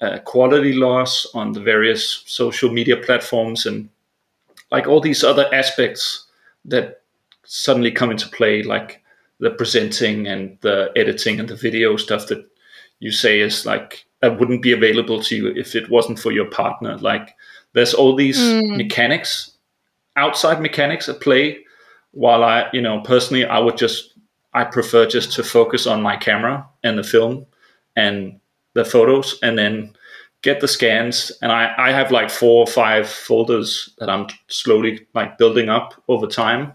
[0.00, 3.88] uh, quality loss on the various social media platforms and
[4.70, 6.26] like all these other aspects
[6.64, 7.02] that
[7.44, 9.02] suddenly come into play, like
[9.40, 12.44] the presenting and the editing and the video stuff that
[13.00, 16.46] you say is like that wouldn't be available to you if it wasn't for your
[16.46, 16.96] partner.
[16.98, 17.34] Like
[17.72, 18.76] there's all these mm.
[18.76, 19.52] mechanics,
[20.16, 21.64] outside mechanics at play
[22.12, 24.14] while I, you know, personally, I would just,
[24.52, 27.46] I prefer just to focus on my camera and the film
[27.96, 28.40] and
[28.74, 29.96] the photos and then
[30.42, 31.30] get the scans.
[31.42, 36.02] And I, I have like four or five folders that I'm slowly like building up
[36.08, 36.72] over time.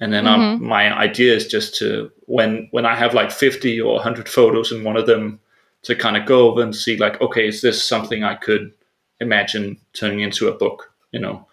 [0.00, 0.64] And then mm-hmm.
[0.64, 4.84] my idea is just to, when, when I have like 50 or 100 photos in
[4.84, 5.38] one of them,
[5.82, 8.72] to kind of go over and see like, okay, is this something I could
[9.20, 11.46] imagine turning into a book, you know?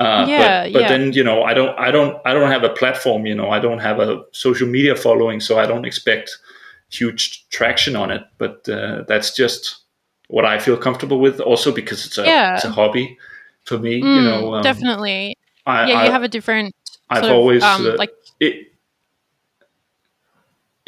[0.00, 0.88] Uh, yeah, but, but yeah.
[0.88, 3.58] then you know I don't I don't I don't have a platform you know I
[3.58, 6.38] don't have a social media following so I don't expect
[6.88, 9.76] huge traction on it but uh, that's just
[10.28, 12.54] what I feel comfortable with also because it's a yeah.
[12.54, 13.18] it's a hobby
[13.64, 15.36] for me mm, you know um, definitely
[15.66, 16.74] I, yeah I, you have a different
[17.10, 18.69] I've always of, um, uh, like it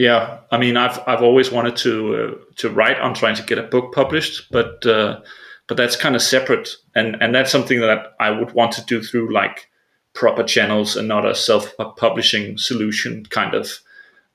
[0.03, 3.59] yeah I mean I've I've always wanted to uh, to write on trying to get
[3.59, 5.21] a book published but uh,
[5.69, 9.03] but that's kind of separate and and that's something that i would want to do
[9.03, 9.71] through like
[10.13, 13.79] proper channels and not a self-publishing solution kind of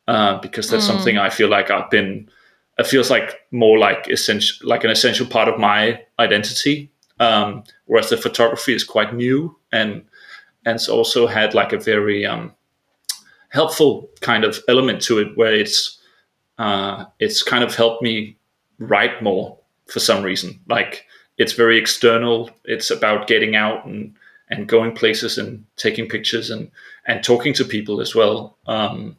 [0.07, 0.87] uh, because that's mm.
[0.87, 2.27] something i feel like i've been
[2.79, 8.09] it feels like more like essential like an essential part of my identity um, whereas
[8.09, 10.03] the photography is quite new and
[10.65, 12.51] and it's also had like a very um,
[13.49, 15.99] helpful kind of element to it where it's
[16.57, 18.37] uh, it's kind of helped me
[18.79, 19.57] write more
[19.87, 21.05] for some reason like
[21.37, 22.49] it's very external.
[22.65, 24.15] It's about getting out and
[24.49, 26.71] and going places and taking pictures and
[27.05, 28.57] and talking to people as well.
[28.65, 29.17] Um,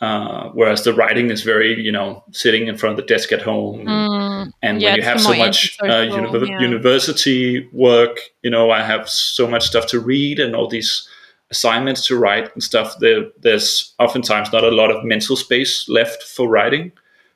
[0.00, 3.42] uh, whereas the writing is very, you know, sitting in front of the desk at
[3.42, 6.58] home, mm, and yeah, when you have so much uh, uni- yeah.
[6.58, 11.06] university work, you know, I have so much stuff to read and all these
[11.50, 12.98] assignments to write and stuff.
[12.98, 16.92] There, there's oftentimes not a lot of mental space left for writing,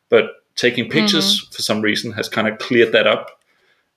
[0.09, 1.53] but taking pictures mm-hmm.
[1.53, 3.31] for some reason has kind of cleared that up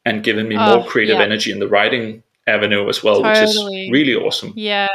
[0.06, 1.23] and given me oh, more creative yeah.
[1.23, 3.41] energy in the writing avenue as well, totally.
[3.41, 4.53] which is really awesome.
[4.56, 4.88] Yeah.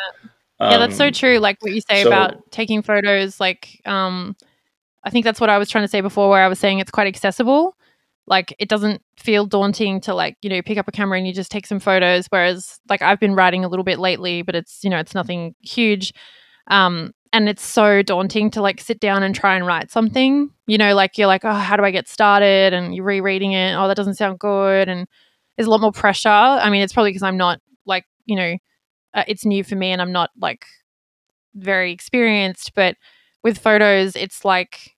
[0.58, 1.38] Um, yeah, that's so um, true.
[1.38, 4.36] Like what you say so, about taking photos, like um
[5.04, 6.90] I think that's what I was trying to say before where I was saying it's
[6.90, 7.76] quite accessible.
[8.26, 11.32] Like it doesn't feel daunting to like, you know, pick up a camera and you
[11.32, 12.26] just take some photos.
[12.28, 15.54] Whereas like I've been writing a little bit lately, but it's, you know, it's nothing
[15.60, 16.12] huge.
[16.68, 20.78] Um, and it's so daunting to like sit down and try and write something you
[20.78, 23.88] know like you're like oh how do i get started and you're rereading it oh
[23.88, 25.08] that doesn't sound good and
[25.56, 28.56] there's a lot more pressure i mean it's probably because i'm not like you know
[29.14, 30.66] uh, it's new for me and i'm not like
[31.54, 32.96] very experienced but
[33.42, 34.94] with photos it's like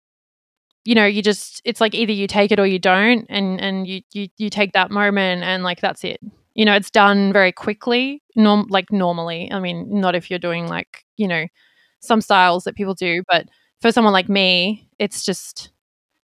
[0.85, 3.86] you know you just it's like either you take it or you don't and and
[3.86, 6.20] you you, you take that moment and like that's it
[6.55, 10.66] you know it's done very quickly norm like normally i mean not if you're doing
[10.69, 11.47] like you know
[12.01, 13.48] some styles that people do, but
[13.81, 15.70] for someone like me, it's just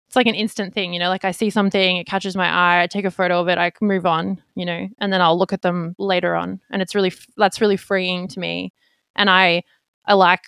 [0.06, 2.82] it's like an instant thing, you know, like I see something, it catches my eye,
[2.82, 5.52] I take a photo of it, I move on, you know, and then I'll look
[5.52, 6.60] at them later on.
[6.70, 8.72] And it's really that's really freeing to me.
[9.16, 9.64] And I
[10.06, 10.44] I like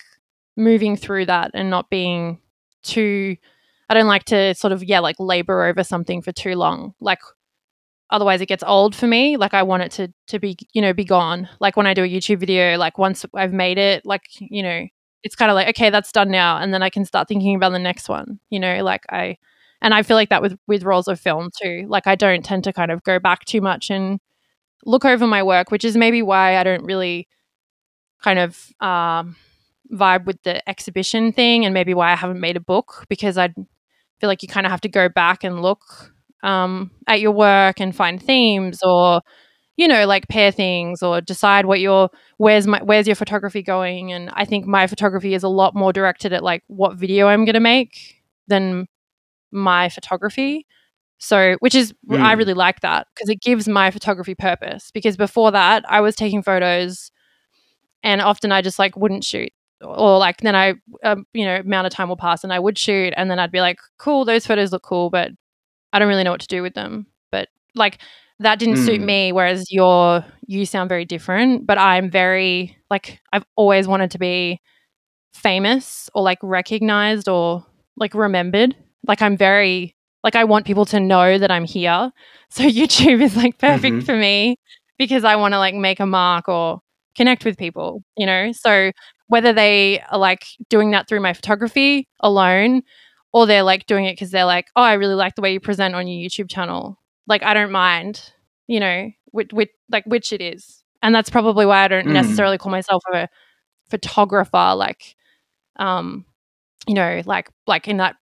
[0.56, 2.40] moving through that and not being
[2.82, 3.36] too
[3.90, 6.94] I don't like to sort of yeah, like labor over something for too long.
[7.00, 7.20] Like
[8.10, 9.36] otherwise it gets old for me.
[9.36, 11.48] Like i want it to to be you know be gone.
[11.60, 14.86] Like when i do a youtube video like once i've made it like you know
[15.24, 17.72] it's kind of like okay that's done now and then i can start thinking about
[17.72, 19.36] the next one you know like i
[19.82, 21.86] and i feel like that with with rolls of film too.
[21.88, 24.20] Like i don't tend to kind of go back too much and
[24.86, 27.28] look over my work which is maybe why i don't really
[28.22, 29.36] kind of um,
[29.92, 33.48] vibe with the exhibition thing and maybe why i haven't made a book because i
[34.20, 36.12] feel like you kind of have to go back and look
[36.42, 39.22] um, at your work and find themes or
[39.78, 44.12] you know, like pair things or decide what your where's my where's your photography going.
[44.12, 47.44] And I think my photography is a lot more directed at like what video I'm
[47.44, 48.16] gonna make
[48.48, 48.88] than
[49.52, 50.66] my photography.
[51.18, 52.20] So, which is mm.
[52.20, 54.90] I really like that because it gives my photography purpose.
[54.90, 57.12] Because before that, I was taking photos,
[58.02, 60.74] and often I just like wouldn't shoot, or like then I,
[61.04, 63.52] um, you know, amount of time will pass and I would shoot, and then I'd
[63.52, 65.30] be like, cool, those photos look cool, but
[65.92, 67.06] I don't really know what to do with them.
[67.30, 67.98] But like
[68.40, 68.86] that didn't mm.
[68.86, 74.10] suit me whereas your you sound very different but i'm very like i've always wanted
[74.10, 74.60] to be
[75.32, 77.64] famous or like recognized or
[77.96, 78.76] like remembered
[79.06, 82.10] like i'm very like i want people to know that i'm here
[82.50, 84.06] so youtube is like perfect mm-hmm.
[84.06, 84.56] for me
[84.98, 86.80] because i want to like make a mark or
[87.16, 88.92] connect with people you know so
[89.28, 92.82] whether they are like doing that through my photography alone
[93.32, 95.60] or they're like doing it because they're like oh i really like the way you
[95.60, 96.98] present on your youtube channel
[97.28, 98.32] like I don't mind,
[98.66, 102.12] you know, which, which like which it is, and that's probably why I don't mm.
[102.12, 103.28] necessarily call myself a
[103.90, 105.14] photographer, like,
[105.76, 106.24] um,
[106.88, 108.16] you know, like like in that.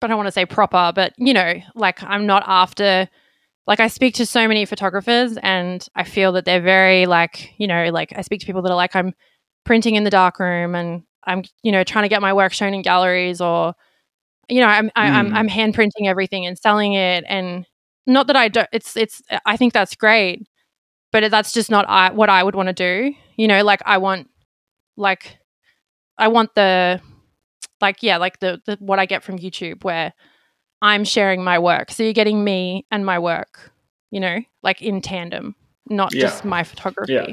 [0.00, 3.08] But I don't want to say proper, but you know, like I'm not after.
[3.66, 7.66] Like I speak to so many photographers, and I feel that they're very like, you
[7.66, 9.14] know, like I speak to people that are like, I'm
[9.64, 12.82] printing in the darkroom and I'm, you know, trying to get my work shown in
[12.82, 13.74] galleries or,
[14.48, 15.34] you know, I'm, I, I'm, Mm.
[15.34, 17.24] I'm hand printing everything and selling it.
[17.28, 17.66] And
[18.06, 20.46] not that I don't, it's, it's, I think that's great,
[21.12, 23.14] but that's just not I, what I would want to do.
[23.36, 24.28] You know, like I want,
[24.96, 25.38] like,
[26.18, 27.00] I want the,
[27.80, 30.12] like, yeah, like the, the, what I get from YouTube where
[30.82, 31.90] I'm sharing my work.
[31.90, 33.70] So you're getting me and my work,
[34.10, 35.54] you know, like in tandem,
[35.88, 36.22] not Yeah.
[36.22, 37.12] just my photography.
[37.12, 37.26] Yeah.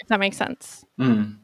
[0.00, 0.84] If that makes sense.
[1.00, 1.38] Mm.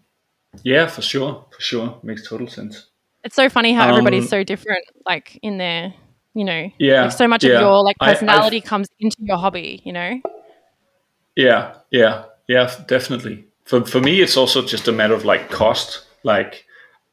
[0.62, 2.86] Yeah, for sure, for sure, makes total sense.
[3.24, 5.92] It's so funny how everybody's Um, so different, like in their,
[6.34, 7.54] you know, Yeah, like so much yeah.
[7.56, 10.20] of your like I- personality comes into your hobby, you know?
[11.36, 13.44] Yeah, yeah, yeah, definitely.
[13.64, 16.04] For for me, it's also just a matter of like cost.
[16.24, 16.64] Like,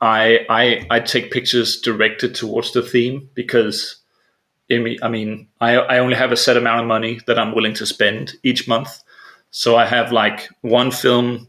[0.02, 3.98] I I I take pictures directed towards the theme because,
[4.72, 7.54] I mean, I mean, I I only have a set amount of money that I'm
[7.54, 9.04] willing to spend each month.
[9.52, 11.48] So I have like one film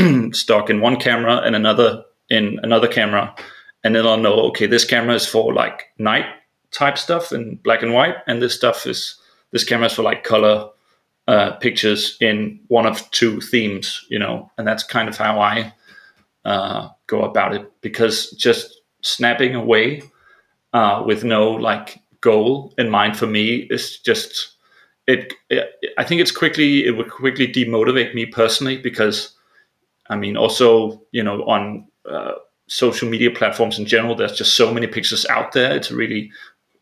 [0.32, 3.34] stock in one camera and another in another camera,
[3.84, 6.26] and then I'll know okay, this camera is for like night
[6.70, 9.16] type stuff in black and white, and this stuff is
[9.52, 10.70] this camera is for like color
[11.28, 15.72] uh, pictures in one of two themes, you know, and that's kind of how I
[16.44, 20.02] uh, go about it because just snapping away
[20.72, 24.56] uh, with no like goal in mind for me is just
[25.06, 25.68] it, it.
[25.98, 29.34] I think it's quickly it would quickly demotivate me personally because
[30.10, 32.32] I mean also you know on uh,
[32.66, 35.74] social media platforms in general there's just so many pictures out there.
[35.74, 36.30] It's a really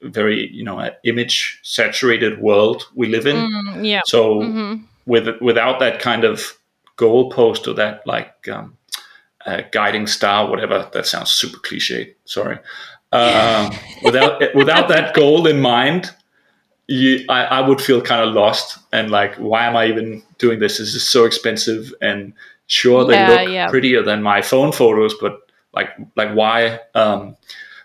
[0.03, 3.37] very you know image saturated world we live in.
[3.37, 4.01] Mm, yeah.
[4.05, 4.75] So hmm
[5.09, 6.57] with without that kind of
[6.97, 8.77] goalpost or that like um,
[9.47, 12.15] uh, guiding star, whatever that sounds super cliche.
[12.27, 12.59] Sorry.
[13.11, 13.75] Uh,
[14.05, 16.15] without without that goal in mind,
[16.87, 20.61] you, I, I would feel kind of lost and like, why am I even doing
[20.61, 20.79] this?
[20.79, 22.35] This is so expensive, and
[22.69, 23.69] sure they Yeah, look yeah.
[23.69, 25.41] prettier than my phone photos, but
[25.75, 26.79] like like why?
[26.95, 27.37] Um,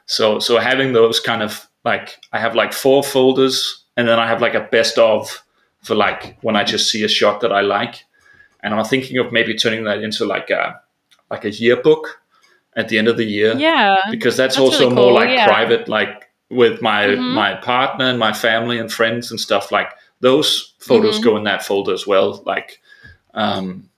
[0.05, 4.27] so so having those kind of like I have like four folders, and then I
[4.27, 5.43] have like a best of
[5.81, 8.05] for like when I just see a shot that I like,
[8.61, 10.79] and I'm thinking of maybe turning that into like a
[11.31, 12.21] like a yearbook
[12.75, 13.97] at the end of the year Yeah.
[14.11, 15.45] because that's, That's also really more like yeah.
[15.47, 17.33] private like with my Mhm.
[17.33, 19.89] my partner and my family and friends and stuff like
[20.21, 21.23] those photos Mhm.
[21.23, 22.81] go in that folder as well like
[23.33, 23.89] um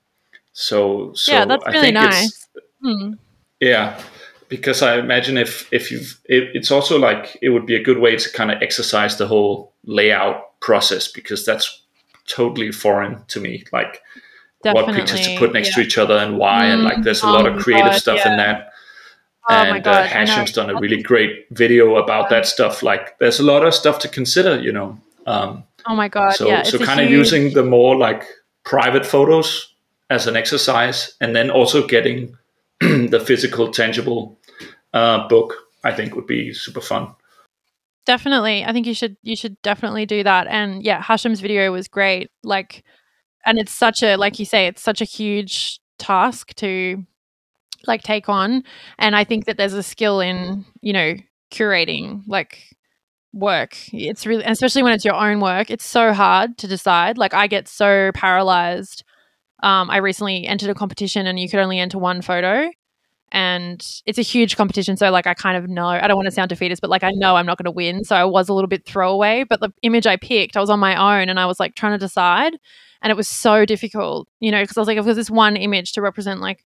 [0.56, 2.48] so so yeah, that's I really nice.
[2.82, 3.14] Hmm.
[3.60, 4.02] yeah,
[4.48, 7.98] because I imagine if if you've, it, it's also like it would be a good
[7.98, 11.84] way to kind of exercise the whole layout process because that's
[12.28, 13.66] totally foreign to me.
[13.74, 14.02] Like
[14.64, 15.76] what pictures to put next yeah.
[15.76, 18.00] to each other and why, and like there's a Mm, lot oh of creative God,
[18.00, 18.72] stuff in that.
[19.50, 20.08] Oh and uh, God, I know.
[20.08, 22.82] Hashem's done a really great video about that stuff.
[22.82, 24.98] Like there's a lot of stuff to consider, you know.
[25.28, 26.32] Um, Oh my god.
[26.34, 26.64] so yeah.
[26.64, 28.24] so kind of huge- using the more like
[28.64, 29.75] private photos
[30.10, 32.38] as an exercise and then also getting
[32.80, 34.38] the physical tangible
[34.94, 37.14] uh, book i think would be super fun.
[38.06, 38.64] Definitely.
[38.64, 40.48] I think you should you should definitely do that.
[40.48, 42.30] And yeah hashem's video was great.
[42.44, 42.84] Like
[43.46, 47.04] and it's such a like you say it's such a huge task to
[47.88, 48.64] like take on.
[49.00, 51.16] And i think that there's a skill in you know
[51.52, 52.76] curating like
[53.34, 53.76] work.
[53.92, 57.18] It's really especially when it's your own work it's so hard to decide.
[57.18, 59.04] Like i get so paralyzed
[59.64, 62.70] um, i recently entered a competition and you could only enter one photo.
[63.32, 66.32] And it's a huge competition so like i kind of know i don't want to
[66.32, 68.54] sound defeatist but like i know i'm not going to win so i was a
[68.54, 69.44] little bit throwaway.
[69.44, 71.94] But the image i picked i was on my own and i was like trying
[71.94, 72.54] to decide
[73.02, 75.58] and it was so difficult you know because i was like if there's this one
[75.58, 76.64] image to represent like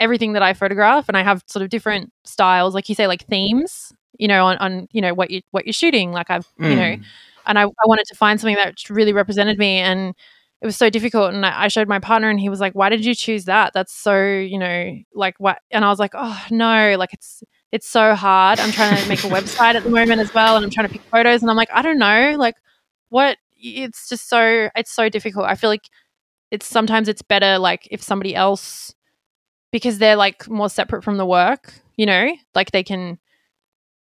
[0.00, 3.26] everything that i photograph and i have sort of different styles like you say like
[3.26, 6.76] themes you know on, on you know what you what you're shooting like i've you
[6.76, 6.82] know.
[6.82, 7.04] Mm.
[7.46, 10.14] and I, I wanted to find something that really represented me and
[10.60, 13.04] it was so difficult and I, showed my partner and he was like why did
[13.04, 13.72] you choose that?
[13.74, 17.88] That's so you know like what and i was like oh no like it's it's
[17.88, 18.60] so hard.
[18.60, 20.92] I'm trying to make a website at the moment as well and i'm trying to
[20.92, 22.54] pick photos and i'm like i don't know like
[23.10, 25.46] what it's just so it's so difficult.
[25.46, 25.88] I feel like
[26.50, 28.94] it's sometimes it's better like if somebody else
[29.72, 32.32] because they're like more separate from the work you know?
[32.54, 33.18] Like they can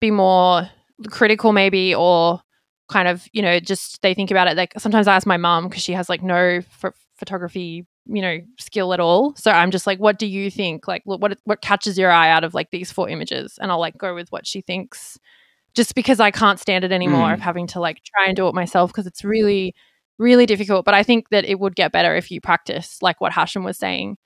[0.02, 0.70] be more
[1.10, 2.42] critical maybe or
[2.94, 5.68] kind of you know just they think about it like sometimes i ask my mom
[5.68, 9.34] because she has like no ph- photography you know skill at all.
[9.36, 10.88] So i'm just like what do you think?
[10.88, 13.58] Like what what catches your eye out of like these four images?
[13.62, 15.18] And i'll like go with what she thinks
[15.80, 17.34] just because i can't stand it anymore Mm.
[17.36, 19.74] of having to like try and do it myself because it's really
[20.20, 20.86] really difficult.
[20.86, 23.78] But i think that it would get better if you practice like what hashim was
[23.78, 24.18] saying.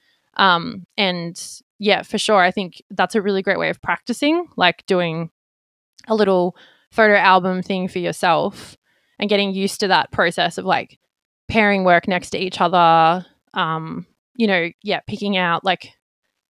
[0.46, 1.36] Um and
[1.80, 5.30] yeah for sure i think that's a really great way of practicing like doing
[6.08, 6.56] a little
[6.98, 8.76] photo album thing for yourself
[9.20, 11.00] and getting used to that process of like
[11.48, 14.06] pairing work next to each other um
[14.36, 15.94] you know yeah picking out like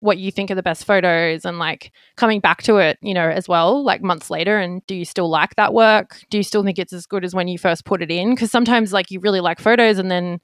[0.03, 3.30] what you think are the best photos and like coming back to it, you know,
[3.30, 4.60] as well, like months later.
[4.60, 6.20] And do you still like that work?
[6.30, 8.36] Do you still think it's as good as when you first put it in?
[8.36, 10.41] Because sometimes like you really like photos and then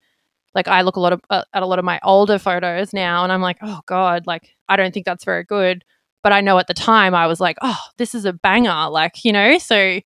[0.55, 3.25] like I look a lot of uh, at a lot of my older photos now
[3.25, 5.83] and I'm like, oh god, like I don't think that's very good.
[6.23, 9.23] But I know at the time I was like, oh, this is a banger, like
[9.23, 9.57] you know.
[9.57, 9.99] So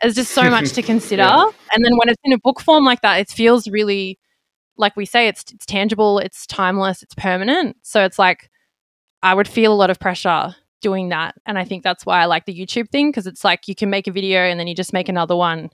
[0.00, 1.22] there's just so much to consider.
[1.22, 1.50] yeah.
[1.72, 4.18] And then when it's in a book form like that, it feels really
[4.76, 7.76] like we say it's it's tangible, it's timeless, it's permanent.
[7.82, 8.50] So it's like
[9.22, 11.36] I would feel a lot of pressure doing that.
[11.46, 13.88] And I think that's why I like the YouTube thing because it's like you can
[13.88, 15.70] make a video and then you just make another one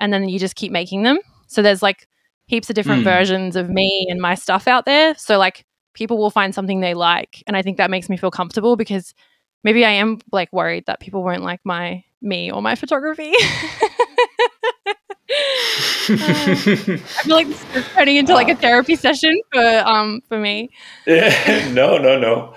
[0.00, 1.18] and then you just keep making them.
[1.46, 2.08] So there's like
[2.46, 3.04] heaps of different mm.
[3.04, 5.14] versions of me and my stuff out there.
[5.14, 7.42] So like people will find something they like.
[7.46, 9.14] And I think that makes me feel comfortable because
[9.64, 13.32] maybe I am like worried that people won't like my me or my photography.
[16.08, 20.38] uh, I feel like this is turning into like a therapy session for um for
[20.38, 20.70] me.
[21.06, 22.54] Yeah, no, no, no,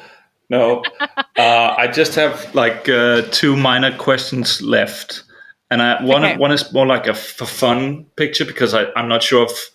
[0.49, 0.83] no.
[1.37, 5.23] Uh, I just have like uh, two minor questions left,
[5.71, 6.37] and I one okay.
[6.37, 9.71] one is more like a for fun picture because I I'm not sure if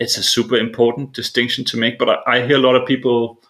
[0.00, 3.40] it's a super important distinction to make, but I, I hear a lot of people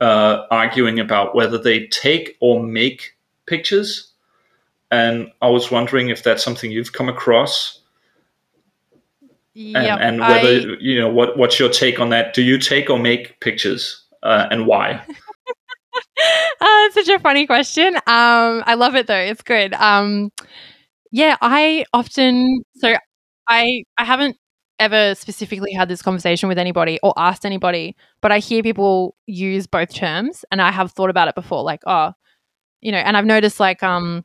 [0.00, 3.16] uh, arguing about whether they take or make
[3.46, 4.12] pictures,
[4.90, 7.82] and I was wondering if that's something you've come across
[9.54, 12.32] Yep, and, and whether I, you know what what's your take on that?
[12.32, 14.92] Do you take or make pictures, uh, and why?
[16.60, 17.96] uh, such a funny question.
[17.96, 19.74] Um, I love it though; it's good.
[19.74, 20.30] Um,
[21.10, 22.94] yeah, I often so
[23.46, 24.38] I I haven't
[24.82, 29.66] ever specifically had this conversation with anybody or asked anybody, but I hear people use
[29.66, 31.62] both terms, and I have thought about it before.
[31.62, 32.12] Like, oh,
[32.80, 34.24] you know, and I've noticed like um,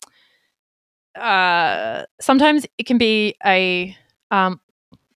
[1.16, 3.96] uh, sometimes it can be a
[4.32, 4.60] um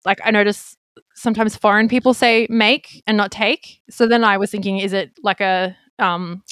[0.06, 0.78] like I notice
[1.16, 3.82] sometimes foreign people say make and not take.
[3.90, 6.44] So then I was thinking, is it like a um,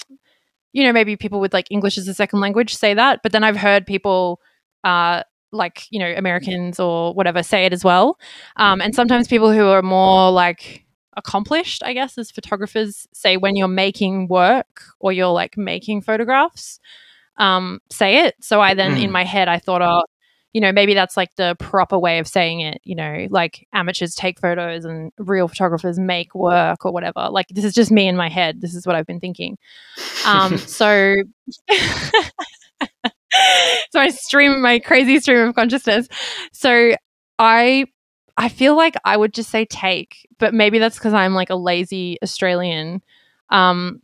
[0.74, 3.44] you know, maybe people with like English as a second language say that, but then
[3.44, 4.42] I've heard people
[4.84, 8.18] uh like you know Americans or whatever say it as well,
[8.58, 10.86] um, and sometimes people who are more like
[11.18, 16.80] accomplished, I guess, as photographers say when you're making work or you're like making photographs,
[17.38, 18.36] um, say it.
[18.42, 19.04] So I then mm.
[19.04, 20.04] in my head I thought, oh,
[20.54, 24.16] you know, maybe that's like the proper way of saying it, you know, like amateurs
[24.16, 27.30] take photos and real photographers make work or whatever.
[27.30, 28.62] Like this is just me in my head.
[28.62, 29.58] This is what I've been thinking.
[30.26, 31.16] Um, so
[33.92, 36.08] so I stream my crazy stream of consciousness.
[36.52, 36.94] So
[37.38, 37.86] I
[38.38, 41.56] I feel like I would just say take, but maybe that's because I'm like a
[41.56, 43.02] lazy Australian.
[43.50, 44.02] Um,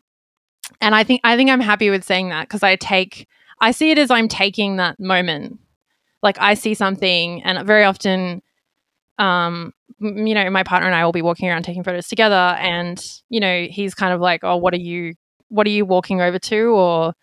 [0.81, 3.27] and I think I think I'm happy with saying that because I take
[3.61, 5.59] I see it as I'm taking that moment
[6.25, 8.41] like I see something, and very often,
[9.19, 13.01] um, you know, my partner and I will be walking around taking photos together, and
[13.29, 15.13] you know, he's kind of like, "Oh, what are you?
[15.49, 17.13] What are you walking over to?" Or,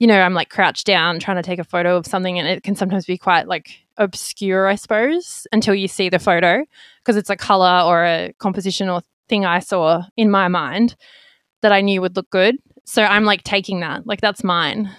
[0.00, 2.64] you know, I'm like crouched down trying to take a photo of something, and it
[2.64, 6.64] can sometimes be quite like obscure, I suppose, until you see the photo
[6.98, 10.96] because it's a color or a composition or thing I saw in my mind
[11.60, 12.56] that I knew would look good.
[12.84, 14.90] So I'm like taking that, like that's mine,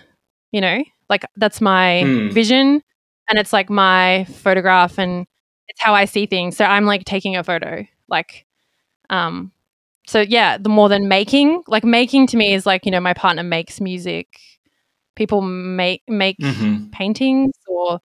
[0.52, 2.32] you know, like that's my mm.
[2.32, 2.82] vision
[3.28, 5.26] and it's like my photograph and
[5.68, 6.56] it's how I see things.
[6.56, 7.86] So I'm like taking a photo.
[8.08, 8.46] Like
[9.10, 9.52] um
[10.08, 13.14] so yeah, the more than making, like making to me is like, you know, my
[13.14, 14.28] partner makes music.
[15.16, 16.90] People make make mm-hmm.
[16.92, 18.00] paintings or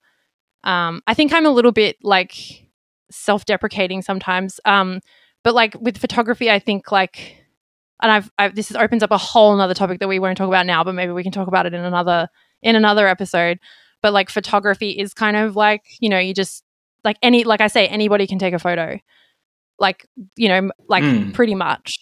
[0.65, 2.67] um I think I'm a little bit like
[3.11, 4.61] self-deprecating sometimes.
[4.65, 5.01] Um
[5.43, 7.37] but like with photography I think like
[8.03, 10.49] and I've, I've this is, opens up a whole another topic that we won't talk
[10.49, 12.29] about now, but maybe we can talk about it in another
[12.63, 13.59] in another episode
[14.03, 16.63] but like photography is kind of like you know you just
[17.05, 18.99] like any like i say anybody can take a photo
[19.79, 20.07] like
[20.37, 21.33] you know like mm.
[21.35, 21.99] pretty much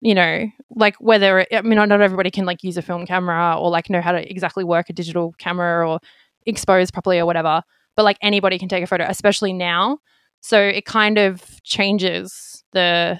[0.00, 3.70] you know like whether i mean not everybody can like use a film camera or
[3.70, 5.98] like know how to exactly work a digital camera or
[6.46, 7.62] expose properly or whatever
[7.96, 9.98] but like anybody can take a photo especially now
[10.40, 13.18] so it kind of changes the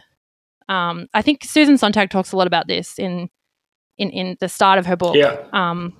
[0.68, 3.28] um i think susan sontag talks a lot about this in
[3.96, 5.92] in in the start of her book yeah um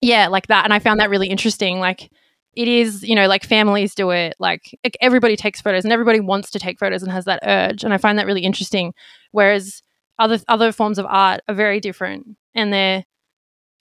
[0.00, 0.64] yeah, like that.
[0.64, 1.80] And I found that really interesting.
[1.80, 2.10] Like,
[2.54, 6.20] it is, you know, like families do it, like, like everybody takes photos and everybody
[6.20, 7.84] wants to take photos and has that urge.
[7.84, 8.94] And I find that really interesting.
[9.32, 9.82] Whereas
[10.18, 13.04] other other forms of art are very different and they're,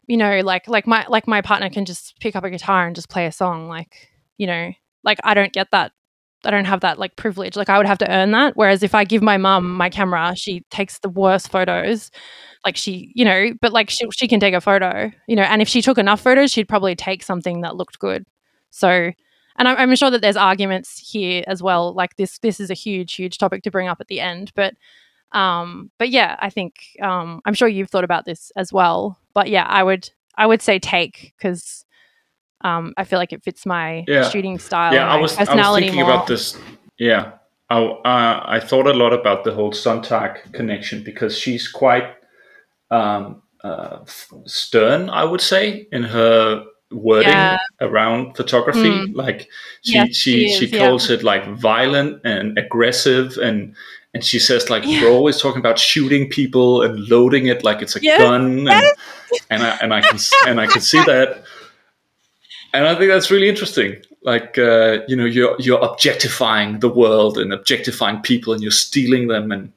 [0.07, 2.97] you know, like like my like my partner can just pick up a guitar and
[2.97, 3.69] just play a song.
[3.69, 4.73] Like, you know,
[5.05, 5.93] like I don't get that
[6.45, 7.57] I don't have that like privilege.
[7.57, 8.57] Like I would have to earn that.
[8.57, 12.11] Whereas if I give my mum my camera, she takes the worst photos
[12.65, 15.63] like she you know but like she, she can take a photo you know and
[15.63, 18.25] if she took enough photos she'd probably take something that looked good
[18.71, 19.11] so
[19.57, 22.75] and I'm, I'm sure that there's arguments here as well like this this is a
[22.75, 24.75] huge huge topic to bring up at the end but
[25.33, 29.19] Um, but yeah, I think um, I'm sure you've thought about this as well.
[29.35, 31.85] But yeah, I would I would say take because
[32.63, 34.29] um, I feel like it fits my Yeah.
[34.29, 34.93] shooting style.
[34.95, 36.05] yeah, I was I was thinking more.
[36.13, 36.57] about this.
[36.99, 37.33] Yeah,
[37.71, 42.05] I uh, I thought a lot about the whole Sontag connection because she's quite
[42.91, 47.57] um, uh, f- stern, I would say, in her wording Yeah.
[47.81, 48.91] around photography.
[48.91, 49.15] Mm.
[49.17, 49.49] Like
[49.83, 50.79] she Yes, she she she is, yeah.
[50.89, 53.75] calls it like violent and aggressive and.
[54.14, 55.02] And she says, like, Yeah.
[55.02, 58.86] we're always talking about shooting people and loading it like it's a Yes, gun, and,
[59.51, 61.44] and I and I can and I can see that,
[62.74, 63.97] and I think that's really interesting.
[64.22, 69.28] Like uh, you know, you're you're objectifying the world and objectifying people, and you're stealing
[69.28, 69.72] them, and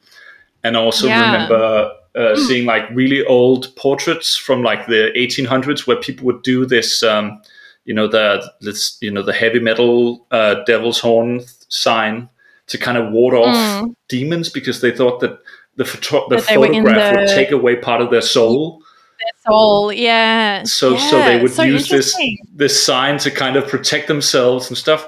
[0.64, 1.22] and also Yeah.
[1.22, 2.38] remember uh, Mm.
[2.48, 7.04] seeing like really old portraits from like the 1800s where people would do this.
[7.04, 7.42] Um,
[7.86, 12.28] you know the this you know the heavy metal uh, devil's horn sign
[12.68, 13.96] to kind of ward off Mm.
[14.08, 15.38] demons because they thought that
[15.76, 18.82] the photo- the That they were in photograph would take away part of their soul.
[19.20, 19.92] Their soul.
[19.94, 20.64] Yeah.
[20.64, 22.16] So so they would so use this
[22.56, 25.08] this sign to kind of protect themselves and stuff.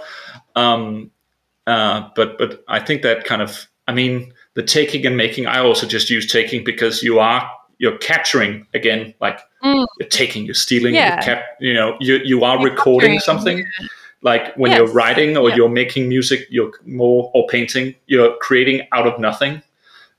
[0.55, 1.11] Um,
[1.65, 5.47] uh, but but I think that kind of I mean the taking and making.
[5.47, 9.85] I also just use taking because you are you're capturing again like Mm.
[9.99, 11.15] you're taking you're stealing Yeah.
[11.15, 13.65] you're cap, you know you you are You're recording something
[14.21, 15.55] like when you're writing or Yeah.
[15.57, 19.61] you're making music you're more or painting you're creating out of nothing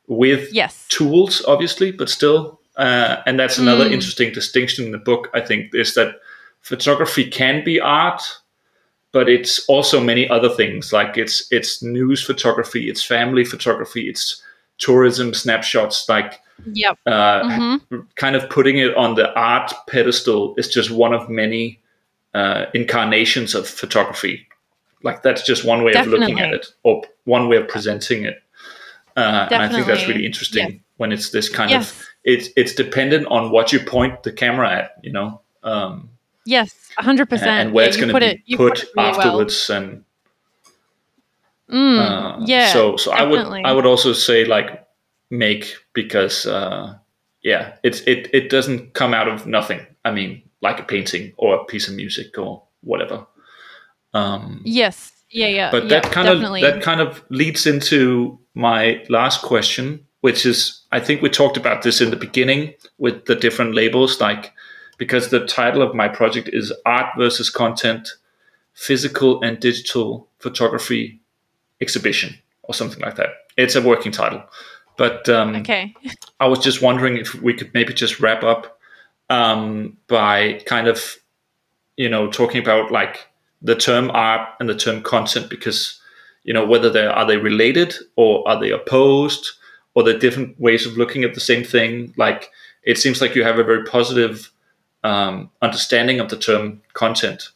[0.07, 0.87] with Yes.
[0.89, 2.59] tools, obviously, but still.
[2.77, 3.93] Uh, and that's another Mm.
[3.93, 6.15] interesting distinction in the book, I think, is that
[6.63, 8.23] photography can be art,
[9.13, 10.93] but it's also many other things.
[10.93, 14.43] Like it's it's news photography, it's family photography, it's
[14.79, 16.09] tourism snapshots.
[16.09, 16.41] Like
[16.73, 16.99] Yep.
[17.07, 17.77] uh, hmm
[18.17, 21.81] kind of putting it on the art pedestal is just one of many
[22.39, 24.47] uh, incarnations of photography.
[25.03, 28.37] Like that's just one way of looking at it, or one way of presenting it.
[29.17, 30.81] Uh, and I think that's really interesting Yes.
[30.99, 31.91] when it's this kind Yes.
[31.91, 36.11] of it's it's dependent on what you point the camera at, you know, um,
[36.45, 36.71] Yes.
[36.99, 37.51] hundred percent.
[37.61, 39.21] and where it's you going put to it, be you put, it really well.
[39.21, 39.71] afterwards.
[39.71, 40.05] And
[41.71, 42.73] Mm, uh, yeah.
[42.73, 43.41] so so I would.
[43.67, 44.87] I would also say like
[45.31, 46.95] make because uh,
[47.43, 49.81] yeah, it's it it doesn't come out of nothing.
[50.05, 53.27] I mean, like a painting or a piece of music or whatever.
[54.15, 55.13] Um, Yes.
[55.31, 55.49] Yeah.
[55.49, 55.71] Yeah.
[55.71, 56.63] but yeah, that kind definitely.
[56.63, 61.57] of that kind of leads into my last question, which is I think we talked
[61.57, 64.53] about this in the beginning with the different labels, like
[64.97, 68.09] because the title of my project is art versus content,
[68.73, 71.21] physical and digital photography
[71.81, 73.31] exhibition or something like that.
[73.57, 74.43] It's a working title,
[74.97, 75.95] but um, okay.
[76.41, 78.78] I was just wondering if we could maybe just wrap up
[79.31, 81.17] um, by kind of,
[81.97, 83.27] you know, talking about like
[83.63, 86.01] the term art and the term content because,
[86.45, 89.51] you know, whether they are they related or are they opposed
[89.95, 92.15] or they're different ways of looking at the same thing.
[92.17, 92.51] Like
[92.85, 94.51] it seems like you have a very positive
[95.05, 97.51] um, understanding of the term content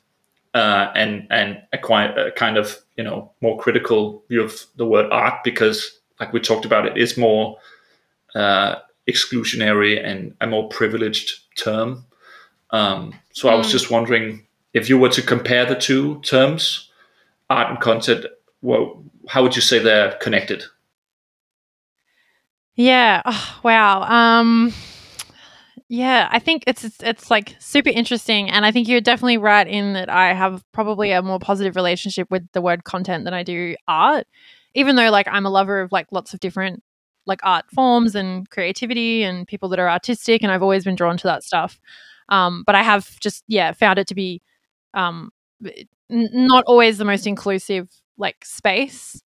[0.54, 4.86] uh, and and a, quite, a kind of you know more critical view of the
[4.86, 7.56] word art because like we talked about it is more
[8.34, 8.76] uh,
[9.08, 12.04] exclusionary and a more privileged term.
[12.70, 13.72] Um, so I was Mm.
[13.72, 16.90] just wondering if you were to compare the two terms,
[17.50, 18.24] art and content,
[18.62, 20.64] well, how would you say they're connected?
[22.74, 23.22] Yeah.
[23.24, 24.02] Oh, wow.
[24.02, 24.72] Um
[25.88, 29.66] yeah, I think it's, it's it's like super interesting and I think you're definitely right
[29.68, 33.42] in that I have probably a more positive relationship with the word content than I
[33.42, 34.26] do art.
[34.74, 36.82] Even though like I'm a lover of like lots of different
[37.26, 41.16] like art forms and creativity and people that are artistic and I've always been drawn
[41.18, 41.80] to that stuff.
[42.28, 44.42] Um but I have just yeah, found it to be
[44.94, 45.30] um
[46.10, 47.88] n- not always the most inclusive
[48.18, 49.22] like space.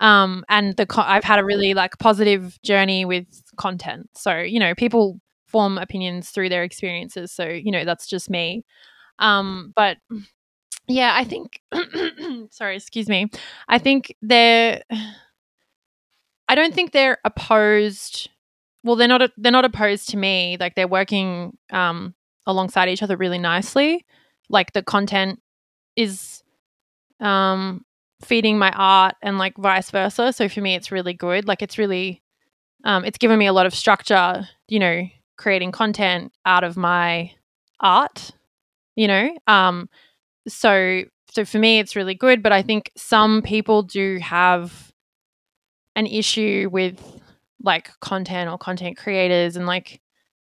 [0.00, 3.26] Um and the co- i've had a really like positive journey with
[3.56, 4.10] content.
[4.14, 8.64] So you know people form opinions through their experiences so you know that's just me.
[9.20, 9.98] Um but
[10.88, 11.60] yeah i think
[12.50, 13.30] sorry excuse me.
[13.68, 14.82] I think they're
[16.48, 18.28] i don't think they're opposed
[18.84, 22.14] well they're not they're not opposed to me like they're working um
[22.46, 24.04] alongside each other really nicely
[24.48, 25.40] like the content
[25.96, 26.42] is
[27.20, 27.84] um
[28.22, 30.32] feeding my art and like vice versa.
[30.32, 31.46] So for me, it's really good.
[31.46, 32.22] Like it's really,
[32.84, 35.04] um, it's given me a lot of structure, you know,
[35.36, 37.32] creating content out of my
[37.80, 38.30] art,
[38.96, 39.36] you know.
[39.46, 39.88] Um,
[40.48, 42.42] so so for me, it's really good.
[42.42, 44.87] But I think some people do have
[45.98, 47.00] an issue with
[47.62, 50.00] like content or content creators and like,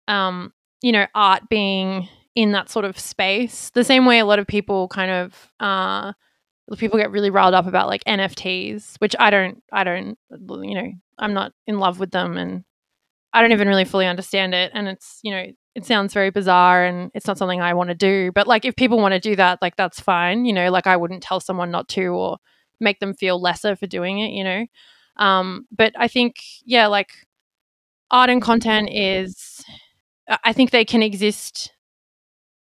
[0.06, 0.52] um,
[0.82, 3.70] you know, art being in that sort of space.
[3.70, 6.12] The same way a lot of people kind of uh
[6.78, 10.92] people get really riled up about like NFTs, which I don't, I don't, you know,
[11.18, 12.64] I'm not in love with them and
[13.34, 14.70] I don't even really fully understand it.
[14.72, 15.44] And it's, you know,
[15.74, 18.30] it sounds very bizarre and it's not something I want to do.
[18.32, 20.44] But like if people want to do that, like that's fine.
[20.44, 22.38] You know, like I wouldn't tell someone not to or
[22.80, 24.66] make them feel lesser for doing it, you know.
[25.16, 27.10] Um, but I think, yeah, like
[28.10, 29.64] art and content is
[30.44, 31.72] I think they can exist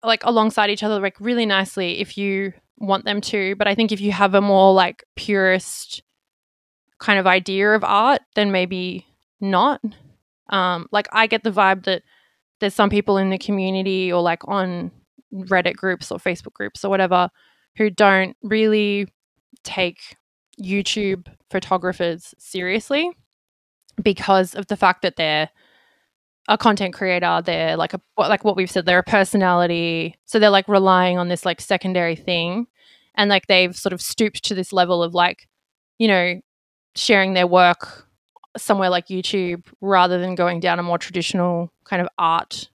[0.05, 3.57] like alongside each other like really nicely if you want them to.
[3.57, 6.03] But I think if you have a more like purist
[6.99, 9.07] kind of idea of art, then maybe
[9.41, 9.81] not.
[10.51, 12.03] Um, like I get the vibe that
[12.61, 14.91] there's some people in the community or like on
[15.33, 17.31] Reddit groups or Facebook groups or whatever
[17.77, 19.09] who don't really
[19.63, 20.17] take
[20.61, 23.11] YouTube photographers seriously
[24.03, 25.49] because of the fact that they're
[26.51, 30.49] a content creator they're like a like what we've said they're a personality so they're
[30.49, 32.67] like relying on this like secondary thing
[33.17, 35.47] and like they've sort of stooped to this level of like
[35.99, 36.41] you know
[36.95, 38.09] sharing their work
[38.57, 42.71] somewhere like YouTube rather than going down a more traditional kind of art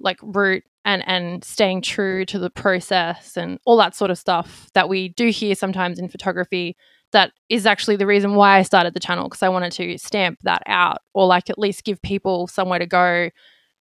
[0.00, 4.68] like route and and staying true to the process and all that sort of stuff
[4.74, 6.76] that we do hear sometimes in photography
[7.14, 10.38] that is actually the reason why I started the channel because I wanted to stamp
[10.42, 13.30] that out or like at least give people somewhere to go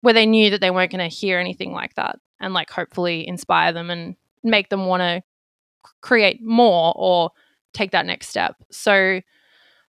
[0.03, 3.27] where they knew that they weren't going to hear anything like that and like hopefully
[3.27, 5.23] inspire them and make them want to
[6.01, 7.31] create more or
[7.73, 8.57] take that next step.
[8.71, 9.21] So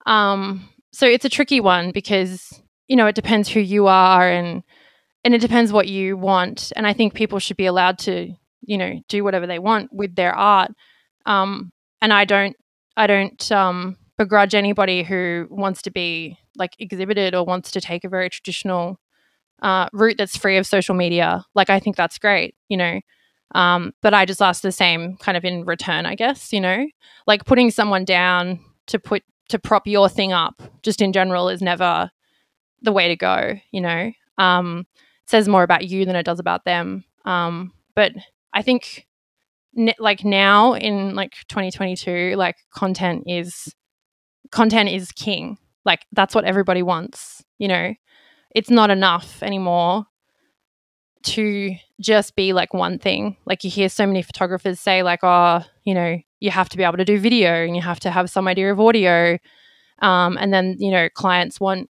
[0.06, 4.62] um so it's a tricky one because you know it depends who you are and
[5.24, 8.32] and it depends what you want and I think people should be allowed to
[8.62, 10.70] you know do whatever they want with their art
[11.26, 12.56] um and I don't
[12.96, 18.04] I don't um, begrudge anybody who wants to be like exhibited or wants to take
[18.04, 18.98] a very traditional
[19.62, 21.44] uh, route that's free of social media.
[21.54, 23.00] Like, I think that's great, you know.
[23.54, 26.86] Um, but I just ask the same kind of in return, I guess, you know,
[27.26, 31.62] like putting someone down to put to prop your thing up just in general is
[31.62, 32.10] never
[32.82, 34.10] the way to go, you know.
[34.38, 37.04] Um, it says more about you than it does about them.
[37.24, 38.12] Um, but
[38.52, 39.05] I think
[39.98, 43.74] like now in like 2022 like content is
[44.50, 45.58] content is king.
[45.84, 47.94] Like that's what everybody wants you know?
[48.54, 50.06] It's not enough anymore
[51.24, 53.36] to just be like one thing.
[53.44, 56.84] Like you hear so many photographers say like oh you know you have to be
[56.84, 59.38] able to do video and you have to have some idea of audio.
[60.00, 61.90] Um, and then you know clients want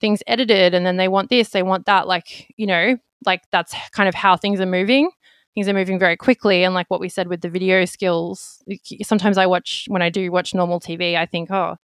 [0.00, 2.96] things edited and then they want this they want that like you know
[3.26, 5.10] like that's kind of how things are moving
[5.58, 6.62] things are moving very quickly.
[6.62, 8.62] And like what we said with the video skills
[9.02, 11.76] sometimes i watch when i do watch normal tv i think oh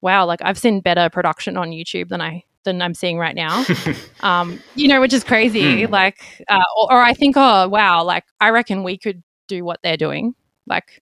[0.00, 3.64] wow like i've seen better production on youtube than i than i'm seeing right now.
[4.22, 5.90] Um you know which is crazy mm.
[5.90, 9.80] like uh, or, or i think oh wow like i reckon we could do what
[9.82, 10.34] they're doing
[10.66, 11.02] like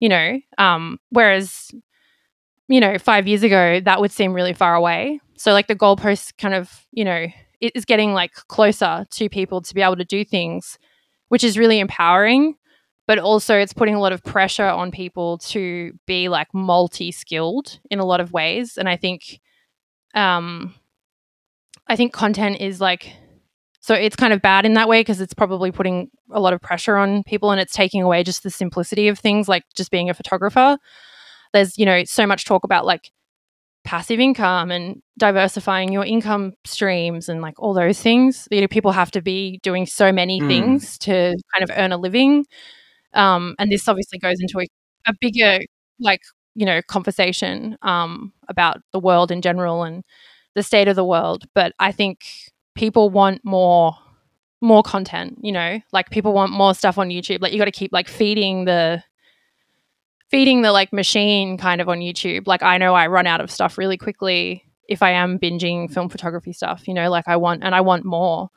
[0.00, 1.70] you know um whereas
[2.68, 5.20] you know 5 years ago that would seem really far away.
[5.36, 7.26] So like the goalposts kind of you know
[7.60, 10.78] it is getting like closer to people to be able to do things
[11.28, 12.56] which is really empowering.
[13.06, 17.78] But also, it's putting a lot of pressure on people to be like multi skilled
[17.90, 18.78] in a lot of ways.
[18.78, 19.40] And I think,
[20.14, 20.74] um,
[21.86, 23.12] I think content is like,
[23.80, 26.62] so it's kind of bad in that way because it's probably putting a lot of
[26.62, 30.08] pressure on people and it's taking away just the simplicity of things like just being
[30.08, 30.78] a photographer.
[31.52, 33.10] There's, you know, so much talk about like
[33.84, 38.48] passive income and diversifying your income streams and like all those things.
[38.50, 40.48] You know, people have to be doing so many mm.
[40.48, 42.46] things to kind of earn a living.
[43.12, 44.66] Um, and this obviously goes into a,
[45.10, 45.60] a bigger,
[46.00, 46.20] like,
[46.54, 50.02] you know, conversation um, about the world in general and
[50.54, 51.44] the state of the world.
[51.54, 52.24] But I think
[52.74, 53.96] people want more
[54.60, 57.70] more content you know like people want more stuff on youtube like you got to
[57.70, 59.02] keep like feeding the
[60.34, 62.48] feeding the like machine kind of on YouTube.
[62.48, 66.08] Like I know I run out of stuff really quickly if I am binging film
[66.08, 68.48] photography stuff, you know, like I want and I want more.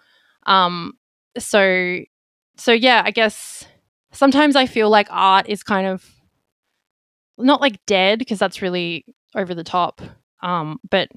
[0.47, 0.93] Um
[1.37, 1.99] so
[2.57, 3.63] so yeah, I guess
[4.11, 6.03] sometimes I feel like art is kind of
[7.37, 9.05] not like dead because that's really
[9.35, 10.01] over the top.
[10.41, 11.09] Um but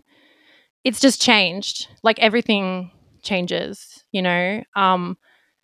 [0.84, 1.88] it's just changed.
[2.02, 2.90] Like everything
[3.22, 4.62] changes, you know.
[4.76, 5.16] Um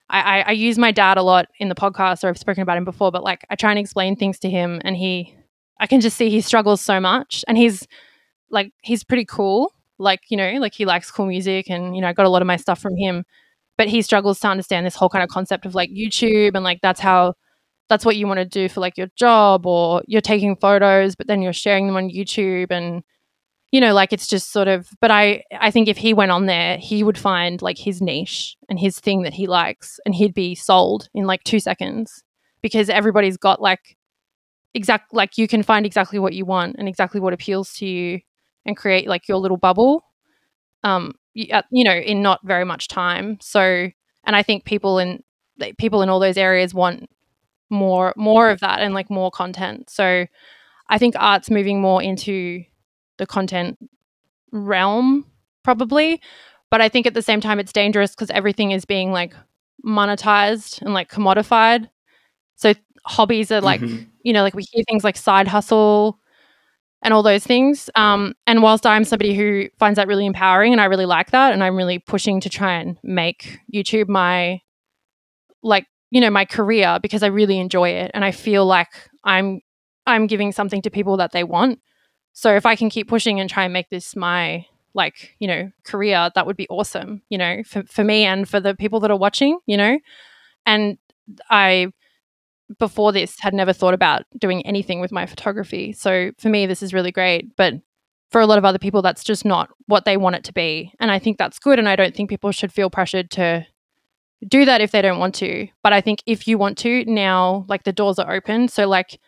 [0.09, 2.85] I, I, use my dad a lot in the podcast, or I've spoken about him
[2.85, 5.35] before, but like I try and explain things to him, and he,
[5.81, 7.87] I can just see he struggles so much, and he's
[8.51, 12.09] like he's pretty cool, like you know, like he likes cool music, and you know,
[12.09, 13.24] I got a lot of my stuff from him,
[13.77, 16.81] but he struggles to understand this whole kind of concept of like YouTube, and like
[16.83, 17.35] that's how
[17.89, 21.27] that's what you want to do for like your job, or you're taking photos, but
[21.27, 23.03] then you're sharing them on YouTube, and
[23.77, 26.47] you know like it's just sort of but i i think if he went on
[26.47, 30.35] there he would find like his niche and his thing that he likes and he'd
[30.35, 32.24] be sold in like 2 seconds
[32.62, 33.97] because everybody's got like
[34.74, 38.20] exact like you can find exactly what you want and exactly what appeals to you
[38.66, 40.05] and create like your little bubble
[40.85, 43.39] um you, uh, you know in not very much time.
[43.43, 43.61] So
[44.24, 45.23] and i think people in
[45.78, 47.09] people in all those areas want
[47.70, 49.90] more more of that and like more content.
[49.90, 50.27] So
[50.90, 52.65] i think art's moving more into
[53.19, 53.79] the content
[54.53, 55.27] realm
[55.63, 56.21] probably.
[56.71, 59.35] But i think at the same time it's dangerous because everything is being like
[59.85, 61.89] monetized and like commodified.
[62.57, 62.75] So
[63.05, 64.05] hobbies are like mm-hmm.
[64.25, 66.19] you know like we hear things like side hustle
[67.03, 67.89] and all those things.
[67.95, 71.53] Um, and whilst i'm somebody who finds that really empowering and i really like that
[71.53, 74.61] and i'm really pushing to try and make youtube my
[75.63, 78.89] like you know my career because i really enjoy it and i feel like
[79.25, 79.61] i'm
[80.07, 81.81] i'm giving something to people that they want
[82.37, 84.65] so if i can keep pushing and try and make this my
[84.95, 88.61] like you know career that would be awesome you know for, for me and for
[88.61, 89.99] the people that are watching you know
[90.67, 90.99] and
[91.51, 91.91] i
[92.79, 95.93] before this had never thought about doing anything with my photography.
[95.93, 97.57] So for me, this is really great.
[97.57, 97.75] But
[98.31, 100.93] for a lot of other people, that's just not what they want it to be.
[100.99, 101.79] And I think that's good.
[101.79, 103.67] And I don't think people should feel pressured to
[104.47, 105.69] do that if they don't want to.
[105.83, 108.69] But I think if you want to, now like the doors are open.
[108.69, 109.21] So, like,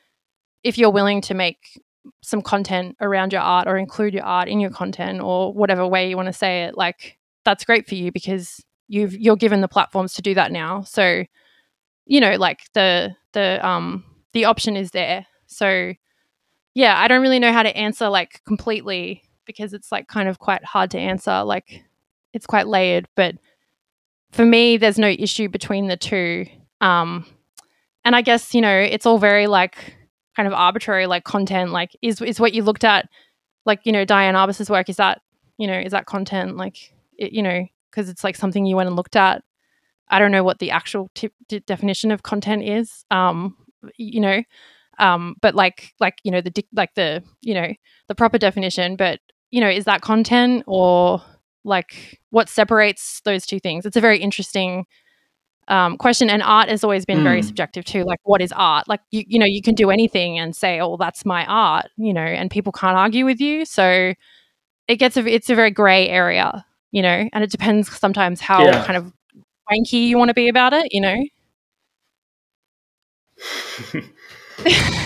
[0.64, 1.80] if you're willing to make
[2.22, 6.08] some content around your art or include your art in your content or whatever way
[6.08, 9.68] you want to say it, like, that's great for you because you've you're given the
[9.68, 10.82] platforms to do that now.
[10.82, 11.24] So,
[12.06, 15.26] you know, like the the um the option is there.
[15.46, 15.94] So
[16.74, 20.38] yeah, I don't really know how to answer like completely because it's like kind of
[20.38, 21.42] quite hard to answer.
[21.42, 21.82] Like
[22.32, 23.34] it's quite layered, but
[24.30, 26.46] for me, there's no issue between the two.
[26.80, 27.26] Um,
[28.04, 29.96] and I guess you know it's all very like
[30.38, 31.72] kind of arbitrary, like content.
[31.72, 33.08] Like is is what you looked at,
[33.66, 34.88] like you know Diane Arbus's work.
[34.88, 35.20] Is that
[35.58, 36.56] you know is that content?
[36.56, 39.42] Like it, you know because it's like something you went and looked at.
[40.10, 43.04] I don't know what the actual t- d- definition of content is.
[43.10, 43.56] Um,
[43.96, 44.44] you know,
[45.00, 47.72] um, but like like you know the di- like the you know
[48.06, 48.94] the proper definition.
[48.94, 49.18] But
[49.50, 51.20] you know, is that content or
[51.64, 53.84] like what separates those two things?
[53.84, 54.86] It's a very interesting
[55.68, 57.24] um, question, and art has always been mm.
[57.24, 57.46] very hmm.
[57.46, 58.04] subjective too.
[58.04, 58.88] Like, what is art?
[58.88, 62.12] Like, you you know, you can do anything and say, "Oh, that's my art," you
[62.12, 63.64] know, and people can't argue with you.
[63.64, 64.14] So
[64.88, 68.64] it gets a it's a very gray area, you know, and it depends sometimes how
[68.64, 68.84] yeah.
[68.84, 69.12] kind of
[69.70, 71.24] wanky you want to be about it, you know?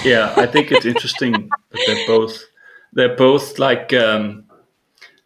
[0.04, 2.44] yeah, I think it's interesting that they're both
[2.92, 4.44] they're both like um,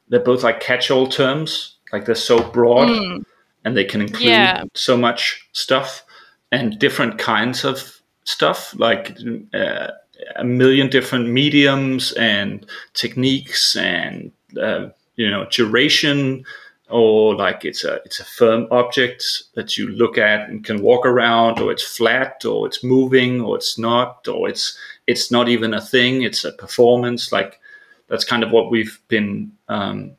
[0.08, 1.76] they're both like catch-all terms.
[1.92, 3.24] Like they're so broad mm.
[3.66, 4.62] And they can include yeah.
[4.74, 6.04] so much stuff
[6.52, 9.18] and different kinds of stuff, like
[9.52, 9.88] uh,
[10.36, 12.64] a million different mediums and
[12.94, 14.30] techniques and
[14.62, 14.86] uh,
[15.16, 16.44] you know duration
[16.88, 19.24] or like it's a it's a firm object
[19.56, 23.56] that you look at and can walk around or it's flat or it's moving or
[23.56, 24.78] it's not or it's
[25.08, 27.58] it's not even a thing it's a performance like
[28.06, 30.12] that's kind of what we've been um,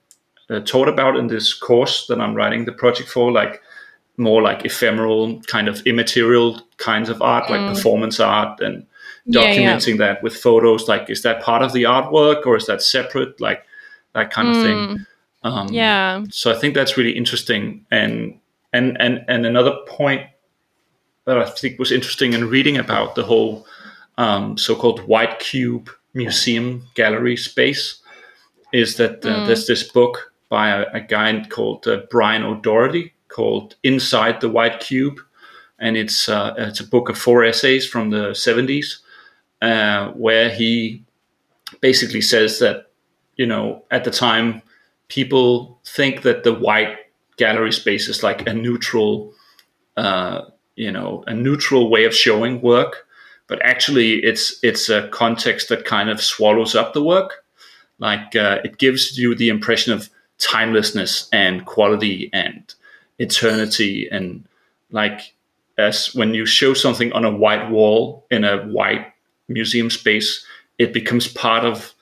[0.50, 3.62] uh, taught about in this course that i'm writing the project for like
[4.18, 7.74] more like ephemeral kind of immaterial kinds of art like mm.
[7.74, 8.86] performance art and
[9.30, 10.14] documenting yeah, yeah.
[10.14, 13.64] that with photos like is that part of the artwork or is that separate like
[14.18, 14.58] that kind mm.
[14.58, 15.06] of thing.
[15.44, 16.24] Um, yeah.
[16.30, 18.38] So I think that's really interesting, and
[18.74, 20.24] and and and another point
[21.26, 23.66] that I think was interesting in reading about the whole
[24.18, 28.02] um, so-called white cube museum gallery space
[28.74, 29.46] is that uh, mm.
[29.46, 34.80] there's this book by a, a guy called uh, Brian O'Doherty called Inside the White
[34.80, 35.20] Cube,
[35.80, 39.00] and it's uh, it's a book of four essays from the 70s
[39.62, 41.04] uh, where he
[41.82, 42.90] basically says that
[43.36, 44.62] you know at the time
[45.10, 46.98] people think that the white
[47.38, 49.34] gallery space is like a neutral,
[49.96, 50.42] uh,
[50.76, 53.08] you know, a neutral way of showing work,
[53.48, 57.46] but actually it's it's a context that kind of swallows up the work.
[58.00, 60.10] Like uh, it gives you the impression of
[60.40, 62.74] timelessness and quality and
[63.20, 64.46] eternity and
[64.92, 65.34] like
[65.78, 69.14] as when you show something on a white wall in a white
[69.48, 70.46] museum space,
[70.78, 71.94] it becomes part of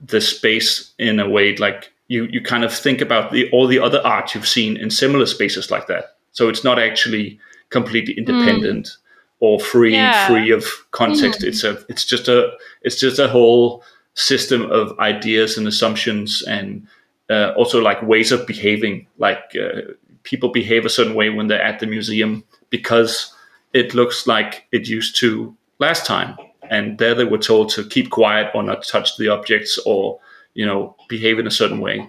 [0.00, 3.78] the space in a way like you you kind of think about the all the
[3.78, 6.16] other art you've seen in similar spaces like that.
[6.32, 7.38] So it's not actually
[7.70, 8.20] completely hmm.
[8.20, 8.96] independent mm.
[9.40, 10.26] or free yeah.
[10.26, 11.40] free of context.
[11.40, 11.48] Mm.
[11.48, 12.52] It's a it's just a
[12.82, 13.82] it's just a whole
[14.14, 16.86] system of ideas and assumptions and
[17.30, 19.06] uh, also like ways of behaving.
[19.18, 19.92] Like uh,
[20.22, 23.34] people behave a certain way when they're at the museum because
[23.72, 26.36] it looks like it used to last time.
[26.70, 30.20] And there they were told to keep quiet or not touch the objects or
[30.54, 32.06] you know behave in a certain way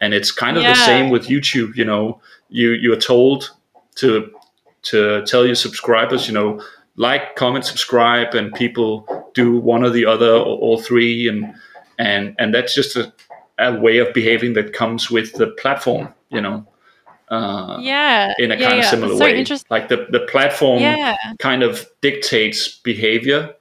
[0.00, 0.72] and it's kind of yeah.
[0.72, 3.50] the same with youtube you know you you're told
[3.94, 4.32] to
[4.82, 6.60] to tell your subscribers you know
[6.96, 11.54] like, comment, subscribe, and people do one or the other or all three, and
[11.98, 13.12] and and that's just a,
[13.58, 16.66] a way of behaving that comes with the platform, you know.
[17.28, 18.84] Uh, yeah, in a yeah, kind yeah.
[18.84, 19.44] of similar so way.
[19.70, 23.54] Like the the platform Yeah, kind of dictates behavior.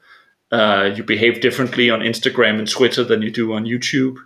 [0.52, 4.18] Uh, you behave differently on Instagram and Twitter than you do on YouTube,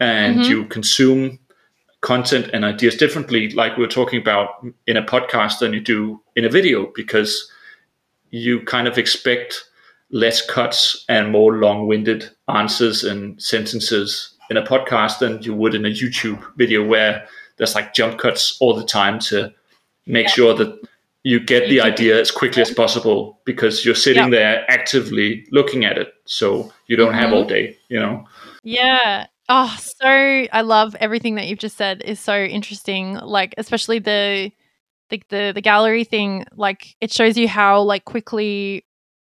[0.00, 0.48] and Mhm.
[0.48, 1.38] you consume
[2.00, 4.48] content and ideas differently, like we were talking about
[4.86, 7.50] in a podcast than you do in a video, because
[8.30, 9.64] you kind of expect
[10.10, 15.84] less cuts and more long-winded answers and sentences in a podcast than you would in
[15.86, 19.52] a YouTube video, where there's like jump cuts all the time to
[20.06, 20.32] make Yeah.
[20.32, 20.80] sure that
[21.22, 25.98] you get the idea as quickly as possible because you're sitting there actively looking at
[25.98, 28.24] it so you don't have all day you know
[28.64, 29.26] Yeah.
[29.50, 33.14] Oh, so I love everything that you've just said is so interesting.
[33.16, 34.50] Like especially the
[35.10, 38.84] the the, the gallery thing, like it shows you how like quickly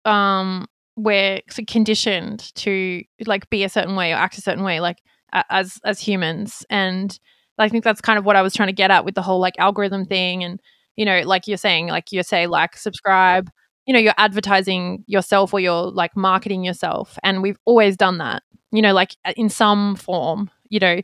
[0.05, 0.67] um
[0.99, 4.99] we're conditioned to like be a certain way or act a certain way like
[5.33, 6.67] as as humans.
[6.71, 7.19] And
[7.59, 9.41] I think that's kind of what I was trying to get at with the whole
[9.41, 10.61] like algorithm thing and
[10.97, 13.49] you know like you're saying like you say like subscribe
[13.87, 17.17] you know you're advertising yourself or you're like marketing yourself.
[17.23, 18.43] And we've always done that
[18.73, 21.01] you know like uh, in some form you know.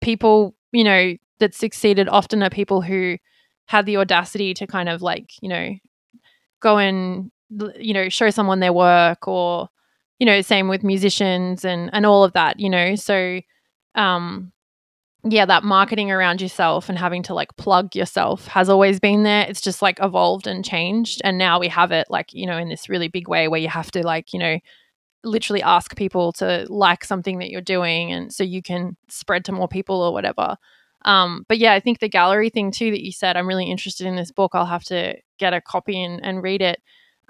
[0.00, 3.18] People you know that succeeded often are people who
[3.66, 5.74] had the audacity to kind of like you know
[6.60, 7.30] go and
[7.78, 9.68] you know show someone their work or
[10.18, 12.94] you know same with musicians and and all of that you know?
[12.94, 13.40] So
[13.94, 14.52] um
[15.24, 19.46] yeah that marketing around yourself and having to like plug yourself has always been there.
[19.48, 22.68] It's just like evolved and changed and now we have it like you know in
[22.68, 24.58] this really big way where you have to like you know
[25.24, 29.52] literally ask people to like something that you're doing and so you can spread to
[29.52, 30.56] more people or whatever.
[31.04, 34.06] Um, but yeah i think the gallery thing too that you said i'm really interested
[34.06, 34.52] in this book.
[34.54, 36.80] I'll have to get a copy and, and read it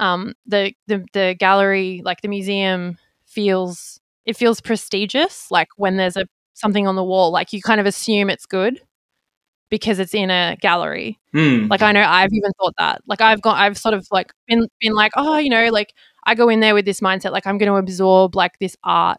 [0.00, 6.16] um, the, the the gallery like the museum feels it feels prestigious like when there's
[6.16, 8.80] a something on the wall like you kind of assume it's good
[9.70, 11.68] because it's in a gallery Hmm.
[11.68, 13.02] like I know I've even thought that.
[13.06, 15.94] Like I've got I've sort of like been been like, oh, you know, like
[16.26, 19.18] I go in there with this mindset, like I'm going to absorb like this art,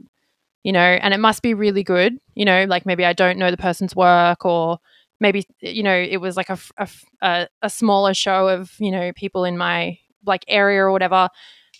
[0.63, 3.51] you know, and it must be really good, you know, like maybe I don't know
[3.51, 4.79] the person's work or
[5.19, 6.57] maybe you know it was like a
[7.21, 11.30] a, a smaller show of you know people in my like area or whatever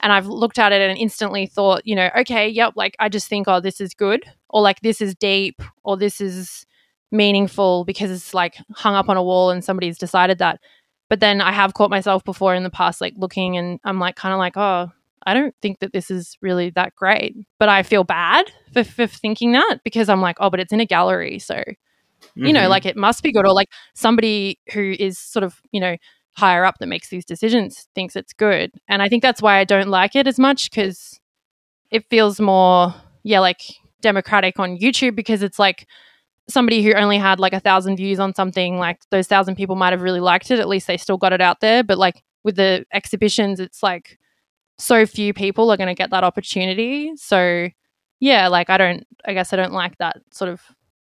[0.04, 3.28] and I've looked at it and instantly thought, you know, okay, yep, like I just
[3.28, 6.66] think, oh, this is good, or like this is deep, or this is
[7.12, 10.60] meaningful because it's like hung up on a wall and somebody's decided that.
[11.10, 14.16] But then I have caught myself before in the past, like looking and I'm like,
[14.16, 14.90] kind of like, oh,
[15.28, 17.36] I don't think that this is really that great.
[17.60, 20.80] But I feel bad for, for thinking that because I'm like, oh, but it's in
[20.80, 21.38] a gallery.
[21.38, 21.62] So,
[22.36, 22.70] you know, Mhm.
[22.70, 23.46] like it must be good.
[23.46, 25.96] Or like somebody who is sort of, you know,
[26.34, 28.72] higher up that makes these decisions thinks it's good.
[28.88, 31.20] And I think that's why I don't like it as much because
[31.90, 32.94] it feels more,
[33.24, 33.62] yeah, like
[34.02, 35.88] democratic on YouTube because it's like
[36.50, 39.94] somebody who only had like a thousand views on something, like those thousand people might
[39.94, 40.60] have really liked it.
[40.60, 41.84] At least they still got it out there.
[41.84, 44.18] But like with the exhibitions, it's like
[44.78, 47.12] so few people are going to get that opportunity.
[47.16, 47.68] So
[48.20, 50.62] yeah, like I don't, I guess I don't like that sort of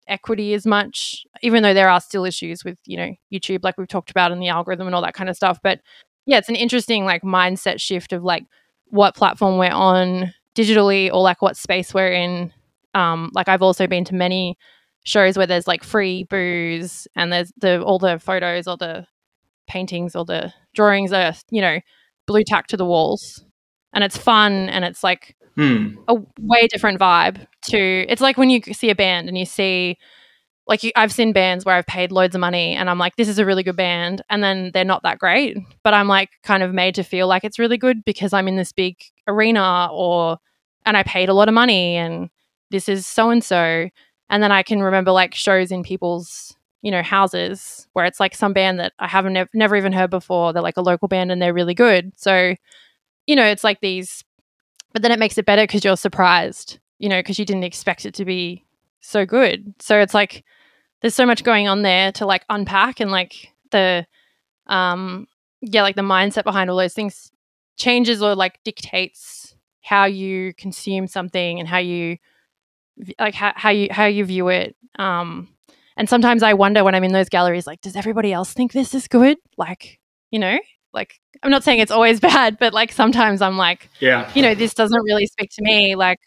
[0.09, 3.89] equity as much, even though there are still issues with, you know, YouTube, like we've
[3.89, 5.59] talked about and the algorithm and all that kind of stuff.
[5.63, 5.81] But
[6.27, 8.45] yeah, it's an interesting like mindset shift of like
[8.87, 12.53] what platform we're on digitally or like what space we're in.
[12.95, 14.59] Um, like I've also been to many
[15.05, 19.07] shows where there's like free booze and there's the all the photos or the
[19.67, 21.79] paintings or the drawings are, you know,
[22.27, 23.45] blue tack to the walls.
[23.93, 25.97] And it's fun and it's like Hmm.
[26.07, 29.97] a way different vibe to it's like when you see a band and you see
[30.67, 33.29] like you, I've seen bands where I've paid loads of money and I'm like this
[33.29, 36.63] is a really good band and then they're not that great but I'm like kind
[36.63, 38.97] of made to feel like it's really good because I'm in this big
[39.27, 40.39] arena or
[40.87, 42.31] and I paid a lot of money and
[42.71, 43.89] this is so and so
[44.31, 48.35] and then I can remember like shows in people's you know houses where it's like
[48.35, 51.33] some band that I haven't nev- never even heard before they're like a local band
[51.33, 52.55] and they're really good so
[53.29, 54.25] you know it's like these
[54.93, 58.07] but then it makes it better because you're surprised, you know, because you didn't expect
[58.07, 58.65] it to be
[59.01, 59.75] so good.
[59.79, 60.45] So it's like
[61.01, 64.07] there's so much going on there to like unpack and like the
[64.67, 65.27] um
[65.61, 67.31] yeah, like the mindset behind all those things
[67.77, 72.19] changes or like dictates how you consume something and how you
[73.21, 74.75] like how, how you how you view it.
[74.99, 75.49] Um
[75.97, 78.95] and sometimes I wonder when I'm in those galleries, like, does everybody else think this
[78.95, 79.37] is good?
[79.57, 79.99] Like,
[80.31, 80.59] you know,
[80.93, 84.31] like I'm not saying it's always bad, but like sometimes I'm like, Yeah.
[84.35, 85.95] you know, this doesn't really speak to me.
[85.95, 86.21] Like,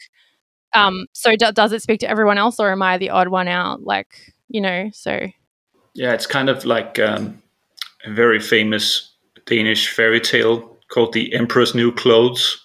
[0.74, 3.48] um, so do, does it speak to everyone else, or am I the odd one
[3.48, 3.84] out?
[3.84, 5.28] Like, you know, so
[5.94, 7.42] Yeah, it's kind of like um,
[8.06, 9.12] a very famous
[9.46, 12.58] Danish fairy tale called the Emperor's New Clothes.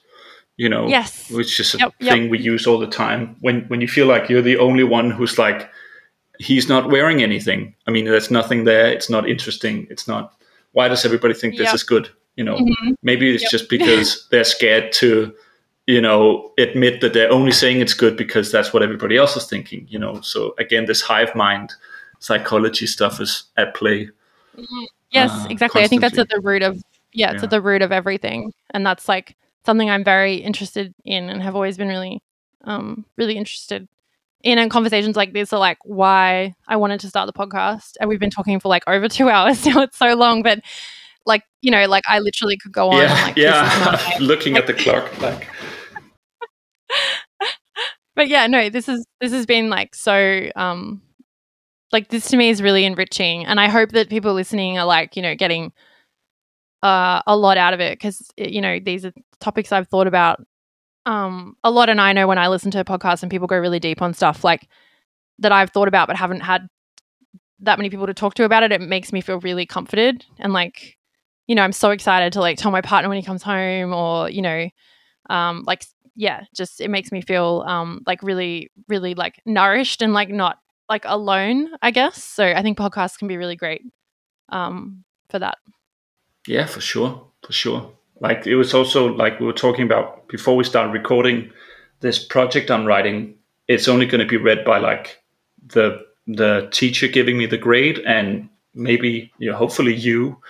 [0.59, 1.31] You know, Yes.
[1.31, 2.15] which is a Yep, yep.
[2.15, 3.37] thing we use all the time.
[3.41, 5.69] When when you feel like you're the only one who's like,
[6.39, 7.75] he's not wearing anything.
[7.87, 8.87] I mean, there's nothing there.
[8.91, 9.87] It's not interesting.
[9.91, 10.33] It's not.
[10.73, 11.75] Why does everybody think this Yep.
[11.75, 12.09] is good?
[12.37, 12.95] You know, Mhm.
[13.03, 13.51] maybe it's Yep.
[13.51, 15.33] just because they're scared to,
[15.87, 19.47] you know, admit that they're only saying it's good because that's what everybody else is
[19.47, 19.87] thinking.
[19.89, 21.73] You know, so again, this hive mind
[22.19, 24.11] psychology stuff is at play.
[25.11, 25.83] Yes, uh, exactly.
[25.83, 26.83] I think that's at the root of
[27.13, 27.45] yeah, it's Yeah.
[27.45, 31.55] at the root of everything, and that's like something I'm very interested in and have
[31.55, 32.21] always been really,
[32.65, 33.89] um, really interested
[34.43, 34.59] in.
[34.59, 38.21] And conversations like this are like why I wanted to start the podcast, and we've
[38.21, 39.81] been talking for like over two hours now.
[39.83, 40.61] It's so long, but
[41.27, 43.01] like you know, like I literally could go on.
[43.01, 44.19] and, yeah, like, yeah.
[44.21, 45.49] Looking at the clock, like
[48.17, 51.03] but yeah, no, this is this has been like so um
[51.93, 55.15] like this to me is really enriching and I hope that people listening are like,
[55.15, 55.73] you know, getting
[56.83, 60.45] uh a lot out of it because you know, these are topics I've thought about
[61.05, 63.79] um a lot and I know when I listen to podcasts and people go really
[63.79, 64.67] deep on stuff like
[65.39, 66.67] that I've thought about but haven't had
[67.61, 70.53] that many people to talk to about it, it makes me feel really comforted and
[70.53, 70.97] like
[71.47, 74.29] you know, I'm so excited to like tell my partner when he comes home or,
[74.31, 74.69] you know,
[75.31, 80.13] um like yeah, just it makes me feel um like really really like nourished and
[80.13, 80.59] like not
[80.89, 82.23] like alone, I guess.
[82.23, 83.83] So I think podcasts can be really great
[84.51, 85.59] um for that.
[86.47, 87.93] Yeah, for sure, for sure.
[88.21, 91.51] Like it was also like we were talking about before we started recording
[92.01, 93.35] this project I'm writing.
[93.69, 95.23] It's only going to be read by like
[95.67, 100.41] the the teacher giving me the grade, and maybe you know, hopefully you,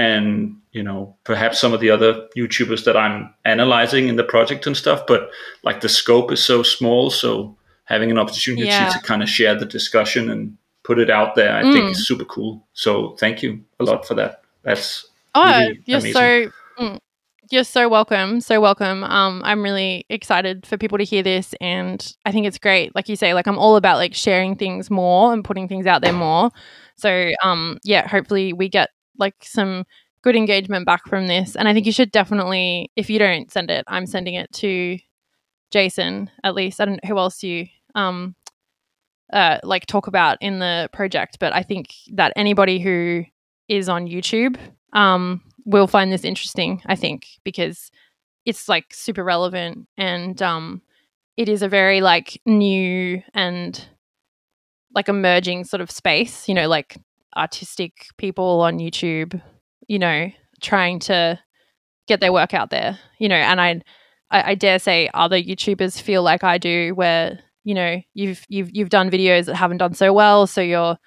[0.00, 4.66] and you know perhaps some of the other YouTubers that I'm analyzing in the project
[4.66, 5.00] and stuff.
[5.06, 5.30] But
[5.62, 8.88] like the scope is so small, so having an opportunity Yeah.
[8.90, 11.90] to kind of share the discussion and put it out there, I think Mm.
[11.90, 12.66] is super cool.
[12.72, 14.42] So thank you a lot for that.
[14.62, 16.12] That's Oh, really you're amazing.
[16.12, 16.98] so mm,
[17.50, 19.02] you're so welcome, so welcome.
[19.04, 22.94] Um, I'm really excited for people to hear this, and I think it's great.
[22.94, 26.00] Like you say, like I'm all about like sharing things more and putting things out
[26.02, 26.50] there more.
[26.96, 28.88] So, um, yeah, hopefully we get
[29.20, 29.84] like some
[30.22, 33.70] good engagement back from this, and I think you should definitely, if you don't send
[33.70, 34.98] it, I'm sending it to
[35.70, 36.80] Jason at least.
[36.80, 38.34] I don't know who else you um
[39.32, 43.24] uh like talk about in the project, but I think that anybody who
[43.68, 44.56] is on YouTube
[44.92, 47.90] um will find this interesting, I think, because
[48.44, 50.82] it's like super relevant and um
[51.36, 53.86] it is a very like new and
[54.94, 56.98] like emerging sort of space, you know, like
[57.36, 59.40] artistic people on YouTube,
[59.88, 60.30] you know,
[60.60, 61.38] trying to
[62.06, 63.82] get their work out there, you know, and I
[64.30, 68.70] I, I dare say other YouTubers feel like I do where, you know, you've you've
[68.74, 70.98] you've done videos that haven't done so well, so you're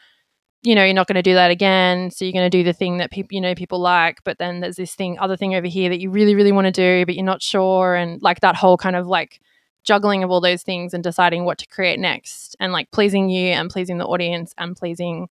[0.64, 2.10] you know, you're not going to do that again.
[2.10, 4.62] So you're going to do the thing that people, you know, people like, but then
[4.62, 7.16] there's this thing, other thing over here that you really, really want to do, but
[7.16, 7.96] you're not sure.
[7.96, 9.42] And like that whole kind of like
[9.84, 13.50] juggling of all those things and deciding what to create next and like pleasing you
[13.50, 15.28] and pleasing the audience and pleasing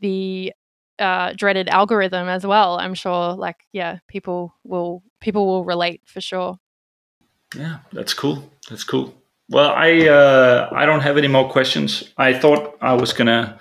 [0.00, 0.52] the
[0.98, 2.78] uh, dreaded algorithm as well.
[2.78, 6.58] I'm sure like, yeah, people will, people will relate for sure.
[7.56, 8.50] Yeah, that's cool.
[8.68, 9.14] That's cool.
[9.50, 12.12] Well, I uh, I don't have any more questions.
[12.16, 13.58] I thought I was gonna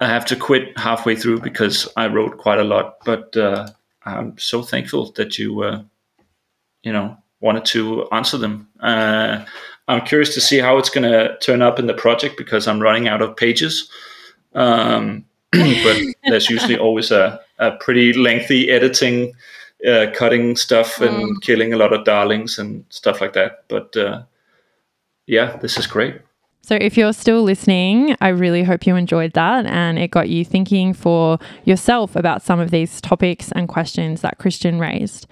[0.00, 3.68] have to quit halfway through because I wrote quite a lot, but uh,
[4.06, 5.82] I'm so thankful that you uh,
[6.82, 8.68] you know wanted to answer them.
[8.80, 9.44] Uh,
[9.86, 13.06] I'm curious to see how it's gonna turn up in the project because I'm running
[13.06, 13.90] out of pages.
[14.54, 15.26] Um,
[15.82, 19.32] but there's usually always a, a pretty lengthy editing
[19.86, 21.40] uh, cutting stuff and Mm.
[21.40, 23.64] killing a lot of darlings and stuff like that.
[23.68, 24.22] But uh,
[25.26, 26.20] yeah, this is great.
[26.62, 30.44] So, if you're still listening, I really hope you enjoyed that and it got you
[30.44, 35.26] thinking for yourself about some of these topics and questions that Christian raised.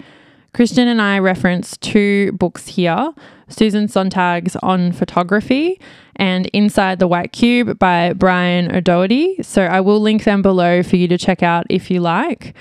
[0.57, 3.13] Christian and I reference two books here
[3.47, 5.79] Susan Sontag's On Photography
[6.17, 9.37] and Inside the White Cube by Brian O'Doherty.
[9.43, 12.55] So, I will link them below for you to check out if you like.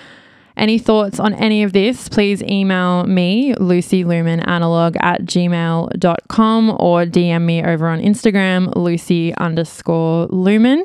[0.57, 7.63] Any thoughts on any of this, please email me, lucylumenanalog at gmail.com or DM me
[7.63, 10.83] over on Instagram, lucy underscore lumen.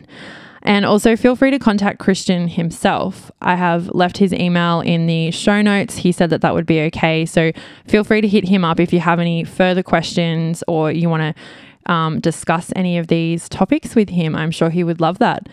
[0.62, 3.30] And also feel free to contact Christian himself.
[3.40, 5.96] I have left his email in the show notes.
[5.96, 7.24] He said that that would be okay.
[7.24, 7.52] So
[7.86, 11.34] feel free to hit him up if you have any further questions or you want
[11.34, 14.36] to um, discuss any of these topics with him.
[14.36, 15.48] I'm sure he would love that.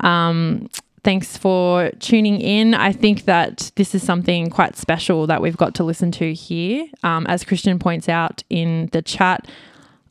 [0.00, 0.68] Um,
[1.04, 2.74] thanks for tuning in.
[2.74, 6.86] I think that this is something quite special that we've got to listen to here.
[7.02, 9.48] Um, as Christian points out in the chat,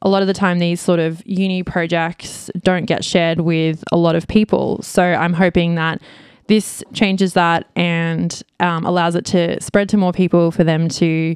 [0.02, 3.98] a lot of the time these sort of uni projects don't get shared with a
[3.98, 4.82] lot of people.
[4.84, 6.02] So I'm hoping that
[6.48, 11.36] this changes that and um, allows it to spread to more people for them to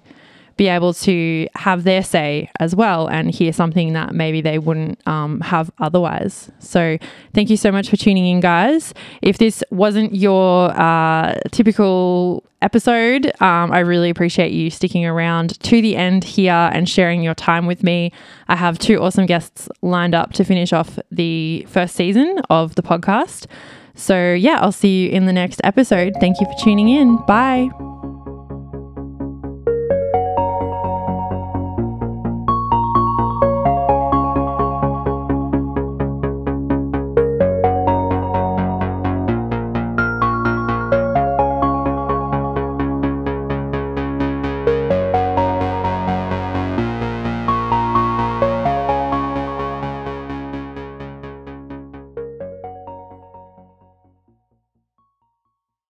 [0.62, 4.96] be able to have their say as well and hear something that maybe they wouldn't
[5.08, 6.52] um, have otherwise.
[6.60, 7.00] So,
[7.34, 8.94] thank you so much for tuning in, guys.
[9.24, 15.82] If this wasn't your uh, typical episode, um, I really appreciate you sticking around to
[15.82, 18.12] the end here and sharing your time with me.
[18.48, 22.84] I have two awesome guests lined up to finish off the first season of the
[22.84, 23.48] podcast.
[23.96, 26.14] So, yeah, I'll see you in the next episode.
[26.20, 27.18] Thank you for tuning in.
[27.26, 27.91] Bye.